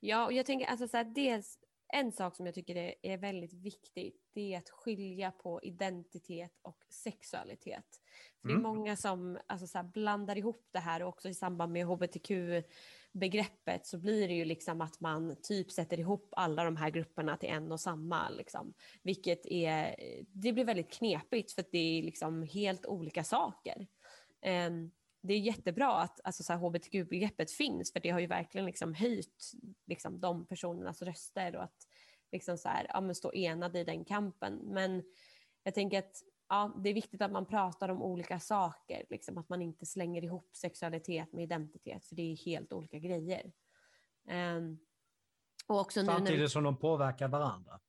Ja, 0.00 0.24
och 0.24 0.32
jag 0.32 0.46
tänker 0.46 0.66
alltså 0.66 0.88
så 0.88 0.96
här, 0.96 1.04
dels 1.04 1.58
en 1.94 2.12
sak 2.12 2.36
som 2.36 2.46
jag 2.46 2.54
tycker 2.54 2.76
är, 2.76 2.94
är 3.02 3.18
väldigt 3.18 3.52
viktigt, 3.54 4.22
det 4.34 4.54
är 4.54 4.58
att 4.58 4.70
skilja 4.70 5.30
på 5.30 5.60
identitet 5.62 6.52
och 6.62 6.78
sexualitet. 6.88 7.86
För 8.42 8.48
Det 8.48 8.52
är 8.54 8.58
Mm. 8.58 8.62
många 8.62 8.96
som 8.96 9.38
alltså 9.46 9.66
så 9.66 9.78
här, 9.78 9.84
blandar 9.84 10.38
ihop 10.38 10.68
det 10.72 10.78
här 10.78 11.02
och 11.02 11.08
också 11.08 11.28
i 11.28 11.34
samband 11.34 11.72
med 11.72 11.82
begreppet 13.18 13.86
så 13.86 13.98
blir 13.98 14.28
det 14.28 14.34
ju 14.34 14.44
liksom 14.44 14.80
att 14.80 15.00
man 15.00 15.36
typ 15.42 15.70
sätter 15.70 16.00
ihop 16.00 16.28
alla 16.36 16.64
de 16.64 16.76
här 16.76 16.90
grupperna 16.90 17.36
till 17.36 17.48
en 17.48 17.72
och 17.72 17.80
samma. 17.80 18.28
Liksom. 18.28 18.74
Vilket 19.02 19.46
är, 19.46 19.96
det 20.28 20.52
blir 20.52 20.64
väldigt 20.64 20.92
knepigt 20.92 21.52
för 21.52 21.62
att 21.62 21.72
det 21.72 21.98
är 21.98 22.02
liksom 22.02 22.42
helt 22.42 22.86
olika 22.86 23.24
saker. 23.24 23.86
Ehm, 24.42 24.90
det 25.22 25.34
är 25.34 25.38
jättebra 25.38 25.92
att 25.92 26.20
alltså, 26.24 26.42
så 26.42 26.52
här, 26.52 26.60
hbtq-begreppet 26.60 27.50
finns 27.50 27.92
för 27.92 28.00
det 28.00 28.10
har 28.10 28.20
ju 28.20 28.26
verkligen 28.26 28.66
liksom 28.66 28.94
höjt 28.94 29.52
liksom, 29.86 30.20
de 30.20 30.46
personernas 30.46 31.02
röster 31.02 31.56
och 31.56 31.62
att 31.62 31.86
liksom, 32.32 32.58
så 32.58 32.68
här, 32.68 32.86
ja, 32.88 33.00
men 33.00 33.14
stå 33.14 33.32
enade 33.34 33.80
i 33.80 33.84
den 33.84 34.04
kampen. 34.04 34.54
Men 34.64 35.02
jag 35.62 35.74
tänker 35.74 35.98
att 35.98 36.22
ja, 36.48 36.76
det 36.82 36.90
är 36.90 36.94
viktigt 36.94 37.22
att 37.22 37.32
man 37.32 37.46
pratar 37.46 37.88
om 37.88 38.02
olika 38.02 38.40
saker, 38.40 39.04
liksom, 39.10 39.38
att 39.38 39.48
man 39.48 39.62
inte 39.62 39.86
slänger 39.86 40.24
ihop 40.24 40.50
sexualitet 40.56 41.32
med 41.32 41.44
identitet 41.44 42.06
för 42.06 42.16
det 42.16 42.32
är 42.32 42.36
helt 42.36 42.72
olika 42.72 42.98
grejer. 42.98 43.52
Ehm, 44.28 44.78
och 45.66 45.80
också 45.80 46.00
nu 46.00 46.06
när 46.06 46.12
vi 46.12 46.18
Samtidigt 46.18 46.50
som 46.50 46.64
de 46.64 46.76
påverkar 46.76 47.28
varandra. 47.28 47.80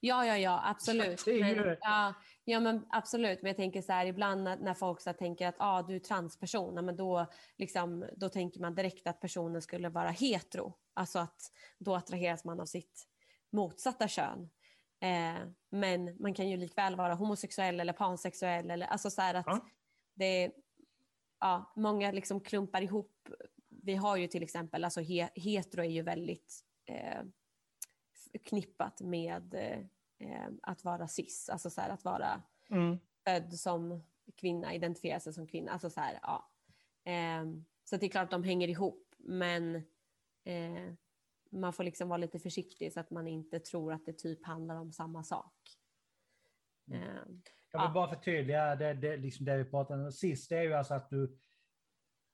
Ja, 0.00 0.26
ja, 0.26 0.38
ja, 0.38 0.62
absolut. 0.64 1.26
Men, 1.26 1.76
ja, 1.80 2.14
ja, 2.44 2.60
men 2.60 2.86
absolut. 2.90 3.42
Men 3.42 3.48
jag 3.48 3.56
tänker 3.56 3.82
så 3.82 3.92
här, 3.92 4.06
ibland 4.06 4.42
när, 4.42 4.56
när 4.56 4.74
folk 4.74 5.00
så 5.00 5.12
tänker 5.12 5.48
att 5.48 5.54
ah, 5.58 5.82
du 5.82 5.94
är 5.94 6.00
transperson, 6.00 6.84
men 6.84 6.96
då, 6.96 7.26
liksom, 7.56 8.06
då 8.16 8.28
tänker 8.28 8.60
man 8.60 8.74
direkt 8.74 9.06
att 9.06 9.20
personen 9.20 9.62
skulle 9.62 9.88
vara 9.88 10.10
hetero. 10.10 10.74
Alltså 10.94 11.18
att 11.18 11.52
då 11.78 11.94
attraheras 11.94 12.44
man 12.44 12.60
av 12.60 12.66
sitt 12.66 13.06
motsatta 13.52 14.08
kön. 14.08 14.50
Eh, 15.00 15.48
men 15.70 16.16
man 16.22 16.34
kan 16.34 16.48
ju 16.48 16.56
likväl 16.56 16.96
vara 16.96 17.14
homosexuell 17.14 17.80
eller 17.80 17.92
pansexuell. 17.92 18.70
Eller, 18.70 18.86
alltså 18.86 19.10
så 19.10 19.22
att 19.22 19.46
Ja. 19.46 19.66
det, 20.14 20.52
ja, 21.40 21.72
många 21.76 22.10
liksom 22.12 22.40
klumpar 22.40 22.82
ihop. 22.82 23.28
Vi 23.68 23.94
har 23.94 24.16
ju 24.16 24.26
till 24.28 24.42
exempel, 24.42 24.84
alltså 24.84 25.00
he, 25.00 25.28
hetero 25.34 25.80
är 25.82 25.88
ju 25.90 26.02
väldigt 26.02 26.60
eh, 26.86 27.22
förknippat 28.32 29.00
med 29.00 29.54
eh, 30.18 30.48
att 30.62 30.84
vara 30.84 31.08
cis, 31.08 31.48
alltså 31.48 31.70
så 31.70 31.80
här, 31.80 31.90
att 31.90 32.04
vara 32.04 32.42
Mm. 32.70 32.98
född 33.24 33.54
som 33.58 34.02
kvinna, 34.36 34.74
identifiera 34.74 35.20
sig 35.20 35.32
som 35.32 35.46
kvinna. 35.46 35.72
Alltså 35.72 35.90
så, 35.90 36.00
här, 36.00 36.18
ja. 36.22 36.50
Ehm, 37.04 37.64
så 37.84 37.96
det 37.96 38.06
är 38.06 38.10
klart 38.10 38.24
att 38.24 38.30
de 38.30 38.42
hänger 38.42 38.68
ihop, 38.68 39.14
men 39.18 39.76
eh, 40.44 40.92
man 41.50 41.72
får 41.72 41.84
liksom 41.84 42.08
vara 42.08 42.16
lite 42.18 42.38
försiktig 42.38 42.92
så 42.92 43.00
att 43.00 43.10
man 43.10 43.26
inte 43.26 43.60
tror 43.60 43.92
att 43.92 44.06
det 44.06 44.12
typ 44.18 44.46
handlar 44.46 44.76
om 44.76 44.92
samma 44.92 45.24
sak. 45.24 45.54
Mm. 46.90 47.02
Ehm, 47.02 47.42
Jag 47.72 47.80
vill 47.80 47.86
Ja. 47.88 47.92
bara 47.94 48.08
förtydliga 48.08 48.76
det, 48.76 48.94
det, 48.94 49.16
liksom 49.16 49.44
det 49.46 49.56
vi 49.56 49.64
pratade 49.64 50.04
om 50.04 50.12
sist. 50.12 50.48
Det 50.48 50.56
är 50.58 50.62
ju 50.62 50.72
alltså 50.74 50.94
att 50.94 51.10
du 51.10 51.38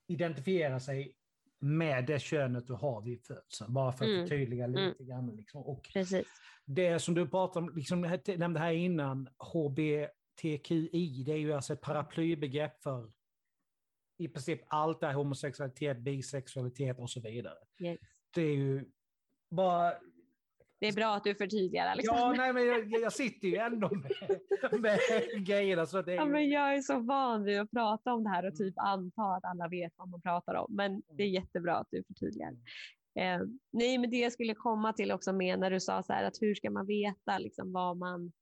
identifierar 0.07 0.79
sig 0.79 1.17
med 1.59 2.07
det 2.07 2.19
könet 2.23 2.67
du 2.67 2.73
har 2.73 3.03
vid 3.03 3.25
födseln. 3.27 3.73
Bara 3.73 3.93
för 3.93 4.05
att 4.05 4.11
Mm. 4.11 4.23
förtydliga 4.29 4.65
Mm. 4.65 4.89
lite 4.89 5.05
grann. 5.05 5.37
Liksom. 5.37 5.63
Och 5.63 5.89
Precis. 5.93 6.27
det 6.65 6.99
som 6.99 7.15
du 7.15 7.29
pratade 7.29 7.67
om, 7.67 7.77
liksom, 7.77 8.01
nämnde 8.37 8.61
här 8.61 8.73
innan, 8.73 9.29
HBTQI, 9.39 11.23
det 11.27 11.33
är 11.33 11.37
ju 11.37 11.53
alltså 11.53 11.73
ett 11.73 11.81
paraplybegrepp 11.81 12.83
för 12.83 13.13
i 14.17 14.29
princip 14.29 14.61
allt 14.67 15.01
det 15.01 15.07
här 15.07 15.15
homosexualitet, 15.15 15.99
bisexualitet 15.99 16.99
och 16.99 17.11
så 17.11 17.21
vidare. 17.21 17.59
Yes. 17.81 17.99
Det 18.35 18.43
är 18.43 18.57
ju 18.57 18.91
bara 19.53 19.93
Det 20.81 20.89
är 20.89 20.93
bra 20.93 21.15
att 21.15 21.25
du 21.25 21.35
förtydligar 21.35 21.87
Alexander. 21.87 22.23
Ja, 22.23 22.33
nej, 22.33 22.53
men 22.53 22.67
jag, 22.67 23.01
jag 23.01 23.13
sitter 23.13 23.49
ju 23.49 23.57
ändå 23.57 23.91
med, 23.91 24.81
med 24.81 24.99
grejerna. 25.47 25.87
Så 25.87 26.03
det 26.03 26.13
är 26.13 26.17
Ja, 26.17 26.25
men 26.25 26.49
jag 26.49 26.75
är 26.75 26.81
så 26.81 26.99
van 26.99 27.45
vid 27.45 27.61
att 27.61 27.71
prata 27.71 28.13
om 28.13 28.25
det 28.25 28.31
här 28.31 28.47
och 28.47 28.57
typ 28.57 28.75
anta 28.77 29.23
att 29.23 29.45
alla 29.45 29.69
vet 29.69 29.93
vad 29.97 30.09
man 30.09 30.23
pratar 30.23 30.55
om. 30.55 30.67
Men 30.71 31.03
det 31.17 31.23
är 31.23 31.29
jättebra 31.29 31.77
att 31.77 31.89
du 31.91 32.05
förtydligar. 32.05 32.53
Eh, 33.15 33.41
nej, 33.73 33.99
men 33.99 34.11
det 34.11 34.17
jag 34.17 34.33
skulle 34.33 34.55
komma 34.55 34.93
till 34.93 35.13
också 35.13 35.33
med 35.33 35.59
när 35.59 35.71
du 35.71 35.81
sa 35.81 36.03
så 36.03 36.13
här 36.13 36.25
att 36.25 36.43
hur 36.43 36.55
ska 36.55 36.71
man 36.71 36.87
veta 36.87 37.39
liksom 37.39 37.73
vad 37.73 37.97
man 37.97 38.33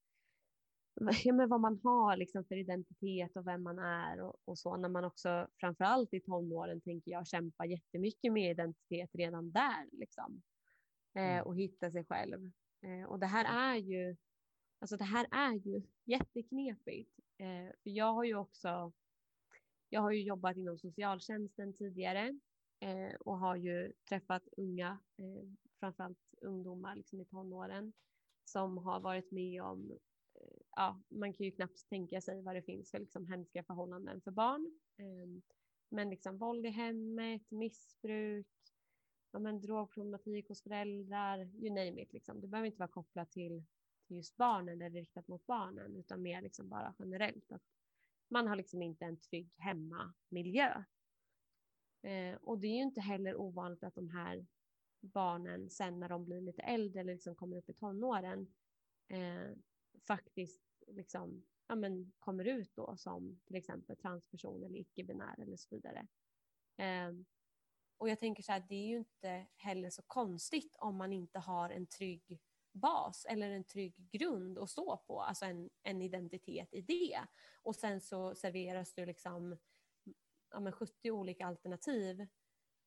ja, 1.25 1.33
men 1.33 1.49
vad 1.49 1.61
man 1.61 1.81
har 1.85 2.17
liksom 2.17 2.45
för 2.45 2.57
identitet 2.57 3.37
och 3.37 3.47
vem 3.47 3.63
man 3.63 3.79
är 3.79 4.21
och, 4.21 4.37
och 4.45 4.59
så 4.59 4.77
när 4.77 4.89
man 4.89 5.05
också 5.05 5.47
framförallt 5.61 6.15
i 6.15 6.21
tonåren 6.21 6.81
tänker 6.81 7.11
jag 7.11 7.27
kämpar 7.27 7.65
jättemycket 7.65 8.33
med 8.33 8.51
identitet 8.51 9.11
redan 9.13 9.53
där 9.53 9.89
liksom 9.93 10.43
eh, 11.15 11.23
Mm. 11.23 11.47
och 11.47 11.57
hitta 11.57 11.91
sig 11.91 12.05
själv. 12.05 12.53
Eh, 12.83 13.05
och 13.09 13.19
det 13.21 13.27
här 13.27 13.75
är 13.75 13.77
ju 13.79 14.17
Alltså 14.81 14.97
det 14.97 15.05
här 15.05 15.27
är 15.31 15.55
ju 15.55 15.83
jätteknepigt. 16.05 17.19
Eh, 17.39 17.67
för 17.83 17.91
jag 17.91 18.13
har 18.15 18.25
ju 18.25 18.37
också 18.37 18.93
jag 19.89 20.01
har 20.01 20.11
ju 20.13 20.23
jobbat 20.23 20.57
inom 20.57 20.79
socialtjänsten 20.79 21.75
tidigare 21.75 22.41
eh, 22.81 23.15
och 23.21 23.39
har 23.39 23.57
ju 23.57 23.93
träffat 24.09 24.49
unga, 24.57 24.99
eh, 25.19 25.49
framförallt 25.81 26.35
ungdomar 26.43 26.97
liksom 26.97 27.21
i 27.21 27.25
tonåren, 27.25 27.93
som 28.45 28.79
har 28.79 29.01
varit 29.01 29.33
med 29.33 29.63
om, 29.63 29.91
eh, 30.35 30.59
ja, 30.77 31.03
man 31.09 31.33
kan 31.35 31.47
ju 31.47 31.53
knappt 31.53 31.89
tänka 31.89 32.21
sig 32.21 32.43
vad 32.43 32.55
det 32.55 32.63
finns 32.63 32.91
för 32.91 32.99
liksom, 32.99 33.27
hemska 33.27 33.65
förhållanden 33.65 34.21
för 34.23 34.31
barn. 34.31 34.81
Eh, 34.99 35.43
men 35.91 36.11
liksom 36.11 36.39
våld 36.39 36.67
i 36.67 36.71
hemmet, 36.71 37.51
missbruk, 37.51 38.47
ja, 39.31 39.39
men 39.39 39.61
drogproblematik 39.61 40.49
hos 40.49 40.63
föräldrar, 40.63 41.39
you 41.39 41.69
name 41.69 42.03
it. 42.03 42.13
Liksom. 42.13 42.41
Det 42.41 42.49
behöver 42.49 42.67
inte 42.67 42.79
vara 42.79 42.89
kopplat 42.89 43.31
till, 43.31 43.65
till 44.07 44.17
just 44.17 44.37
barnen 44.37 44.83
eller 44.83 45.01
riktat 45.01 45.29
mot 45.29 45.47
barnen, 45.47 45.97
utan 45.97 46.23
mer 46.23 46.43
liksom 46.43 46.69
bara 46.69 46.95
generellt. 46.99 47.53
Att 47.53 47.63
man 48.29 48.49
har 48.49 48.57
liksom 48.57 48.83
inte 48.83 49.05
en 49.05 49.21
trygg 49.21 49.55
hemmamiljö. 49.57 50.85
Eh, 52.03 52.35
och 52.35 52.59
det 52.59 52.67
är 52.67 52.77
ju 52.77 52.83
inte 52.83 53.01
heller 53.01 53.37
ovanligt 53.37 53.85
att 53.85 53.95
de 53.95 54.09
här 54.09 54.47
barnen 55.01 55.71
sen 55.71 56.01
när 56.01 56.09
de 56.09 56.25
blir 56.25 56.41
lite 56.41 56.63
äldre 56.63 57.01
eller 57.01 57.13
liksom 57.13 57.35
kommer 57.35 57.57
upp 57.57 57.69
i 57.69 57.75
tonåren 57.75 58.55
eh, 59.09 59.51
faktiskt 60.07 60.63
liksom, 60.87 61.47
ja, 61.67 61.75
men 61.75 62.13
kommer 62.19 62.45
ut 62.45 62.75
då 62.75 62.97
som 62.97 63.41
till 63.45 63.57
exempel 63.57 63.97
transperson 63.97 64.65
eller 64.65 64.79
icke-binär 64.79 65.41
eller 65.41 65.57
så 65.57 65.69
vidare. 65.71 66.07
Eh, 66.77 67.13
och 68.01 68.09
jag 68.09 68.19
tänker 68.19 68.43
så 68.43 68.53
här, 68.53 68.65
det 68.69 68.75
är 68.75 68.87
ju 68.87 68.99
inte 68.99 69.47
heller 69.57 69.91
så 69.91 70.03
konstigt 70.07 70.77
om 70.79 70.97
man 70.97 71.13
inte 71.13 71.39
har 71.39 71.71
en 71.71 71.87
trygg 71.87 72.41
bas 72.73 73.27
eller 73.29 73.51
en 73.51 73.65
trygg 73.65 73.95
grund 74.13 74.59
att 74.59 74.71
stå 74.71 74.97
på, 74.97 75.21
alltså 75.23 75.45
en, 75.45 75.71
en 75.83 76.03
identitet 76.03 76.69
i 76.75 76.81
det. 76.81 77.21
Och 77.63 77.77
sen 77.77 78.01
så 78.01 78.35
serveras 78.35 78.95
du 78.95 79.07
liksom 79.07 79.57
ja, 80.51 80.61
men 80.61 80.73
70 80.73 81.11
olika 81.11 81.47
alternativ 81.47 82.21
eh, 82.21 82.29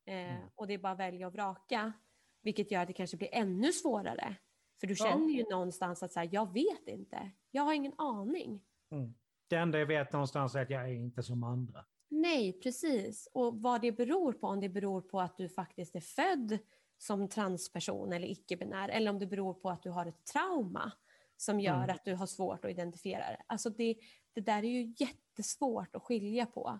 Mm. 0.05 0.49
och 0.55 0.68
det 0.68 0.74
är 0.74 0.78
bara 0.78 0.93
att 0.93 0.99
välja 0.99 1.28
och 1.28 1.34
vraka. 1.34 1.93
Vilket 2.41 2.72
gör 2.72 2.82
att 2.82 2.88
det 2.88 2.93
kanske 2.93 3.18
blir 3.18 3.30
ännu 3.34 3.72
svårare. 3.74 4.36
För 4.80 4.88
du 4.88 4.93
Ja. 4.99 5.05
känner 5.05 5.34
ju 5.34 5.43
någonstans 5.51 6.03
att 6.03 6.14
så 6.14 6.20
här, 6.20 6.30
jag 6.32 6.53
vet 6.53 6.88
inte, 6.88 7.32
jag 7.51 7.64
har 7.64 7.74
ingen 7.74 7.93
aning. 7.97 8.66
Mm. 8.91 9.14
Det 9.47 9.55
enda 9.55 9.80
jag 9.80 9.86
vet 9.86 10.14
någonstans 10.14 10.55
är 10.55 10.61
att 10.61 10.70
jag 10.70 10.82
är 10.89 10.93
inte 10.93 11.24
som 11.24 11.43
andra. 11.43 11.86
Nej, 12.14 12.53
precis. 12.53 13.30
Och 13.34 13.61
vad 13.61 13.82
det 13.82 13.91
beror 13.91 14.34
på, 14.34 14.47
om 14.47 14.59
det 14.59 14.70
beror 14.70 15.01
på 15.01 15.22
att 15.22 15.38
du 15.38 15.49
faktiskt 15.49 15.95
är 15.95 15.99
född 15.99 16.57
som 16.97 17.30
transperson 17.30 18.14
eller 18.14 18.28
icke-binär 18.28 18.89
eller 18.89 19.11
om 19.11 19.20
det 19.20 19.28
beror 19.28 19.53
på 19.53 19.70
att 19.70 19.84
du 19.84 19.89
har 19.89 20.05
ett 20.05 20.26
trauma 20.26 20.91
som 21.38 21.59
gör 21.59 21.84
Mm. 21.84 21.89
att 21.95 22.05
du 22.05 22.16
har 22.16 22.26
svårt 22.26 22.66
att 22.66 22.72
identifiera 22.72 23.20
det. 23.20 23.41
Alltså 23.47 23.70
det, 23.70 23.95
det 24.34 24.41
där 24.41 24.64
är 24.64 24.68
ju 24.68 24.93
jättesvårt 24.97 25.95
att 25.95 26.01
skilja 26.03 26.45
på. 26.45 26.80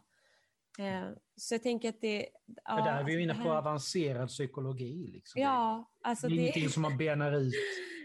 Eh, 0.80 1.10
så 1.36 1.54
jag 1.54 1.64
tänker 1.64 1.90
att 1.90 2.02
det... 2.02 2.30
Ja, 2.46 2.78
För 2.78 2.86
där 2.86 3.00
är 3.00 3.04
vi 3.04 3.12
ju 3.12 3.18
alltså 3.18 3.24
inne 3.24 3.34
det 3.34 3.50
på 3.50 3.58
avancerad 3.58 4.28
psykologi. 4.28 5.08
Liksom. 5.08 5.42
Ja, 5.42 5.92
alltså 6.02 6.28
det 6.28 6.34
är 6.34 6.36
det... 6.36 6.42
ingenting 6.42 6.70
som 6.70 6.82
man 6.82 6.98
benar 6.98 7.32
ut 7.32 7.54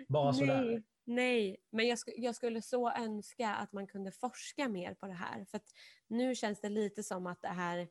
bara 0.09 0.33
sådär. 0.35 0.83
Nej, 1.11 1.57
men 1.71 1.89
jag, 1.89 1.97
sk- 1.97 2.15
jag 2.17 2.35
skulle 2.35 2.63
så 2.63 2.91
önska 2.91 3.55
att 3.55 3.73
man 3.73 3.87
kunde 3.87 4.13
forska 4.13 4.69
mer 4.69 4.95
på 4.95 5.07
det 5.07 5.13
här. 5.13 5.45
För 5.45 5.57
att 5.57 5.73
nu 6.07 6.35
känns 6.35 6.61
det 6.61 6.69
lite 6.69 7.03
som 7.03 7.27
att 7.27 7.43
det 7.43 7.49
här, 7.49 7.89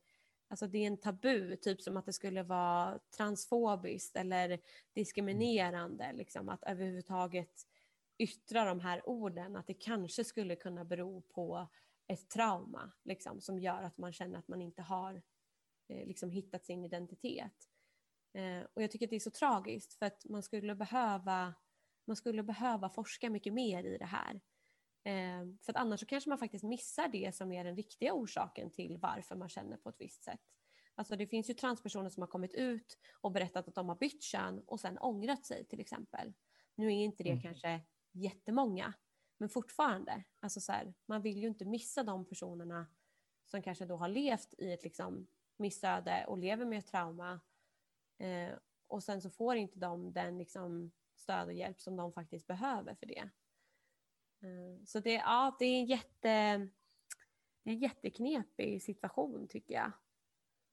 alltså 0.47 0.67
det 0.67 0.77
är 0.77 0.87
en 0.87 0.97
tabu, 0.97 1.55
typ 1.55 1.81
som 1.81 1.97
att 1.97 2.05
det 2.05 2.13
skulle 2.13 2.43
vara 2.43 2.99
transfobiskt 3.17 4.15
eller 4.15 4.59
diskriminerande, 4.93 6.13
liksom, 6.13 6.49
att 6.49 6.63
överhuvudtaget 6.63 7.67
yttra 8.17 8.65
de 8.65 8.79
här 8.79 9.09
orden, 9.09 9.55
att 9.55 9.67
det 9.67 9.73
kanske 9.73 10.23
skulle 10.23 10.55
kunna 10.55 10.85
bero 10.85 11.21
på 11.21 11.67
ett 12.07 12.29
trauma 12.29 12.91
liksom, 13.03 13.41
som 13.41 13.59
gör 13.59 13.83
att 13.83 13.97
man 13.97 14.13
känner 14.13 14.39
att 14.39 14.47
man 14.47 14.61
inte 14.61 14.81
har 14.81 15.21
eh, 15.87 16.07
liksom, 16.07 16.31
hittat 16.31 16.65
sin 16.65 16.85
identitet. 16.85 17.69
Eh, 18.33 18.67
och 18.73 18.83
jag 18.83 18.91
tycker 18.91 19.05
att 19.05 19.09
det 19.09 19.15
är 19.15 19.19
så 19.19 19.31
tragiskt 19.31 19.93
för 19.93 20.05
att 20.05 20.25
man 20.25 20.43
skulle 20.43 20.75
behöva 20.75 21.53
man 22.07 22.15
skulle 22.15 22.43
behöva 22.43 22.89
forska 22.89 23.29
mycket 23.29 23.53
mer 23.53 23.83
i 23.83 23.97
det 23.97 24.05
här. 24.05 24.41
Eh, 25.03 25.45
för 25.61 25.71
att 25.73 25.75
annars 25.77 25.99
så 25.99 26.05
kanske 26.05 26.29
man 26.29 26.37
faktiskt 26.39 26.63
missar 26.63 27.07
det 27.07 27.35
som 27.35 27.51
är 27.51 27.63
den 27.63 27.75
riktiga 27.75 28.13
orsaken 28.13 28.71
till 28.71 28.97
varför 28.97 29.35
man 29.35 29.49
känner 29.49 29.77
på 29.77 29.89
ett 29.89 29.95
visst 30.01 30.23
sätt. 30.23 30.41
Alltså 30.95 31.15
det 31.15 31.27
finns 31.27 31.49
ju 31.49 31.53
transpersoner 31.53 32.09
som 32.09 32.21
har 32.23 32.27
kommit 32.27 32.53
ut 32.53 32.97
och 33.21 33.31
berättat 33.31 33.67
att 33.67 33.75
de 33.75 33.89
har 33.89 33.95
bytt 33.95 34.23
kön 34.23 34.63
och 34.67 34.79
sen 34.79 34.97
ångrat 34.97 35.45
sig 35.45 35.65
till 35.65 35.79
exempel. 35.79 36.33
Nu 36.75 36.87
är 36.87 36.91
inte 36.91 37.23
det 37.23 37.29
Mm. 37.29 37.41
kanske 37.41 37.81
jättemånga, 38.11 38.93
men 39.37 39.49
fortfarande. 39.49 40.23
Alltså 40.39 40.59
så 40.61 40.71
här, 40.71 40.93
man 41.05 41.21
vill 41.21 41.37
ju 41.41 41.47
inte 41.47 41.65
missa 41.65 42.03
de 42.03 42.25
personerna 42.25 42.87
som 43.45 43.61
kanske 43.61 43.85
då 43.85 43.95
har 43.97 44.07
levt 44.07 44.53
i 44.57 44.71
ett 44.73 44.83
liksom 44.83 45.27
missöde 45.57 46.25
och 46.27 46.37
lever 46.37 46.65
med 46.65 46.79
ett 46.79 46.87
trauma. 46.87 47.39
Eh, 48.17 48.57
och 48.87 49.03
sen 49.03 49.21
så 49.21 49.29
får 49.29 49.55
inte 49.55 49.79
de 49.79 50.13
den 50.13 50.37
liksom 50.37 50.91
stöd 51.19 51.47
och 51.47 51.53
hjälp 51.53 51.81
som 51.81 51.95
de 51.95 52.13
faktiskt 52.13 52.47
behöver 52.47 52.95
för 52.95 53.05
det. 53.05 53.29
Eh, 54.41 54.83
Så 54.85 54.99
det, 54.99 55.13
ja, 55.13 55.55
det 55.59 55.65
är 55.65 55.79
en 55.79 55.85
jätte, 55.85 56.69
det 57.63 57.69
är 57.69 57.73
en 57.73 57.79
jätteknepig 57.79 58.83
situation 58.83 59.47
tycker 59.47 59.73
jag. 59.73 59.91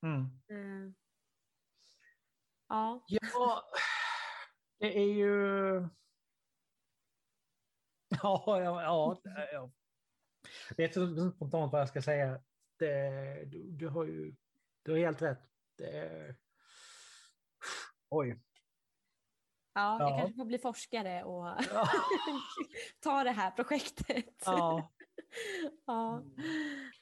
Mm. 0.02 0.20
Eh, 0.48 0.94
Ja, 2.68 3.04
Ja, 3.08 3.62
det 4.78 4.98
är 4.98 5.14
ju... 5.14 5.34
Ja, 8.22 8.44
ja, 8.46 8.82
ja. 8.82 9.20
ja. 9.24 9.72
Jag 10.68 10.76
vet 10.76 10.96
inte 10.96 11.30
spontant 11.36 11.72
vad 11.72 11.80
jag 11.80 11.88
ska 11.88 12.02
säga. 12.02 12.42
Det, 12.78 13.44
du, 13.44 13.70
du 13.70 13.88
har 13.88 14.04
ju 14.04 14.34
du 14.82 14.92
har 14.92 14.98
helt 14.98 15.22
rätt. 15.22 15.42
Det, 15.78 16.36
oj. 18.08 18.40
Ja, 19.74 19.98
jag 20.00 20.10
Ja. 20.10 20.18
kanske 20.18 20.36
får 20.36 20.44
bli 20.44 20.58
forskare 20.58 21.24
och 21.24 21.46
Ja. 21.46 21.88
ta 23.02 23.24
det 23.24 23.30
här 23.30 23.50
projektet. 23.50 24.24
Ja. 24.46 24.90
Ja. 25.86 26.22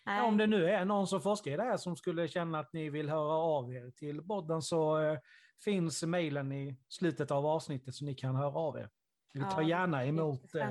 Ja, 0.04 0.24
Om 0.24 0.36
det 0.36 0.46
nu 0.46 0.70
är 0.70 0.84
någon 0.84 1.06
som 1.06 1.20
forskar 1.22 1.50
i 1.50 1.56
det 1.56 1.62
här 1.62 1.76
som 1.76 1.96
skulle 1.96 2.28
känna 2.28 2.58
att 2.58 2.72
ni 2.72 2.90
vill 2.90 3.08
höra 3.10 3.32
av 3.34 3.72
er 3.72 3.90
till 3.90 4.22
podden 4.22 4.62
så 4.62 4.98
eh, 5.00 5.18
finns 5.64 6.02
mejlen 6.02 6.52
i 6.52 6.78
slutet 6.88 7.30
av 7.30 7.46
avsnittet 7.46 7.94
så 7.94 8.04
ni 8.04 8.14
kan 8.14 8.36
höra 8.36 8.58
av 8.58 8.76
er. 8.78 8.90
Vi 9.32 9.40
tar 9.40 9.62
gärna 9.62 10.04
emot 10.06 10.54
eh, 10.54 10.70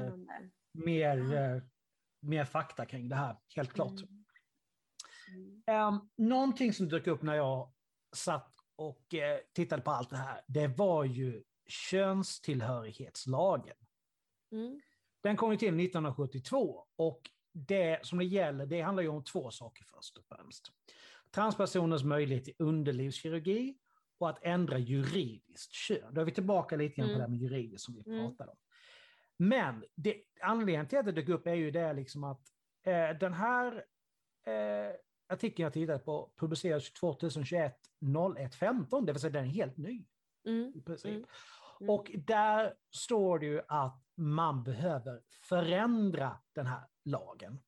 mer, 0.74 1.34
eh, 1.36 1.62
mer 2.22 2.46
fakta 2.46 2.86
kring 2.86 3.10
det 3.10 3.16
här, 3.16 3.38
helt 3.56 3.74
klart. 3.74 3.92
Mm. 4.02 4.26
Mm. 5.68 5.88
Um, 5.88 6.10
någonting 6.18 6.74
som 6.74 6.90
dök 6.90 7.08
upp 7.08 7.22
när 7.22 7.36
jag 7.36 7.74
satt 8.16 8.54
och 8.76 9.14
eh, 9.14 9.40
tittade 9.54 9.82
på 9.82 9.92
allt 9.92 10.10
det 10.10 10.18
här, 10.18 10.42
det 10.48 10.68
var 10.68 11.04
ju 11.04 11.44
könstillhörighetslagen. 11.72 13.76
Mm. 14.52 14.82
Den 15.24 15.38
kom 15.38 15.52
ju 15.52 15.58
till 15.58 15.68
1972 15.80 16.86
och 16.96 17.22
det 17.54 18.06
som 18.06 18.20
det 18.20 18.26
gäller, 18.26 18.66
det 18.66 18.82
handlar 18.82 19.04
ju 19.04 19.10
om 19.10 19.24
två 19.24 19.52
saker 19.52 19.84
först 19.86 20.18
och 20.18 20.26
främst. 20.26 20.72
Transpersoners 21.32 22.04
möjlighet 22.04 22.46
till 22.46 22.56
underlivskirurgi 22.60 23.78
och 24.18 24.30
att 24.30 24.40
ändra 24.44 24.78
juridiskt 24.78 25.74
kön. 25.74 26.14
Då 26.14 26.22
är 26.22 26.26
vi 26.26 26.32
tillbaka 26.32 26.76
lite 26.76 26.96
grann 26.96 27.08
på 27.08 27.14
Mm. 27.14 27.18
det 27.20 27.24
här 27.24 27.30
med 27.30 27.40
juridiskt 27.40 27.86
som 27.86 27.96
vi 27.96 28.04
Mm. 28.06 28.28
pratade 28.28 28.52
om. 28.52 28.58
Men 29.38 29.86
det, 29.96 30.24
anledningen 30.42 30.88
till 30.88 30.98
att 31.00 31.06
det 31.06 31.12
dök 31.12 31.30
upp 31.30 31.48
är 31.48 31.54
ju 31.54 31.72
det 31.72 31.94
liksom 31.94 32.24
att 32.24 32.42
eh, 32.86 33.10
den 33.20 33.34
här 33.34 33.86
eh, 34.46 34.96
artikeln 35.28 35.64
jag 35.64 35.74
tittade 35.74 36.00
på 36.00 36.32
publicerades 36.38 36.94
2021 36.94 37.76
01 38.38 38.56
15, 38.56 39.06
det 39.06 39.14
vill 39.14 39.22
säga 39.22 39.32
den 39.32 39.46
är 39.46 39.50
helt 39.50 39.78
ny 39.78 40.06
Mm. 40.46 40.72
i 40.76 40.82
princip. 40.82 41.12
Mm. 41.12 41.26
Mm. 41.82 41.90
Och 41.90 42.12
där 42.14 42.74
står 42.92 43.40
det 43.40 43.46
ju 43.46 43.62
att 43.68 44.04
man 44.16 44.64
behöver 44.64 45.22
förändra 45.44 46.38
den 46.56 46.66
här 46.66 46.88
lagen. 47.06 47.60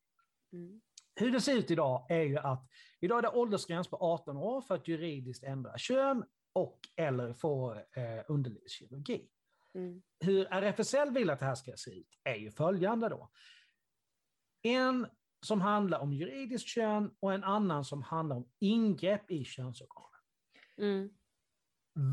Mm. 0.54 0.82
Hur 1.16 1.32
det 1.32 1.42
ser 1.42 1.58
ut 1.58 1.72
idag 1.72 2.06
är 2.10 2.22
ju 2.22 2.38
att 2.38 2.70
idag 3.00 3.18
är 3.18 3.22
det 3.22 3.30
åldersgräns 3.30 3.88
på 3.88 3.98
18 3.98 4.38
år 4.38 4.62
för 4.62 4.76
att 4.76 4.88
juridiskt 4.88 5.44
ändra 5.44 5.78
kön 5.78 6.26
och 6.54 6.80
eller 6.96 7.34
få 7.34 7.74
eh, 7.74 8.24
underlivskirurgi. 8.28 9.30
Mm. 9.74 10.02
Hur 10.20 10.46
RFSL 10.46 11.12
vill 11.12 11.30
att 11.30 11.40
det 11.40 11.46
här 11.46 11.56
ska 11.56 11.74
se 11.76 11.92
ut 12.00 12.20
är 12.24 12.36
ju 12.36 12.52
följande 12.52 13.10
då. 13.10 13.32
En 14.62 15.08
som 15.46 15.62
handlar 15.62 16.00
om 16.00 16.14
juridiskt 16.14 16.68
kön 16.68 17.16
och 17.20 17.34
en 17.34 17.44
annan 17.44 17.86
som 17.86 18.02
handlar 18.02 18.36
om 18.36 18.50
ingrepp 18.60 19.32
i 19.32 19.46
könsorganen. 19.46 20.22
Mm. 20.78 21.10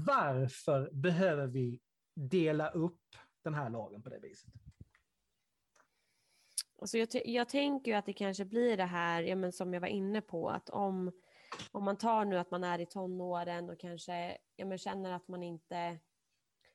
Varför 0.07 0.90
behöver 0.92 1.46
vi 1.46 1.80
dela 2.14 2.70
upp 2.70 3.16
den 3.42 3.54
här 3.54 3.70
lagen 3.70 4.02
på 4.02 4.08
det 4.08 4.18
viset? 4.18 4.50
Alltså 6.80 6.98
jag, 6.98 7.08
jag 7.24 7.48
tänker 7.48 7.90
ju 7.90 7.96
att 7.96 8.06
det 8.06 8.12
kanske 8.12 8.44
blir 8.44 8.76
det 8.76 8.84
här 8.84 9.22
ja, 9.22 9.36
men 9.36 9.52
som 9.52 9.74
jag 9.74 9.80
var 9.80 9.88
inne 9.88 10.20
på, 10.20 10.50
att 10.50 10.70
om, 10.70 11.12
om 11.70 11.84
man 11.84 11.96
tar 11.96 12.24
nu 12.24 12.38
att 12.38 12.50
man 12.50 12.64
är 12.64 12.78
i 12.78 12.86
tonåren 12.86 13.70
och 13.70 13.80
kanske 13.80 14.38
ja, 14.56 14.66
men 14.66 14.78
känner 14.78 15.12
att 15.12 15.28
man 15.28 15.42
inte 15.42 15.98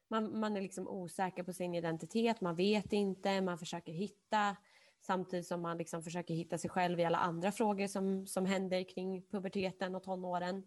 man, 0.08 0.40
man 0.40 0.58
är 0.58 0.62
liksom 0.62 0.88
osäker 0.88 1.44
på 1.44 1.54
sin 1.54 1.76
identitet, 1.76 2.42
man 2.42 2.56
vet 2.56 2.94
inte, 2.94 3.42
man 3.42 3.58
försöker 3.58 3.94
hitta 3.94 4.56
samtidigt 5.02 5.48
som 5.48 5.62
man 5.62 5.78
liksom 5.78 6.04
försöker 6.04 6.34
hitta 6.34 6.58
sig 6.58 6.70
själv 6.70 7.00
i 7.00 7.06
alla 7.06 7.18
andra 7.18 7.52
frågor 7.52 7.88
som, 7.88 8.28
som 8.28 8.46
händer 8.46 8.84
kring 8.90 9.22
puberteten 9.22 9.96
och 9.96 10.04
tonåren. 10.04 10.64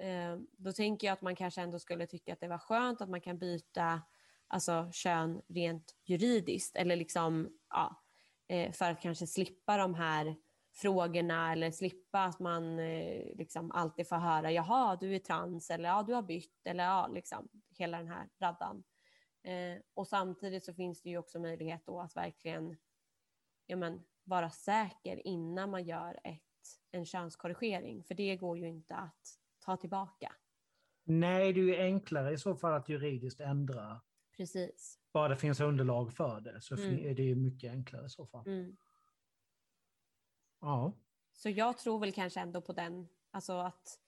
Eh, 0.00 0.36
då 0.56 0.72
tänker 0.72 1.06
jag 1.06 1.12
att 1.12 1.22
man 1.22 1.36
kanske 1.36 1.60
ändå 1.62 1.78
skulle 1.78 2.06
tycka 2.06 2.32
att 2.32 2.40
det 2.40 2.48
var 2.48 2.58
skönt 2.58 3.00
att 3.00 3.10
man 3.10 3.20
kan 3.20 3.38
byta 3.38 4.02
alltså, 4.48 4.90
kön 4.92 5.42
rent 5.48 5.96
juridiskt 6.04 6.76
eller 6.76 6.96
liksom, 6.96 7.58
ja, 7.70 8.02
eh, 8.48 8.72
för 8.72 8.90
att 8.90 9.00
kanske 9.00 9.26
slippa 9.26 9.76
de 9.76 9.94
här 9.94 10.36
frågorna 10.74 11.52
eller 11.52 11.70
slippa 11.70 12.24
att 12.24 12.38
man 12.38 12.78
eh, 12.78 13.36
liksom 13.36 13.70
alltid 13.70 14.08
får 14.08 14.16
höra 14.16 14.52
jaha 14.52 14.96
du 14.96 15.14
är 15.14 15.18
trans 15.18 15.70
eller 15.70 15.88
ja 15.88 16.02
du 16.02 16.14
har 16.14 16.22
bytt 16.22 16.66
eller 16.66 16.84
ja 16.84 17.08
liksom 17.08 17.48
hela 17.78 17.98
den 17.98 18.08
här 18.08 18.28
raddan. 18.40 18.84
Eh, 19.42 19.80
och 19.94 20.08
samtidigt 20.08 20.64
så 20.64 20.74
finns 20.74 21.02
det 21.02 21.10
ju 21.10 21.18
också 21.18 21.38
möjlighet 21.38 21.86
då 21.86 22.00
att 22.00 22.16
verkligen 22.16 22.76
ja, 23.66 23.76
men, 23.76 24.04
vara 24.24 24.50
säker 24.50 25.26
innan 25.26 25.70
man 25.70 25.84
gör 25.84 26.20
ett, 26.24 26.42
en 26.90 27.06
könskorrigering 27.06 28.04
för 28.04 28.14
det 28.14 28.36
går 28.36 28.58
ju 28.58 28.68
inte 28.68 28.94
att 28.94 29.38
ta 29.64 29.76
tillbaka. 29.76 30.32
Nej, 31.04 31.52
det 31.52 31.60
är 31.60 31.64
ju 31.64 31.76
enklare 31.76 32.32
i 32.32 32.38
så 32.38 32.56
fall 32.56 32.72
att 32.74 32.88
juridiskt 32.88 33.40
ändra. 33.40 34.00
Precis. 34.36 34.98
Bara 35.12 35.28
det 35.28 35.36
finns 35.36 35.60
underlag 35.60 36.12
för 36.12 36.40
det 36.40 36.60
så 36.60 36.74
Mm. 36.76 37.06
är 37.06 37.14
det 37.14 37.22
ju 37.22 37.34
mycket 37.34 37.70
enklare 37.72 38.06
i 38.06 38.10
så 38.10 38.26
fall. 38.26 38.46
Mm. 38.48 38.76
Ja. 40.60 40.92
Så 41.32 41.50
jag 41.50 41.78
tror 41.78 41.98
väl 41.98 42.12
kanske 42.12 42.40
ändå 42.40 42.60
på 42.60 42.72
den, 42.72 43.08
alltså 43.30 43.52
att 43.52 44.00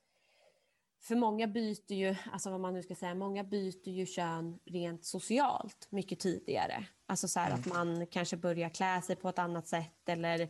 för 1.01 1.17
många 1.17 1.47
byter 1.47 1.93
ju, 1.93 2.15
alltså 2.33 2.51
vad 2.51 2.61
man 2.61 2.75
nu 2.75 2.83
ska 2.83 2.95
säga, 2.95 3.15
många 3.15 3.45
byter 3.45 3.89
ju 3.89 4.07
kön 4.07 4.59
rent 4.65 5.05
socialt 5.05 5.89
mycket 5.91 6.21
tidigare. 6.21 6.87
Alltså 7.07 7.29
så 7.29 7.41
här 7.41 7.49
Mm. 7.51 7.61
att 7.61 7.67
man 7.67 8.07
kanske 8.07 8.37
börjar 8.37 8.69
klä 8.69 9.03
sig 9.03 9.17
på 9.17 9.29
ett 9.29 9.39
annat 9.39 9.67
sätt 9.69 10.09
eller 10.09 10.49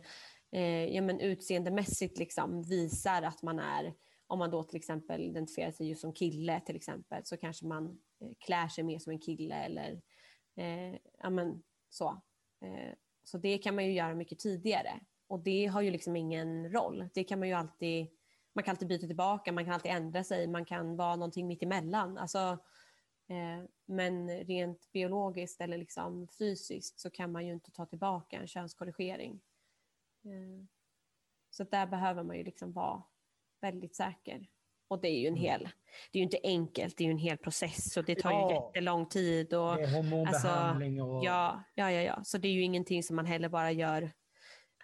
eh, 0.51 0.85
ja, 0.95 1.01
men 1.01 1.19
utseendemässigt 1.19 2.17
liksom 2.17 2.63
visar 2.63 3.21
att 3.21 3.41
man 3.41 3.59
är, 3.59 3.93
om 4.27 4.39
man 4.39 4.51
då 4.51 4.63
till 4.63 4.77
exempel 4.77 5.21
identifierar 5.21 5.71
sig 5.71 5.89
just 5.89 6.01
som 6.01 6.13
kille 6.13 6.61
till 6.65 6.75
exempel, 6.75 7.25
så 7.25 7.37
kanske 7.37 7.65
man 7.65 7.99
eh, 8.21 8.31
klär 8.39 8.67
sig 8.67 8.83
mer 8.83 8.99
som 8.99 9.11
en 9.11 9.19
kille 9.19 9.55
eller 9.55 10.01
eh, 10.55 10.99
ja, 11.19 11.29
men, 11.29 11.63
så. 11.89 12.21
Eh, 12.61 12.93
så 13.23 13.37
det 13.37 13.57
kan 13.57 13.75
man 13.75 13.85
ju 13.85 13.93
göra 13.93 14.15
mycket 14.15 14.39
tidigare 14.39 14.99
och 15.27 15.39
det 15.39 15.65
har 15.65 15.81
ju 15.81 15.91
liksom 15.91 16.15
ingen 16.15 16.71
roll. 16.71 17.09
Det 17.13 17.23
kan 17.23 17.39
man 17.39 17.47
ju 17.47 17.53
alltid, 17.53 18.07
man 18.53 18.63
kan 18.63 18.71
alltid 18.71 18.87
byta 18.87 19.07
tillbaka, 19.07 19.51
man 19.51 19.65
kan 19.65 19.73
alltid 19.73 19.91
ändra 19.91 20.23
sig, 20.23 20.47
man 20.47 20.65
kan 20.65 20.95
vara 20.95 21.15
någonting 21.15 21.47
mitt 21.47 21.63
emellan. 21.63 22.17
Alltså, 22.17 22.57
eh, 23.27 23.63
men 23.85 24.29
rent 24.29 24.91
biologiskt 24.91 25.61
eller 25.61 25.77
liksom 25.77 26.27
fysiskt 26.27 26.99
så 26.99 27.09
kan 27.09 27.31
man 27.31 27.45
ju 27.45 27.53
inte 27.53 27.71
ta 27.71 27.85
tillbaka 27.85 28.37
en 28.37 28.47
könskorrigering. 28.47 29.41
Eh, 30.23 30.65
så 31.49 31.63
där 31.63 31.87
behöver 31.87 32.23
man 32.23 32.37
ju 32.37 32.43
liksom 32.43 32.71
vara 32.73 33.03
väldigt 33.61 33.95
säker. 33.95 34.47
Och 34.89 35.01
det 35.01 35.07
är 35.07 35.19
ju 35.19 35.27
en 35.27 35.33
Mm. 35.33 35.41
hel, 35.43 35.61
det 36.11 36.17
är 36.17 36.19
ju 36.19 36.23
inte 36.23 36.39
enkelt, 36.43 36.97
det 36.97 37.03
är 37.03 37.05
ju 37.05 37.11
en 37.11 37.17
hel 37.17 37.37
process 37.37 37.97
och 37.97 38.05
det 38.05 38.15
tar 38.15 38.31
Ja. 38.31 38.49
ju 38.49 38.55
jättelång 38.55 39.05
tid. 39.09 39.53
Och, 39.53 39.75
Det 39.75 39.83
är 39.83 39.95
hormonbehandling 39.95 41.01
och... 41.01 41.25
Ja, 41.25 41.63
ja, 41.75 41.91
ja, 41.91 42.01
ja. 42.01 42.23
Så 42.23 42.37
det 42.37 42.47
är 42.47 42.51
ju 42.51 42.61
ingenting 42.61 43.03
som 43.03 43.15
man 43.15 43.25
heller 43.25 43.49
bara 43.49 43.71
gör 43.71 44.11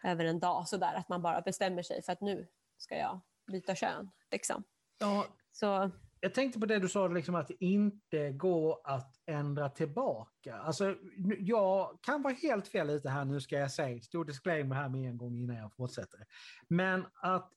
över 0.03 0.25
en 0.25 0.39
dag 0.39 0.67
sådär, 0.67 0.93
att 0.93 1.09
man 1.09 1.21
bara 1.21 1.41
bestämmer 1.41 1.81
sig 1.83 2.03
för 2.03 2.11
att 2.11 2.21
nu 2.21 2.47
ska 2.77 2.95
jag 2.97 3.19
byta 3.51 3.75
kön. 3.75 4.09
Liksom. 4.31 4.63
Ja, 4.99 5.25
Så 5.51 5.91
jag 6.19 6.33
tänkte 6.33 6.59
på 6.59 6.65
det 6.65 6.79
du 6.79 6.89
sa, 6.89 7.07
liksom 7.07 7.35
att 7.35 7.47
det 7.47 7.63
inte 7.65 8.31
går 8.31 8.81
att 8.83 9.15
ändra 9.25 9.69
tillbaka. 9.69 10.55
Alltså, 10.57 10.95
jag 11.39 11.97
kan 12.01 12.21
vara 12.21 12.33
helt 12.33 12.67
fel 12.67 12.89
ute 12.89 13.09
här, 13.09 13.25
nu 13.25 13.41
ska 13.41 13.55
jag 13.57 13.71
säga. 13.71 14.01
Stor 14.01 14.25
disclaimer 14.25 14.75
här 14.75 14.89
med 14.89 15.09
en 15.09 15.17
gång 15.17 15.35
innan 15.37 15.55
jag 15.55 15.73
fortsätter. 15.73 16.19
Men 16.67 17.05
att 17.21 17.51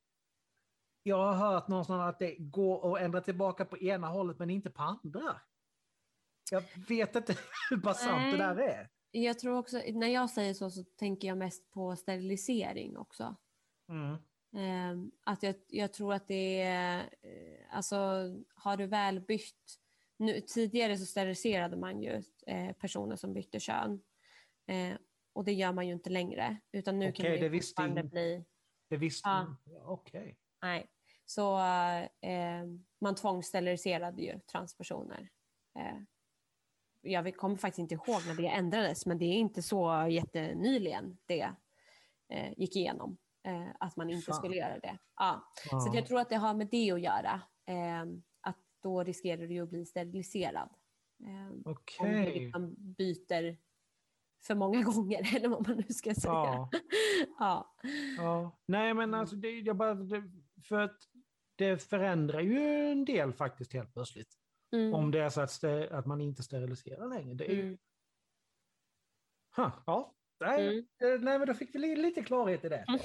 jag 1.07 1.16
har 1.16 1.34
hört 1.34 1.68
någonstans 1.68 2.00
att 2.00 2.18
det 2.18 2.36
går 2.38 2.96
att 2.96 3.02
ändra 3.02 3.20
tillbaka 3.20 3.64
på 3.64 3.78
ena 3.78 4.09
hållet 4.09 4.38
men 4.38 4.50
inte 4.50 4.70
på 4.70 4.82
andra. 4.82 5.40
Jag 6.50 6.62
vet 6.88 7.16
inte 7.16 7.36
hur 7.70 7.80
pass 7.80 8.00
sant 8.00 8.32
det 8.32 8.36
där 8.36 8.57
är. 8.57 8.88
jag 9.11 9.38
tror 9.38 9.59
också, 9.59 9.82
när 9.92 10.07
jag 10.07 10.30
säger 10.30 10.54
så 10.54 10.70
så 10.70 10.84
tänker 10.84 11.28
jag 11.28 11.38
mest 11.38 11.70
på 11.70 11.96
sterilisering 11.96 12.96
också. 12.96 13.36
Mm. 13.88 14.16
Ehm, 14.57 15.12
att 15.24 15.42
jag, 15.42 15.54
jag 15.68 15.92
tror 15.92 16.14
att 16.14 16.28
det 16.28 16.61
är, 16.62 16.98
eh, 17.22 17.76
alltså 17.76 17.96
har 18.54 18.76
du 18.76 18.86
väl 18.86 19.20
bytt, 19.20 19.78
nu, 20.16 20.40
tidigare 20.40 20.98
så 20.98 21.07
steriliserade 21.07 21.76
man 21.76 22.02
ju 22.02 22.22
eh, 22.46 22.72
personer 22.72 23.16
som 23.16 23.32
bytte 23.32 23.61
kön. 23.61 24.02
Eh, 24.66 24.96
och 25.32 25.44
det 25.44 25.52
gör 25.52 25.72
man 25.72 25.86
ju 25.86 25.92
inte 25.92 26.11
längre, 26.11 26.57
utan 26.72 26.98
nu 26.98 27.12
kan 27.12 27.26
Okej, 27.26 27.30
man 27.30 27.40
det 27.40 27.48
visste 27.48 27.82
fortfarande 27.82 28.02
bli 28.02 28.44
Det 28.88 28.96
visste 28.96 29.28
Ja. 29.28 29.57
Okej. 29.84 30.38
Nej. 30.62 30.90
Så 31.27 31.59
eh, 32.20 32.64
man 32.99 33.14
tvångssteriliserade 33.14 34.22
ju 34.22 34.41
transpersoner. 34.41 35.29
Eh, 35.79 35.99
jag 37.01 37.37
kommer 37.37 37.57
faktiskt 37.57 37.79
inte 37.79 37.95
ihåg 37.95 38.20
när 38.27 38.35
det 38.35 38.49
ändrades, 38.49 39.07
men 39.07 39.18
det 39.18 39.24
är 39.24 39.35
inte 39.39 39.62
så 39.62 40.07
jättenyligen 40.11 41.18
det 41.27 41.51
eh, 42.29 42.53
gick 42.57 42.77
igenom. 42.77 43.16
Eh, 43.43 43.68
att 43.81 43.97
man 43.97 44.11
inte 44.11 44.27
Fan. 44.27 44.35
skulle 44.35 44.57
göra 44.57 44.79
det. 44.79 44.99
Ja. 45.16 45.53
Så 45.55 45.68
Ja. 45.77 45.89
att 45.89 45.95
jag 45.95 46.07
tror 46.07 46.20
att 46.20 46.29
det 46.29 46.37
har 46.37 46.55
med 46.55 46.68
det 46.70 46.91
att 46.93 47.01
göra. 47.01 47.41
Eh, 47.66 48.03
att 48.41 48.57
då 48.83 49.03
riskerar 49.03 49.47
du 49.47 49.61
att 49.61 49.68
bli 49.68 49.87
steriliserad. 49.87 50.68
Eh, 51.27 51.72
om 51.99 52.11
du 52.11 52.24
liksom 52.24 52.74
byter 52.79 53.57
för 54.43 54.55
många 54.55 54.83
gånger, 54.93 55.37
eller 55.37 55.49
vad 55.49 55.68
man 55.68 55.77
nu 55.77 55.95
ska 55.95 56.14
säga. 56.14 56.33
Ja. 56.33 56.70
ja. 57.39 57.74
Ja. 58.18 58.59
Nej, 58.66 58.95
men 58.95 59.14
alltså, 59.14 59.37
det, 59.37 59.51
jag 59.51 59.77
bara, 59.77 59.95
det, 59.95 60.22
för 60.68 60.81
att 60.81 60.97
det 61.57 61.82
förändrar 61.82 62.40
ju 62.40 62.59
en 62.92 63.04
del 63.04 63.32
faktiskt 63.32 63.72
helt 63.72 63.92
plötsligt. 63.92 64.34
Mm. 64.72 64.94
Om 64.94 65.11
det 65.11 65.18
är 65.20 65.28
så 65.28 65.40
att, 65.40 65.64
att 65.92 66.07
man 66.07 66.20
inte 66.20 66.42
steriliserar 66.42 67.09
längre. 67.09 67.34
Det 67.34 67.50
är 67.50 67.54
ju... 67.54 67.62
Mm. 67.62 67.78
Huh, 69.57 69.70
ja. 69.86 70.12
Nej, 70.40 70.68
Mm. 70.68 71.14
eh, 71.14 71.20
nej, 71.20 71.38
men 71.38 71.46
då 71.48 71.54
fick 71.54 71.74
vi 71.74 71.78
li- 71.78 71.96
lite 71.96 72.22
klarhet 72.22 72.64
i 72.64 72.68
det. 72.68 72.84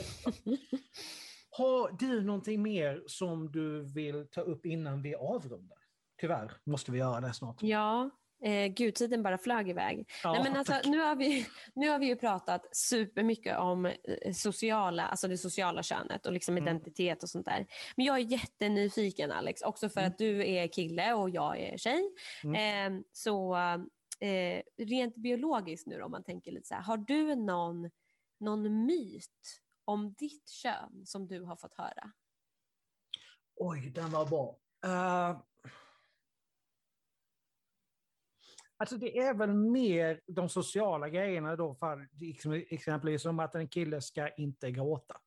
Har 1.57 1.91
du 1.99 2.21
någonting 2.23 2.61
mer 2.61 3.03
som 3.07 3.51
du 3.51 3.81
vill 3.93 4.27
ta 4.31 4.41
upp 4.41 4.65
innan 4.65 5.01
vi 5.01 5.15
avrundar? 5.15 5.77
Tyvärr 6.21 6.51
måste 6.63 6.91
vi 6.91 6.97
göra 6.99 7.21
det 7.21 7.33
snart. 7.33 7.63
Ja, 7.63 8.09
eh, 8.43 8.67
gud 8.67 8.95
tiden 8.95 9.23
bara 9.23 9.37
flög 9.37 9.69
iväg. 9.69 10.09
Ja, 10.23 10.33
Nej, 10.33 10.43
men 10.43 10.55
alltså, 10.55 10.89
nu, 10.89 10.99
har 10.99 11.15
vi, 11.15 11.47
nu 11.75 11.89
har 11.89 11.99
vi 11.99 12.05
ju 12.05 12.15
pratat 12.15 12.75
supermycket 12.75 13.57
om 13.57 13.85
eh, 13.85 14.33
sociala, 14.33 15.07
alltså 15.07 15.27
det 15.27 15.37
sociala 15.37 15.83
könet 15.83 16.25
och 16.25 16.33
liksom 16.33 16.57
Mm. 16.57 16.67
identitet 16.67 17.23
och 17.23 17.29
sånt 17.29 17.45
där. 17.45 17.67
Men 17.95 18.05
jag 18.05 18.15
är 18.15 18.21
jättenyfiken 18.21 19.31
Alex, 19.31 19.61
också 19.61 19.89
för 19.89 20.01
Mm. 20.01 20.11
att 20.11 20.17
du 20.17 20.47
är 20.47 20.67
kille 20.67 21.13
och 21.13 21.29
jag 21.29 21.59
är 21.59 21.77
tjej. 21.77 22.11
Mm. 22.43 22.95
Eh, 22.97 23.03
så 23.11 23.55
eh, 24.19 24.61
rent 24.77 25.15
biologiskt 25.15 25.87
nu 25.87 25.97
då, 25.97 26.05
om 26.05 26.11
man 26.11 26.23
tänker 26.23 26.51
lite 26.51 26.67
så 26.67 26.75
här, 26.75 26.81
har 26.81 26.97
du 26.97 27.35
någon, 27.35 27.89
någon 28.39 28.85
myt 28.85 29.61
om 29.85 30.13
ditt 30.13 30.49
kön 30.49 31.05
som 31.05 31.27
du 31.27 31.43
har 31.43 31.55
fått 31.55 31.73
höra? 31.73 32.11
Oj, 33.55 33.89
den 33.95 34.11
var 34.11 34.25
bra. 34.25 34.57
Uh, 34.85 35.41
alltså 38.81 38.97
det 38.97 39.17
är 39.17 39.33
väl 39.33 39.53
mer 39.53 40.21
de 40.27 40.49
sociala 40.49 41.09
grejerna 41.09 41.55
då, 41.55 41.75
för, 41.75 42.09
liksom, 42.11 42.53
exempelvis 42.69 43.21
som 43.21 43.39
att 43.39 43.55
en 43.55 43.67
kille 43.67 44.01
ska 44.01 44.29
inte 44.29 44.71
gråta. 44.71 45.17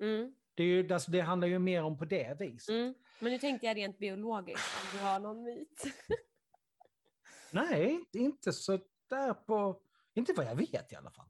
Mm, 0.00 0.34
Det, 0.54 0.62
är 0.62 0.66
ju, 0.66 0.92
alltså, 0.92 1.10
det 1.10 1.20
handlar 1.20 1.48
ju 1.48 1.58
mer 1.58 1.82
om 1.82 1.98
på 1.98 2.04
det 2.04 2.40
viset. 2.40 2.68
mm. 2.74 2.94
Men 3.18 3.32
nu 3.32 3.38
tänkte 3.38 3.66
jag 3.66 3.76
rent 3.76 3.98
biologiskt, 3.98 4.64
om 4.82 4.98
du 4.98 5.04
har 5.04 5.20
någon 5.20 5.42
myt. 5.42 5.82
Nej, 7.52 8.04
inte 8.12 8.52
så 8.52 8.78
där 9.10 9.34
på... 9.34 9.82
Inte 10.14 10.32
vad 10.36 10.46
jag 10.46 10.54
vet 10.54 10.92
i 10.92 10.96
alla 10.96 11.10
fall. 11.10 11.28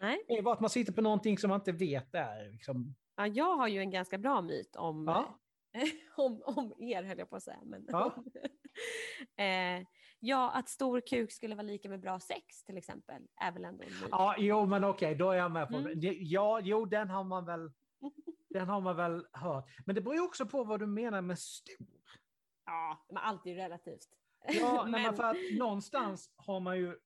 Nej. 0.00 0.24
Det 0.28 0.34
är 0.34 0.42
bara 0.42 0.54
att 0.54 0.60
man 0.60 0.70
sitter 0.70 0.92
på 0.92 1.02
någonting 1.02 1.38
som 1.38 1.48
man 1.50 1.60
inte 1.60 1.72
vet 1.72 2.14
är. 2.14 2.50
Liksom, 2.52 2.94
Ja, 3.16 3.26
jag 3.26 3.56
har 3.56 3.68
ju 3.68 3.78
en 3.80 3.90
ganska 3.90 4.18
bra 4.18 4.42
myt 4.42 4.76
om, 4.76 5.04
ja, 5.06 5.38
om, 6.16 6.42
om 6.44 6.74
er, 6.78 7.02
höll 7.02 7.18
jag 7.18 7.30
på 7.30 7.36
att 7.36 7.42
säga. 7.42 7.60
Men 7.64 7.86
Ja. 7.88 8.24
eh, 9.44 9.86
ja, 10.24 10.50
att 10.50 10.68
stor 10.68 11.00
kuk 11.00 11.32
skulle 11.32 11.54
vara 11.54 11.66
lika 11.66 11.88
med 11.88 12.00
bra 12.00 12.20
sex 12.20 12.64
till 12.64 12.76
exempel, 12.76 13.22
är 13.40 13.52
väl 13.52 13.64
ändå 13.64 13.84
myt. 13.84 14.04
ja, 14.10 14.34
jo 14.38 14.66
men 14.66 14.84
okej, 14.84 15.14
då 15.14 15.30
är 15.30 15.36
jag 15.36 15.50
med 15.50 15.68
på 15.68 15.76
Mm. 15.76 16.00
det. 16.00 16.12
Ja, 16.20 16.60
jo, 16.60 16.84
den 16.86 17.10
har 17.10 17.24
man 17.24 17.44
väl... 17.44 17.72
Den 18.48 18.68
har 18.68 18.80
man 18.80 18.96
väl 18.96 19.26
hört. 19.32 19.64
Men 19.86 19.94
det 19.94 20.00
beror 20.00 20.14
ju 20.14 20.20
också 20.20 20.46
på 20.46 20.64
vad 20.64 20.80
du 20.80 20.86
menar 20.86 21.20
med 21.22 21.38
stor. 21.38 21.86
Ja, 22.66 23.06
men 23.08 23.16
allt 23.16 23.46
är 23.46 23.50
ju 23.50 23.56
relativt. 23.56 24.08
Ja, 24.48 24.84
men 24.88 25.16
för 25.16 25.24
att 25.24 25.36
någonstans 25.58 26.30
har 26.36 26.60
man 26.60 26.78
ju... 26.78 26.98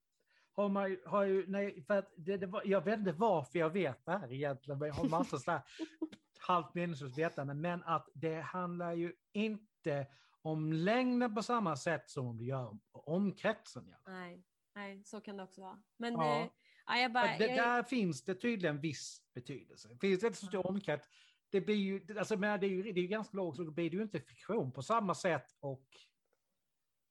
Har 0.55 0.69
man 0.69 0.97
har 1.05 1.23
ju 1.23 1.47
nej, 1.47 1.83
för 1.83 1.97
att 1.97 2.13
det, 2.17 2.37
det 2.37 2.47
var, 2.47 2.61
jag 2.65 2.81
vet 2.85 2.99
inte 2.99 3.11
varför 3.11 3.59
jag 3.59 3.69
vet 3.69 4.05
det 4.05 4.11
här 4.11 4.33
egentligen, 4.33 4.79
men 4.79 4.87
jag 4.87 4.95
har 4.95 5.09
massor 5.09 5.37
sådär 5.37 5.61
halvt 6.39 6.73
meningslöst 6.75 7.17
vetande, 7.17 7.53
men 7.53 7.83
att 7.83 8.09
det 8.13 8.41
handlar 8.41 8.93
ju 8.93 9.13
inte 9.33 10.07
om 10.51 10.73
längden 10.73 11.35
på 11.35 11.43
samma 11.43 11.75
sätt 11.75 12.09
som 12.09 12.37
det 12.37 12.43
gör 12.43 12.77
på 12.91 12.99
omkretsen. 12.99 13.87
Ja. 13.89 14.11
Nej, 14.11 14.43
nej, 14.75 15.03
så 15.03 15.21
kan 15.21 15.37
det 15.37 15.43
också 15.43 15.61
vara. 15.61 15.81
Men 15.97 16.13
Ja. 16.13 16.39
eh, 16.41 16.47
ja, 16.85 16.97
jag 16.97 17.13
bara... 17.13 17.37
det, 17.37 17.45
jag, 17.47 17.57
där 17.57 17.83
finns 17.83 18.23
det 18.23 18.35
tydligen 18.35 18.81
viss 18.81 19.21
betydelse. 19.33 19.97
Finns 20.01 20.19
det 20.21 20.27
inte 20.27 20.39
så 20.39 20.45
stor 20.45 20.67
omkrets, 20.67 21.07
det 21.49 21.61
blir 21.61 21.75
ju, 21.75 22.19
alltså, 22.19 22.37
men 22.37 22.59
det 22.59 22.65
är 22.65 22.69
ju, 22.69 22.91
det 22.93 23.01
är 23.01 23.07
ganska 23.07 23.37
lågt, 23.37 23.55
så 23.55 23.63
då 23.63 23.71
blir 23.71 23.89
det 23.89 23.95
ju 23.97 24.03
inte 24.03 24.21
friktion 24.21 24.71
på 24.71 24.81
samma 24.83 25.15
sätt 25.15 25.55
och 25.59 25.87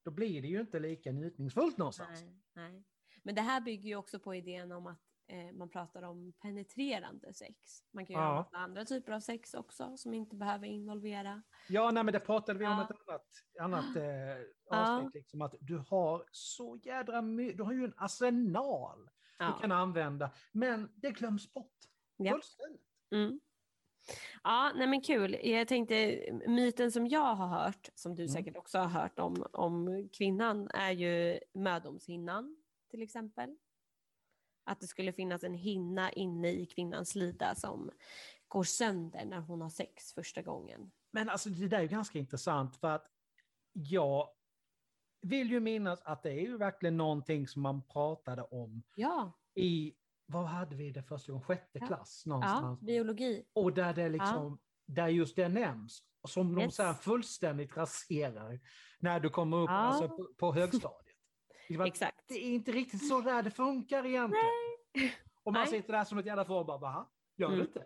då 0.05 0.11
blir 0.11 0.43
det 0.43 0.49
ju 0.49 0.61
inte 0.61 0.79
lika 0.79 1.13
njutningsfullt 1.13 1.79
någonstans. 1.79 2.23
nej, 2.23 2.41
nej. 2.53 2.85
Men 3.23 3.35
det 3.35 3.43
här 3.43 3.61
bygger 3.61 3.89
ju 3.89 3.97
också 3.97 4.19
på 4.21 4.35
idén 4.35 4.73
om 4.73 4.87
att 4.87 5.03
eh, 5.29 5.53
man 5.53 5.69
pratar 5.69 6.03
om 6.03 6.33
penetrerande 6.33 7.35
sex. 7.35 7.83
Man 7.93 8.07
kan 8.07 8.17
ju 8.17 8.23
Ja. 8.23 8.49
ha 8.53 8.59
andra 8.59 8.85
typer 8.85 9.13
av 9.13 9.21
sex 9.21 9.55
också 9.55 9.97
som 9.97 10.15
inte 10.15 10.37
behöver 10.37 10.67
involvera. 10.67 11.43
Ja, 11.69 11.91
nej, 11.91 12.05
men 12.05 12.13
det 12.13 12.21
pratade 12.21 12.59
vi 12.59 12.67
om 12.67 12.71
Ja. 12.73 12.85
ett 12.85 13.09
annat, 13.09 13.27
annat 13.85 13.97
eh, 13.97 14.03
Ja. 14.71 14.97
avsnitt. 14.97 15.15
Liksom, 15.15 15.43
att 15.43 15.55
du 15.61 15.77
har 15.79 16.25
så 16.31 16.79
jädra 16.83 17.23
my- 17.23 17.53
du 17.53 17.63
har 17.63 17.73
ju 17.73 17.85
en 17.85 17.95
arsenal 17.97 19.11
Ja. 19.39 19.47
du 19.55 19.61
kan 19.61 19.73
använda, 19.73 20.31
men 20.53 20.93
det 20.95 21.11
glöms 21.11 21.53
bort. 21.53 21.73
Ja. 22.17 22.33
Fullständigt. 22.33 22.83
Mm. 23.11 23.41
Ja, 24.43 24.73
nej 24.77 24.87
men 24.87 25.01
kul. 25.01 25.37
Jag 25.43 25.69
tänkte, 25.69 26.19
myten 26.47 26.93
som 26.93 27.07
jag 27.07 27.35
har 27.35 27.47
hört, 27.47 27.89
som 27.95 28.15
du 28.15 28.23
Mm. 28.23 28.29
säkert 28.33 28.57
också 28.57 28.79
har 28.79 28.87
hört 28.89 29.19
om, 29.19 29.47
om 29.53 30.09
kvinnan, 30.13 30.71
är 30.75 30.91
ju 30.91 31.39
mödomshinnan 31.55 32.57
till 32.91 33.03
exempel. 33.03 33.57
Att 34.69 34.81
det 34.81 34.87
skulle 34.87 35.13
finnas 35.13 35.45
en 35.45 35.55
hinna 35.55 36.13
inne 36.13 36.49
i 36.51 36.67
kvinnans 36.67 37.15
lida 37.15 37.55
som 37.55 37.91
går 38.49 38.65
sönder 38.65 39.25
när 39.25 39.41
hon 39.41 39.61
har 39.61 39.71
sex 39.71 40.13
första 40.13 40.43
gången. 40.43 40.91
Men 41.11 41.29
alltså 41.29 41.49
det 41.51 41.69
där 41.69 41.79
är 41.79 41.83
ju 41.83 41.89
ganska 41.89 42.19
intressant 42.19 42.77
för 42.77 42.89
att 42.91 43.07
jag 43.73 44.29
vill 45.23 45.51
ju 45.51 45.61
minnas 45.61 46.03
att 46.03 46.23
det 46.23 46.31
är 46.31 46.41
ju 46.41 46.57
verkligen 46.59 46.97
någonting 46.97 47.47
som 47.49 47.63
man 47.63 47.83
pratade 47.83 48.43
om 48.43 48.83
Ja, 48.97 49.33
i 49.55 49.95
vad 50.27 50.45
hade 50.45 50.77
vi 50.77 50.91
det 50.91 51.03
första 51.03 51.33
gången? 51.33 51.45
Sjätte 51.47 51.79
Ja. 51.79 51.87
klass 51.87 52.23
Ja, 52.27 52.31
någonstans. 52.33 52.81
biologi. 52.81 53.45
Och 53.53 53.73
där 53.75 53.95
det 53.95 54.09
liksom, 54.09 54.59
där 54.87 55.09
just 55.09 55.37
det 55.37 55.49
nämns. 55.49 56.03
Som 56.29 56.55
de 56.55 56.63
Yes. 56.63 56.75
så 56.77 56.83
här 56.83 56.95
fullständigt 56.95 57.77
raserar 57.77 58.61
när 58.99 59.21
du 59.21 59.31
kommer 59.31 59.57
upp 59.57 59.69
Ja. 59.71 59.75
alltså, 59.77 60.09
på, 60.09 60.29
på 60.39 60.53
högstadiet. 60.55 61.08
Liksom 61.69 61.87
Exakt. 61.87 62.25
Det 62.29 62.35
är 62.35 62.51
inte 62.51 62.73
riktigt 62.73 63.09
så 63.09 63.21
där 63.21 63.43
det 63.43 63.51
funkar 63.51 64.07
egentligen. 64.07 64.47
Och 65.43 65.53
man 65.53 65.63
Nej. 65.63 65.71
sitter 65.71 65.93
där 65.93 66.05
som 66.05 66.19
ett 66.19 66.27
jävla 66.27 66.45
får 66.45 66.61
och 66.61 66.67
bara, 66.67 66.79
va? 66.79 67.09
Gör 67.37 67.47
Mm. 67.49 67.59
det 67.59 67.65
inte? 67.65 67.85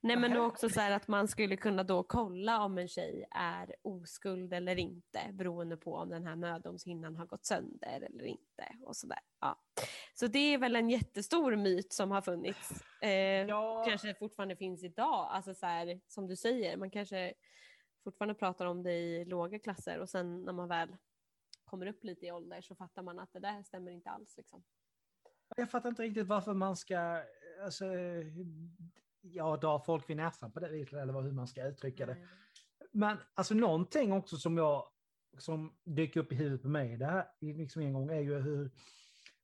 Nej 0.00 0.16
men 0.16 0.34
då 0.34 0.44
också 0.44 0.68
så 0.68 0.80
här 0.80 0.90
att 0.90 1.08
man 1.08 1.28
skulle 1.28 1.56
kunna 1.56 1.84
då 1.84 2.02
kolla 2.02 2.62
om 2.64 2.78
en 2.78 2.88
tjej 2.88 3.26
är 3.30 3.74
oskuld 3.82 4.52
eller 4.52 4.76
inte 4.78 5.20
beroende 5.32 5.76
på 5.76 5.94
om 5.94 6.08
den 6.08 6.26
här 6.26 6.36
mödomshinnan 6.36 7.16
har 7.16 7.26
gått 7.26 7.44
sönder 7.46 8.00
eller 8.00 8.24
inte. 8.24 8.76
Och 8.82 8.96
så, 8.96 9.06
där. 9.06 9.18
Ja. 9.40 9.58
så 10.14 10.26
det 10.26 10.38
är 10.38 10.58
väl 10.58 10.76
en 10.76 10.90
jättestor 10.90 11.56
myt 11.56 11.92
som 11.92 12.10
har 12.10 12.22
funnits. 12.22 12.70
Eh, 13.02 13.10
Ja, 13.48 13.84
Kanske 13.88 14.14
fortfarande 14.14 14.56
finns 14.56 14.84
idag. 14.84 15.28
Alltså 15.30 15.54
så 15.54 15.66
här, 15.66 16.00
som 16.06 16.26
du 16.26 16.36
säger, 16.36 16.76
man 16.76 16.90
kanske 16.90 17.34
fortfarande 18.04 18.34
pratar 18.34 18.66
om 18.66 18.82
det 18.82 18.92
i 18.92 19.24
låga 19.24 19.58
klasser 19.58 19.98
och 20.00 20.08
sen 20.10 20.44
när 20.44 20.52
man 20.52 20.68
väl 20.68 20.96
kommer 21.66 21.86
upp 21.86 22.04
lite 22.04 22.26
i 22.26 22.32
ålder 22.32 22.60
så 22.60 22.74
fattar 22.74 23.02
man 23.02 23.18
att 23.18 23.32
det 23.32 23.40
där 23.40 23.62
stämmer 23.62 23.90
inte 23.90 24.10
alls. 24.10 24.36
Liksom. 24.36 24.64
jag 25.56 25.70
fattar 25.70 25.88
inte 25.88 26.02
riktigt 26.02 26.26
varför 26.26 26.54
man 26.54 26.76
ska 26.76 27.22
alltså, 27.64 27.84
ja, 29.20 29.56
dra 29.56 29.80
folk 29.80 30.10
vid 30.10 30.16
näsan 30.16 30.52
på 30.52 30.60
det 30.60 30.68
viset, 30.68 30.94
eller 30.94 31.20
hur 31.20 31.32
man 31.32 31.48
ska 31.48 31.66
uttrycka 31.66 32.06
det. 32.06 32.14
Nej. 32.14 32.26
Men 32.92 33.18
alltså 33.34 33.54
någonting 33.54 34.12
också 34.12 34.36
som 34.36 34.56
jag 34.56 34.88
som 35.38 35.76
dyker 35.84 36.20
upp 36.20 36.32
i 36.32 36.34
huvudet 36.34 36.62
på 36.62 36.68
mig, 36.68 36.96
det 36.96 37.06
här 37.06 37.26
liksom 37.40 37.82
en 37.82 37.92
gång 37.92 38.10
är 38.10 38.20
ju 38.20 38.40
hur 38.40 38.70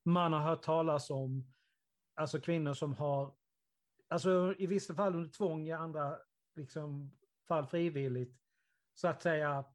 man 0.03 0.33
har 0.33 0.39
hört 0.39 0.63
talas 0.63 1.09
om 1.09 1.53
alltså 2.13 2.41
kvinnor 2.41 2.73
som 2.73 2.93
har, 2.93 3.33
alltså 4.07 4.55
i 4.57 4.67
vissa 4.67 4.95
fall 4.95 5.15
under 5.15 5.29
tvång, 5.29 5.67
i 5.67 5.71
andra 5.71 6.17
liksom 6.55 7.11
fall 7.47 7.67
frivilligt, 7.67 8.37
så 8.93 9.07
att 9.07 9.21
säga 9.21 9.65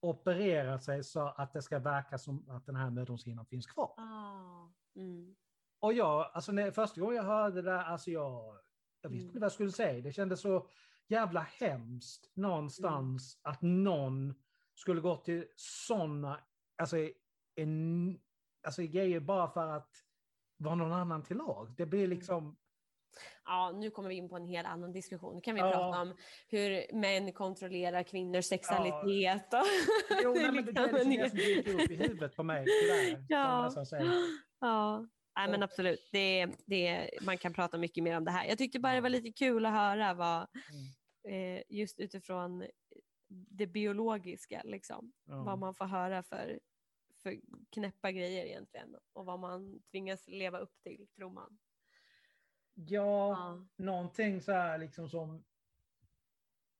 opererat 0.00 0.84
sig 0.84 1.04
så 1.04 1.20
att 1.28 1.52
det 1.52 1.62
ska 1.62 1.78
verka 1.78 2.18
som 2.18 2.50
att 2.50 2.66
den 2.66 2.76
här 2.76 2.90
mödomshinnan 2.90 3.46
finns 3.46 3.66
kvar. 3.66 3.94
Ah. 3.96 4.68
Mm. 4.96 5.36
Och 5.80 5.92
jag, 5.92 6.30
alltså 6.32 6.52
när, 6.52 6.70
första 6.70 7.00
gången 7.00 7.16
jag 7.16 7.24
hörde 7.24 7.54
det 7.62 7.70
där, 7.70 7.84
alltså 7.84 8.10
jag, 8.10 8.58
jag 9.00 9.10
visste 9.10 9.24
Mm. 9.24 9.28
inte 9.28 9.38
vad 9.40 9.44
jag 9.44 9.52
skulle 9.52 9.72
säga. 9.72 10.02
Det 10.02 10.12
kändes 10.12 10.40
så 10.40 10.68
jävla 11.08 11.40
hemskt 11.40 12.30
någonstans 12.36 13.38
Mm. 13.44 13.52
att 13.52 13.62
någon 13.62 14.34
skulle 14.74 15.00
gå 15.00 15.16
till 15.16 15.46
sådana, 15.56 16.40
alltså, 16.82 16.96
en, 17.54 18.18
alltså 18.66 18.82
grejer 18.82 19.20
bara 19.20 19.48
för 19.48 19.66
att 19.66 19.90
vara 20.56 20.74
någon 20.74 20.92
annan 20.92 21.22
till 21.22 21.36
lag. 21.36 21.74
Det 21.76 21.82
Mm. 21.82 21.90
blir 21.90 22.06
liksom, 22.06 22.56
Ja, 23.44 23.70
nu 23.72 23.90
kommer 23.90 24.08
vi 24.08 24.14
in 24.14 24.28
på 24.28 24.36
en 24.36 24.46
helt 24.46 24.68
annan 24.68 24.92
diskussion. 24.92 25.34
Nu 25.34 25.40
kan 25.40 25.54
vi 25.54 25.60
Ja. 25.60 25.70
prata 25.70 26.00
om 26.00 26.16
hur 26.48 26.94
män 26.94 27.32
kontrollerar 27.32 28.02
kvinnors 28.02 28.44
sexualitet. 28.44 29.54
Och 29.54 29.60
jo, 30.24 30.34
nej, 30.34 30.52
men 30.52 30.64
det, 30.66 30.72
det 30.72 30.80
är 30.80 31.04
liksom 31.04 31.10
det 31.16 31.28
som 31.30 31.38
dyker 31.38 31.74
upp 31.84 31.90
i 31.90 31.96
huvudet 31.96 32.36
på 32.36 32.42
mig, 32.42 32.64
tyvärr. 32.66 33.24
Ja. 33.28 33.72
Ja, 34.60 35.06
Nej, 35.36 35.50
men 35.50 35.62
absolut. 35.62 36.08
Det, 36.12 36.46
det, 36.66 37.10
man 37.22 37.38
kan 37.38 37.52
prata 37.54 37.78
mycket 37.78 38.04
mer 38.04 38.16
om 38.16 38.24
det 38.24 38.30
här. 38.30 38.44
Jag 38.46 38.58
tyckte 38.58 38.78
bara 38.80 38.94
det 38.94 39.00
var 39.00 39.08
lite 39.08 39.32
kul 39.32 39.66
att 39.66 39.72
höra 39.72 40.14
vad, 40.14 40.46
Mm. 41.24 41.56
eh, 41.56 41.62
just 41.68 42.00
utifrån 42.00 42.66
det 43.28 43.66
biologiska, 43.66 44.62
liksom, 44.64 45.12
Ja. 45.24 45.42
vad 45.42 45.58
man 45.58 45.74
får 45.74 45.84
höra 45.84 46.22
för, 46.22 46.60
för 47.22 47.36
knäppa 47.72 48.12
grejer 48.12 48.44
egentligen 48.46 48.96
och 49.12 49.24
vad 49.26 49.38
man 49.40 49.80
tvingas 49.90 50.28
leva 50.28 50.58
upp 50.58 50.72
till, 50.82 51.06
tror 51.16 51.30
man. 51.30 51.58
Ja, 52.88 53.28
Ja. 53.28 53.66
någonting 53.84 54.40
så 54.40 54.52
här 54.52 54.78
liksom 54.78 55.08
som 55.08 55.44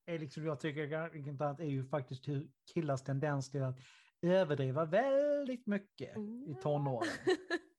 är 0.06 0.18
liksom 0.18 0.44
jag 0.44 0.60
tycker 0.60 0.92
är 0.92 1.16
intressant 1.16 1.60
är 1.60 1.64
ju 1.64 1.84
faktiskt 1.84 2.28
hur 2.28 2.48
killars 2.74 3.02
tendens 3.02 3.50
till 3.50 3.62
att 3.62 3.78
överdriva 4.22 4.84
väldigt 4.84 5.66
mycket 5.66 6.16
i 6.46 6.56
tonåren. 6.62 7.08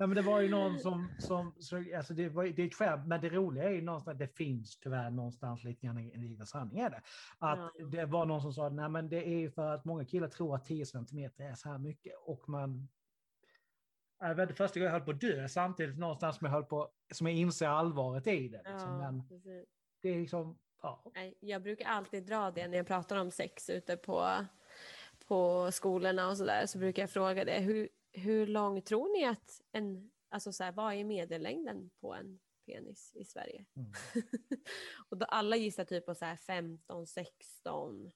Ja, 0.00 0.06
men 0.06 0.16
det 0.16 0.22
var 0.22 0.40
ju 0.40 0.48
någon 0.48 0.78
som, 0.78 1.08
som, 1.18 1.54
som 1.58 1.86
alltså 1.96 2.14
det, 2.14 2.28
var, 2.28 2.44
det 2.44 2.62
är 2.62 2.66
ett 2.66 2.74
skämt, 2.74 3.06
men 3.06 3.20
det 3.20 3.28
roliga 3.28 3.64
är 3.64 3.70
ju 3.70 3.82
någonstans, 3.82 4.18
det 4.18 4.28
finns 4.36 4.78
tyvärr 4.78 5.10
någonstans 5.10 5.64
lite 5.64 5.86
grann 5.86 5.98
en 5.98 6.26
liten 6.28 6.46
sanning 6.46 6.78
är 6.78 6.90
det. 6.90 7.02
Att 7.38 7.72
Ja. 7.78 7.86
det 7.86 8.04
var 8.04 8.26
någon 8.26 8.42
som 8.42 8.52
sa, 8.52 8.68
nej 8.68 8.88
men 8.88 9.08
det 9.08 9.28
är 9.28 9.38
ju 9.38 9.50
för 9.50 9.74
att 9.74 9.84
många 9.84 10.04
killar 10.04 10.28
tror 10.28 10.54
att 10.54 10.64
10 10.64 10.86
centimeter 10.86 11.44
är 11.44 11.54
så 11.54 11.68
här 11.68 11.78
mycket 11.78 12.12
och 12.26 12.48
man 12.48 12.88
jag 14.18 14.34
vet, 14.34 14.42
inte, 14.42 14.54
första 14.54 14.80
gången 14.80 14.92
jag 14.92 14.98
höll 14.98 15.04
på 15.04 15.10
att 15.10 15.20
dö 15.20 15.48
samtidigt 15.48 15.98
någonstans 15.98 16.36
som 16.36 16.44
jag 16.44 16.52
höll 16.52 16.64
på, 16.64 16.90
som 17.12 17.26
jag 17.26 17.36
inser 17.36 17.66
allvaret 17.66 18.26
i 18.26 18.48
det. 18.48 18.56
Liksom. 18.56 18.90
Ja, 18.90 18.98
Men 18.98 19.28
precis. 19.28 19.68
det 20.02 20.08
är 20.08 20.20
liksom, 20.20 20.58
ja. 20.82 21.04
Jag 21.40 21.62
brukar 21.62 21.86
alltid 21.86 22.26
dra 22.26 22.50
det 22.50 22.68
när 22.68 22.76
jag 22.76 22.86
pratar 22.86 23.16
om 23.16 23.30
sex 23.30 23.70
ute 23.70 23.96
på, 23.96 24.46
på 25.26 25.72
skolorna 25.72 26.28
och 26.28 26.36
sådär. 26.36 26.66
Så 26.66 26.78
brukar 26.78 27.02
jag 27.02 27.10
fråga 27.10 27.44
det. 27.44 27.60
Hur, 27.60 27.88
hur 28.12 28.46
lång 28.46 28.82
tror 28.82 29.18
ni 29.18 29.24
att 29.24 29.60
en, 29.72 30.10
alltså 30.28 30.52
så 30.52 30.64
här, 30.64 30.72
vad 30.72 30.94
är 30.94 31.04
medellängden 31.04 31.90
på 32.00 32.14
en 32.14 32.38
penis 32.66 33.12
i 33.14 33.24
Sverige? 33.24 33.64
Mm. 33.76 33.92
och 35.08 35.16
då 35.16 35.26
alla 35.26 35.56
gissar 35.56 35.84
typ 35.84 36.06
på 36.06 36.14
så 36.14 36.24
här 36.24 36.36
15, 36.36 37.06
16, 37.06 38.10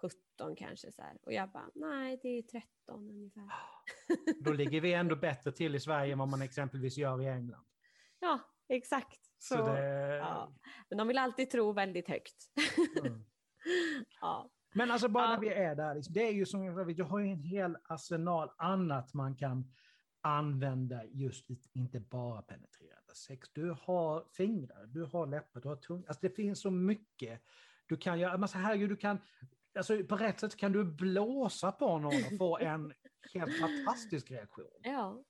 17 0.00 0.56
kanske 0.56 0.92
så 0.92 1.02
här. 1.02 1.18
Och 1.22 1.32
jag 1.32 1.50
bara, 1.50 1.70
nej 1.74 2.18
det 2.22 2.28
är 2.28 2.42
13 2.42 3.10
ungefär. 3.10 3.50
Då 4.40 4.52
ligger 4.52 4.80
vi 4.80 4.92
ändå 4.92 5.16
bättre 5.16 5.52
till 5.52 5.74
i 5.74 5.80
Sverige 5.80 6.12
än 6.12 6.18
vad 6.18 6.28
man 6.28 6.42
exempelvis 6.42 6.96
gör 6.96 7.22
i 7.22 7.28
England. 7.28 7.64
Ja, 8.20 8.40
exakt. 8.68 9.20
Så, 9.38 9.56
Så, 9.56 9.66
det, 9.66 10.16
ja. 10.16 10.52
Men 10.88 10.98
de 10.98 11.08
vill 11.08 11.18
alltid 11.18 11.50
tro 11.50 11.72
väldigt 11.72 12.08
högt. 12.08 12.36
mm. 13.00 13.24
ja. 14.20 14.50
Men 14.74 14.90
alltså 14.90 15.08
bara 15.08 15.30
när 15.30 15.38
vi 15.38 15.48
är 15.48 15.74
där, 15.74 15.94
liksom, 15.94 16.14
det 16.14 16.28
är 16.28 16.32
ju 16.32 16.46
som 16.46 16.64
jag 16.64 16.84
vet, 16.84 16.96
du 16.96 17.02
har 17.02 17.18
ju 17.18 17.26
en 17.26 17.42
hel 17.42 17.76
arsenal 17.84 18.50
annat 18.56 19.14
man 19.14 19.36
kan 19.36 19.72
använda 20.20 21.04
just 21.04 21.46
inte 21.72 22.00
bara 22.00 22.42
penetrerande 22.42 23.14
sex. 23.14 23.48
Du 23.52 23.76
har 23.80 24.24
fingrar, 24.32 24.86
du 24.86 25.04
har 25.04 25.26
läppar, 25.26 25.60
du 25.60 25.68
har 25.68 25.76
tunga. 25.76 26.04
Alltså 26.08 26.28
det 26.28 26.30
finns 26.30 26.60
så 26.60 26.70
mycket 26.70 27.40
du 27.86 27.96
kan 27.96 28.20
göra. 28.20 28.38
Men 28.38 28.48
så 28.48 28.58
herregud, 28.58 28.88
du 28.88 28.96
kan, 28.96 29.18
alltså 29.78 30.04
på 30.04 30.16
rätt 30.16 30.40
sätt 30.40 30.56
kan 30.56 30.72
du 30.72 30.84
blåsa 30.84 31.72
på 31.72 31.98
någon 31.98 32.14
och 32.14 32.38
få 32.38 32.58
en 32.60 32.92
helt 33.34 33.60
fantastisk 33.60 34.30
reaktion. 34.30 34.80
Ja. 34.82 35.24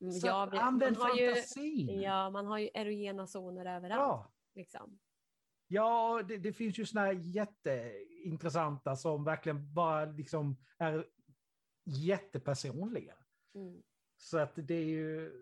Mm, 0.00 0.12
Så 0.12 0.26
ja, 0.26 0.48
vi- 0.52 0.58
använd 0.58 0.98
man 0.98 1.10
har 1.10 1.16
ju, 1.16 1.26
fantasin. 1.34 2.00
Ja, 2.00 2.30
man 2.30 2.46
har 2.46 2.58
ju 2.58 2.70
erogena 2.74 3.26
zoner 3.26 3.76
överallt. 3.76 4.00
Ja. 4.00 4.32
Liksom. 4.54 4.98
Ja, 5.68 6.22
det, 6.28 6.36
det 6.36 6.52
finns 6.52 6.78
ju 6.78 6.86
såna 6.86 7.00
här 7.04 7.12
jätteintressanta 7.12 8.96
som 8.96 9.24
verkligen 9.24 9.74
bara 9.74 10.04
liksom 10.04 10.56
är 10.78 11.06
jättepersonliga. 11.84 13.14
Mm. 13.54 13.82
Så 14.16 14.38
att 14.38 14.52
det 14.54 14.74
är 14.74 14.84
ju... 14.84 15.32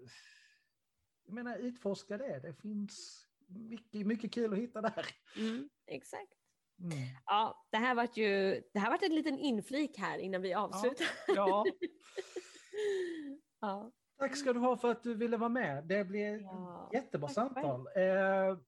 Jag 1.25 1.35
menar, 1.35 1.59
utforska 1.59 2.19
det. 2.19 2.41
Det 2.41 2.55
finns 2.55 3.27
mycket, 3.47 4.07
mycket 4.07 4.33
kul 4.33 4.53
att 4.53 4.59
hitta 4.59 4.81
där. 4.83 5.07
Mm, 5.37 5.69
exakt. 5.87 6.33
Mm. 6.81 6.99
Ja, 7.27 7.67
det 7.71 7.77
här 7.77 7.95
vart 7.95 8.17
ju 8.17 8.63
det 8.73 8.79
här 8.79 8.91
vart 8.91 9.03
en 9.03 9.15
liten 9.15 9.39
inflik 9.39 9.99
här 9.99 10.19
innan 10.19 10.43
vi 10.43 10.55
avslutar. 10.55 11.07
Ja, 11.27 11.65
Ja. 13.61 13.93
tack 14.19 14.37
ska 14.37 14.53
du 14.53 14.61
ha 14.61 14.77
för 14.77 14.91
att 14.91 15.03
du 15.03 15.15
ville 15.15 15.37
vara 15.37 15.49
med. 15.49 15.85
Det 15.85 16.05
blir 16.05 16.41
Ja, 16.41 16.91
jättebra 16.93 17.29
tack 17.29 17.35
samtal. 17.35 17.87
Eh, 17.97 18.59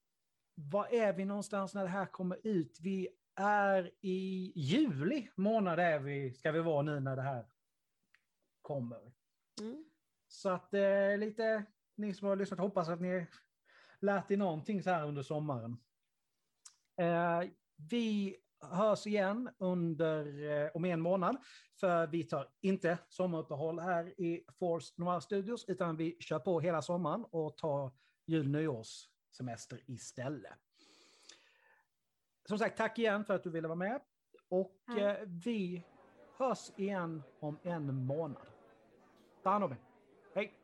var 0.54 0.94
är 0.94 1.12
vi 1.12 1.24
någonstans 1.24 1.74
när 1.74 1.82
det 1.82 1.88
här 1.88 2.06
kommer 2.06 2.38
ut? 2.46 2.78
Vi 2.82 3.08
är 3.34 3.90
i 4.00 4.52
juli 4.56 5.28
månad 5.34 5.78
är 5.78 5.98
vi, 5.98 6.34
ska 6.34 6.52
vi 6.52 6.60
vara 6.60 6.82
nu 6.82 7.00
när 7.00 7.16
det 7.16 7.22
här 7.22 7.46
kommer. 8.62 9.12
Mm. 9.60 9.84
Så 10.28 10.48
att 10.50 10.74
eh, 10.74 11.18
lite, 11.18 11.64
ni 11.96 12.14
som 12.14 12.28
har 12.28 12.36
lyssnat, 12.36 12.60
hoppas 12.60 12.88
att 12.88 13.00
ni 13.00 13.26
lärt 14.00 14.30
er 14.30 14.36
någonting 14.36 14.82
så 14.82 14.90
här 14.90 15.06
under 15.08 15.22
sommaren. 15.22 15.76
Eh, 17.00 17.42
vi 17.90 18.36
hörs 18.60 19.06
igen 19.06 19.50
under, 19.58 20.50
eh, 20.64 20.70
om 20.74 20.84
en 20.84 21.00
månad, 21.00 21.36
för 21.80 22.06
vi 22.06 22.24
tar 22.24 22.48
inte 22.60 22.98
sommaruppehåll 23.08 23.78
här 23.78 24.20
i 24.20 24.44
Force 24.58 24.94
Noir 24.96 25.20
Studios, 25.20 25.64
utan 25.68 25.96
vi 25.96 26.16
kör 26.20 26.38
på 26.38 26.60
hela 26.60 26.82
sommaren 26.82 27.24
och 27.30 27.56
tar 27.56 27.92
jul 28.26 28.48
nyårssemester 28.48 29.82
istället. 29.86 30.52
Som 32.48 32.58
sagt, 32.58 32.76
tack 32.76 32.98
igen 32.98 33.24
för 33.24 33.34
att 33.34 33.42
du 33.42 33.50
ville 33.50 33.68
vara 33.68 33.76
med. 33.78 34.00
Och 34.48 34.72
Tack. 34.86 34.98
eh, 34.98 35.16
vi 35.26 35.84
hörs 36.38 36.70
igen 36.76 37.22
om 37.40 37.58
en 37.62 37.94
månad. 37.94 38.46
Ta 39.42 39.50
hand 39.50 39.64
om 39.64 39.72
er. 39.72 39.78
Hej! 40.34 40.54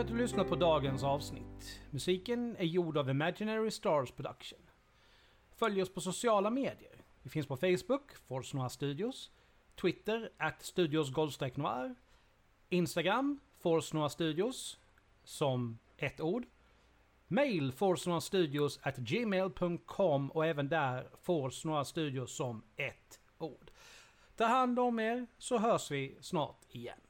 För 0.00 0.04
att 0.04 0.12
du 0.12 0.18
lyssnat 0.18 0.48
på 0.48 0.56
dagens 0.56 1.04
avsnitt. 1.04 1.80
Musiken 1.90 2.56
är 2.56 2.64
gjord 2.64 2.96
av 2.96 3.10
Imaginary 3.10 3.70
Stars 3.70 4.10
Production. 4.10 4.58
Följ 5.50 5.82
oss 5.82 5.94
på 5.94 6.00
sociala 6.00 6.50
medier. 6.50 7.04
Vi 7.22 7.30
finns 7.30 7.46
på 7.46 7.56
Facebook, 7.56 8.16
Force 8.28 8.56
Noir 8.56 8.68
Studios, 8.68 9.30
Twitter, 9.80 10.30
at 10.36 10.62
Studios 10.62 11.10
Noir, 11.56 11.94
Instagram, 12.68 13.40
Force 13.58 13.96
Noir 13.96 14.08
Studios, 14.08 14.78
som 15.24 15.78
ett 15.96 16.20
ord. 16.20 16.46
Mail 17.28 17.72
forcenoirstudios 17.72 18.78
at 18.82 18.96
gmail.com 18.96 20.30
och 20.30 20.46
även 20.46 20.68
där 20.68 21.08
Force 21.22 21.68
Noir 21.68 21.84
Studios 21.84 22.36
som 22.36 22.62
ett 22.76 23.20
ord. 23.38 23.70
Ta 24.36 24.44
hand 24.44 24.78
om 24.78 24.98
er 24.98 25.26
så 25.38 25.58
hörs 25.58 25.90
vi 25.90 26.16
snart 26.20 26.64
igen. 26.70 27.00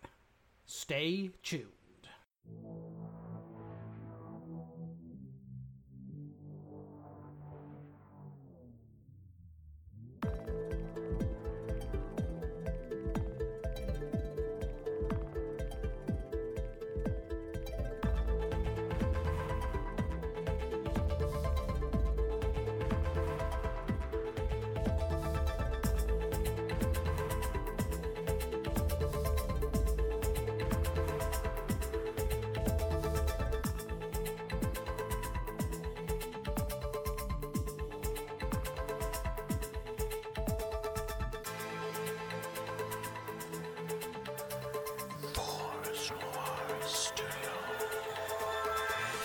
Stay 0.66 1.30
tuned. 1.30 1.79
Thank 2.58 2.64
you. 2.64 2.89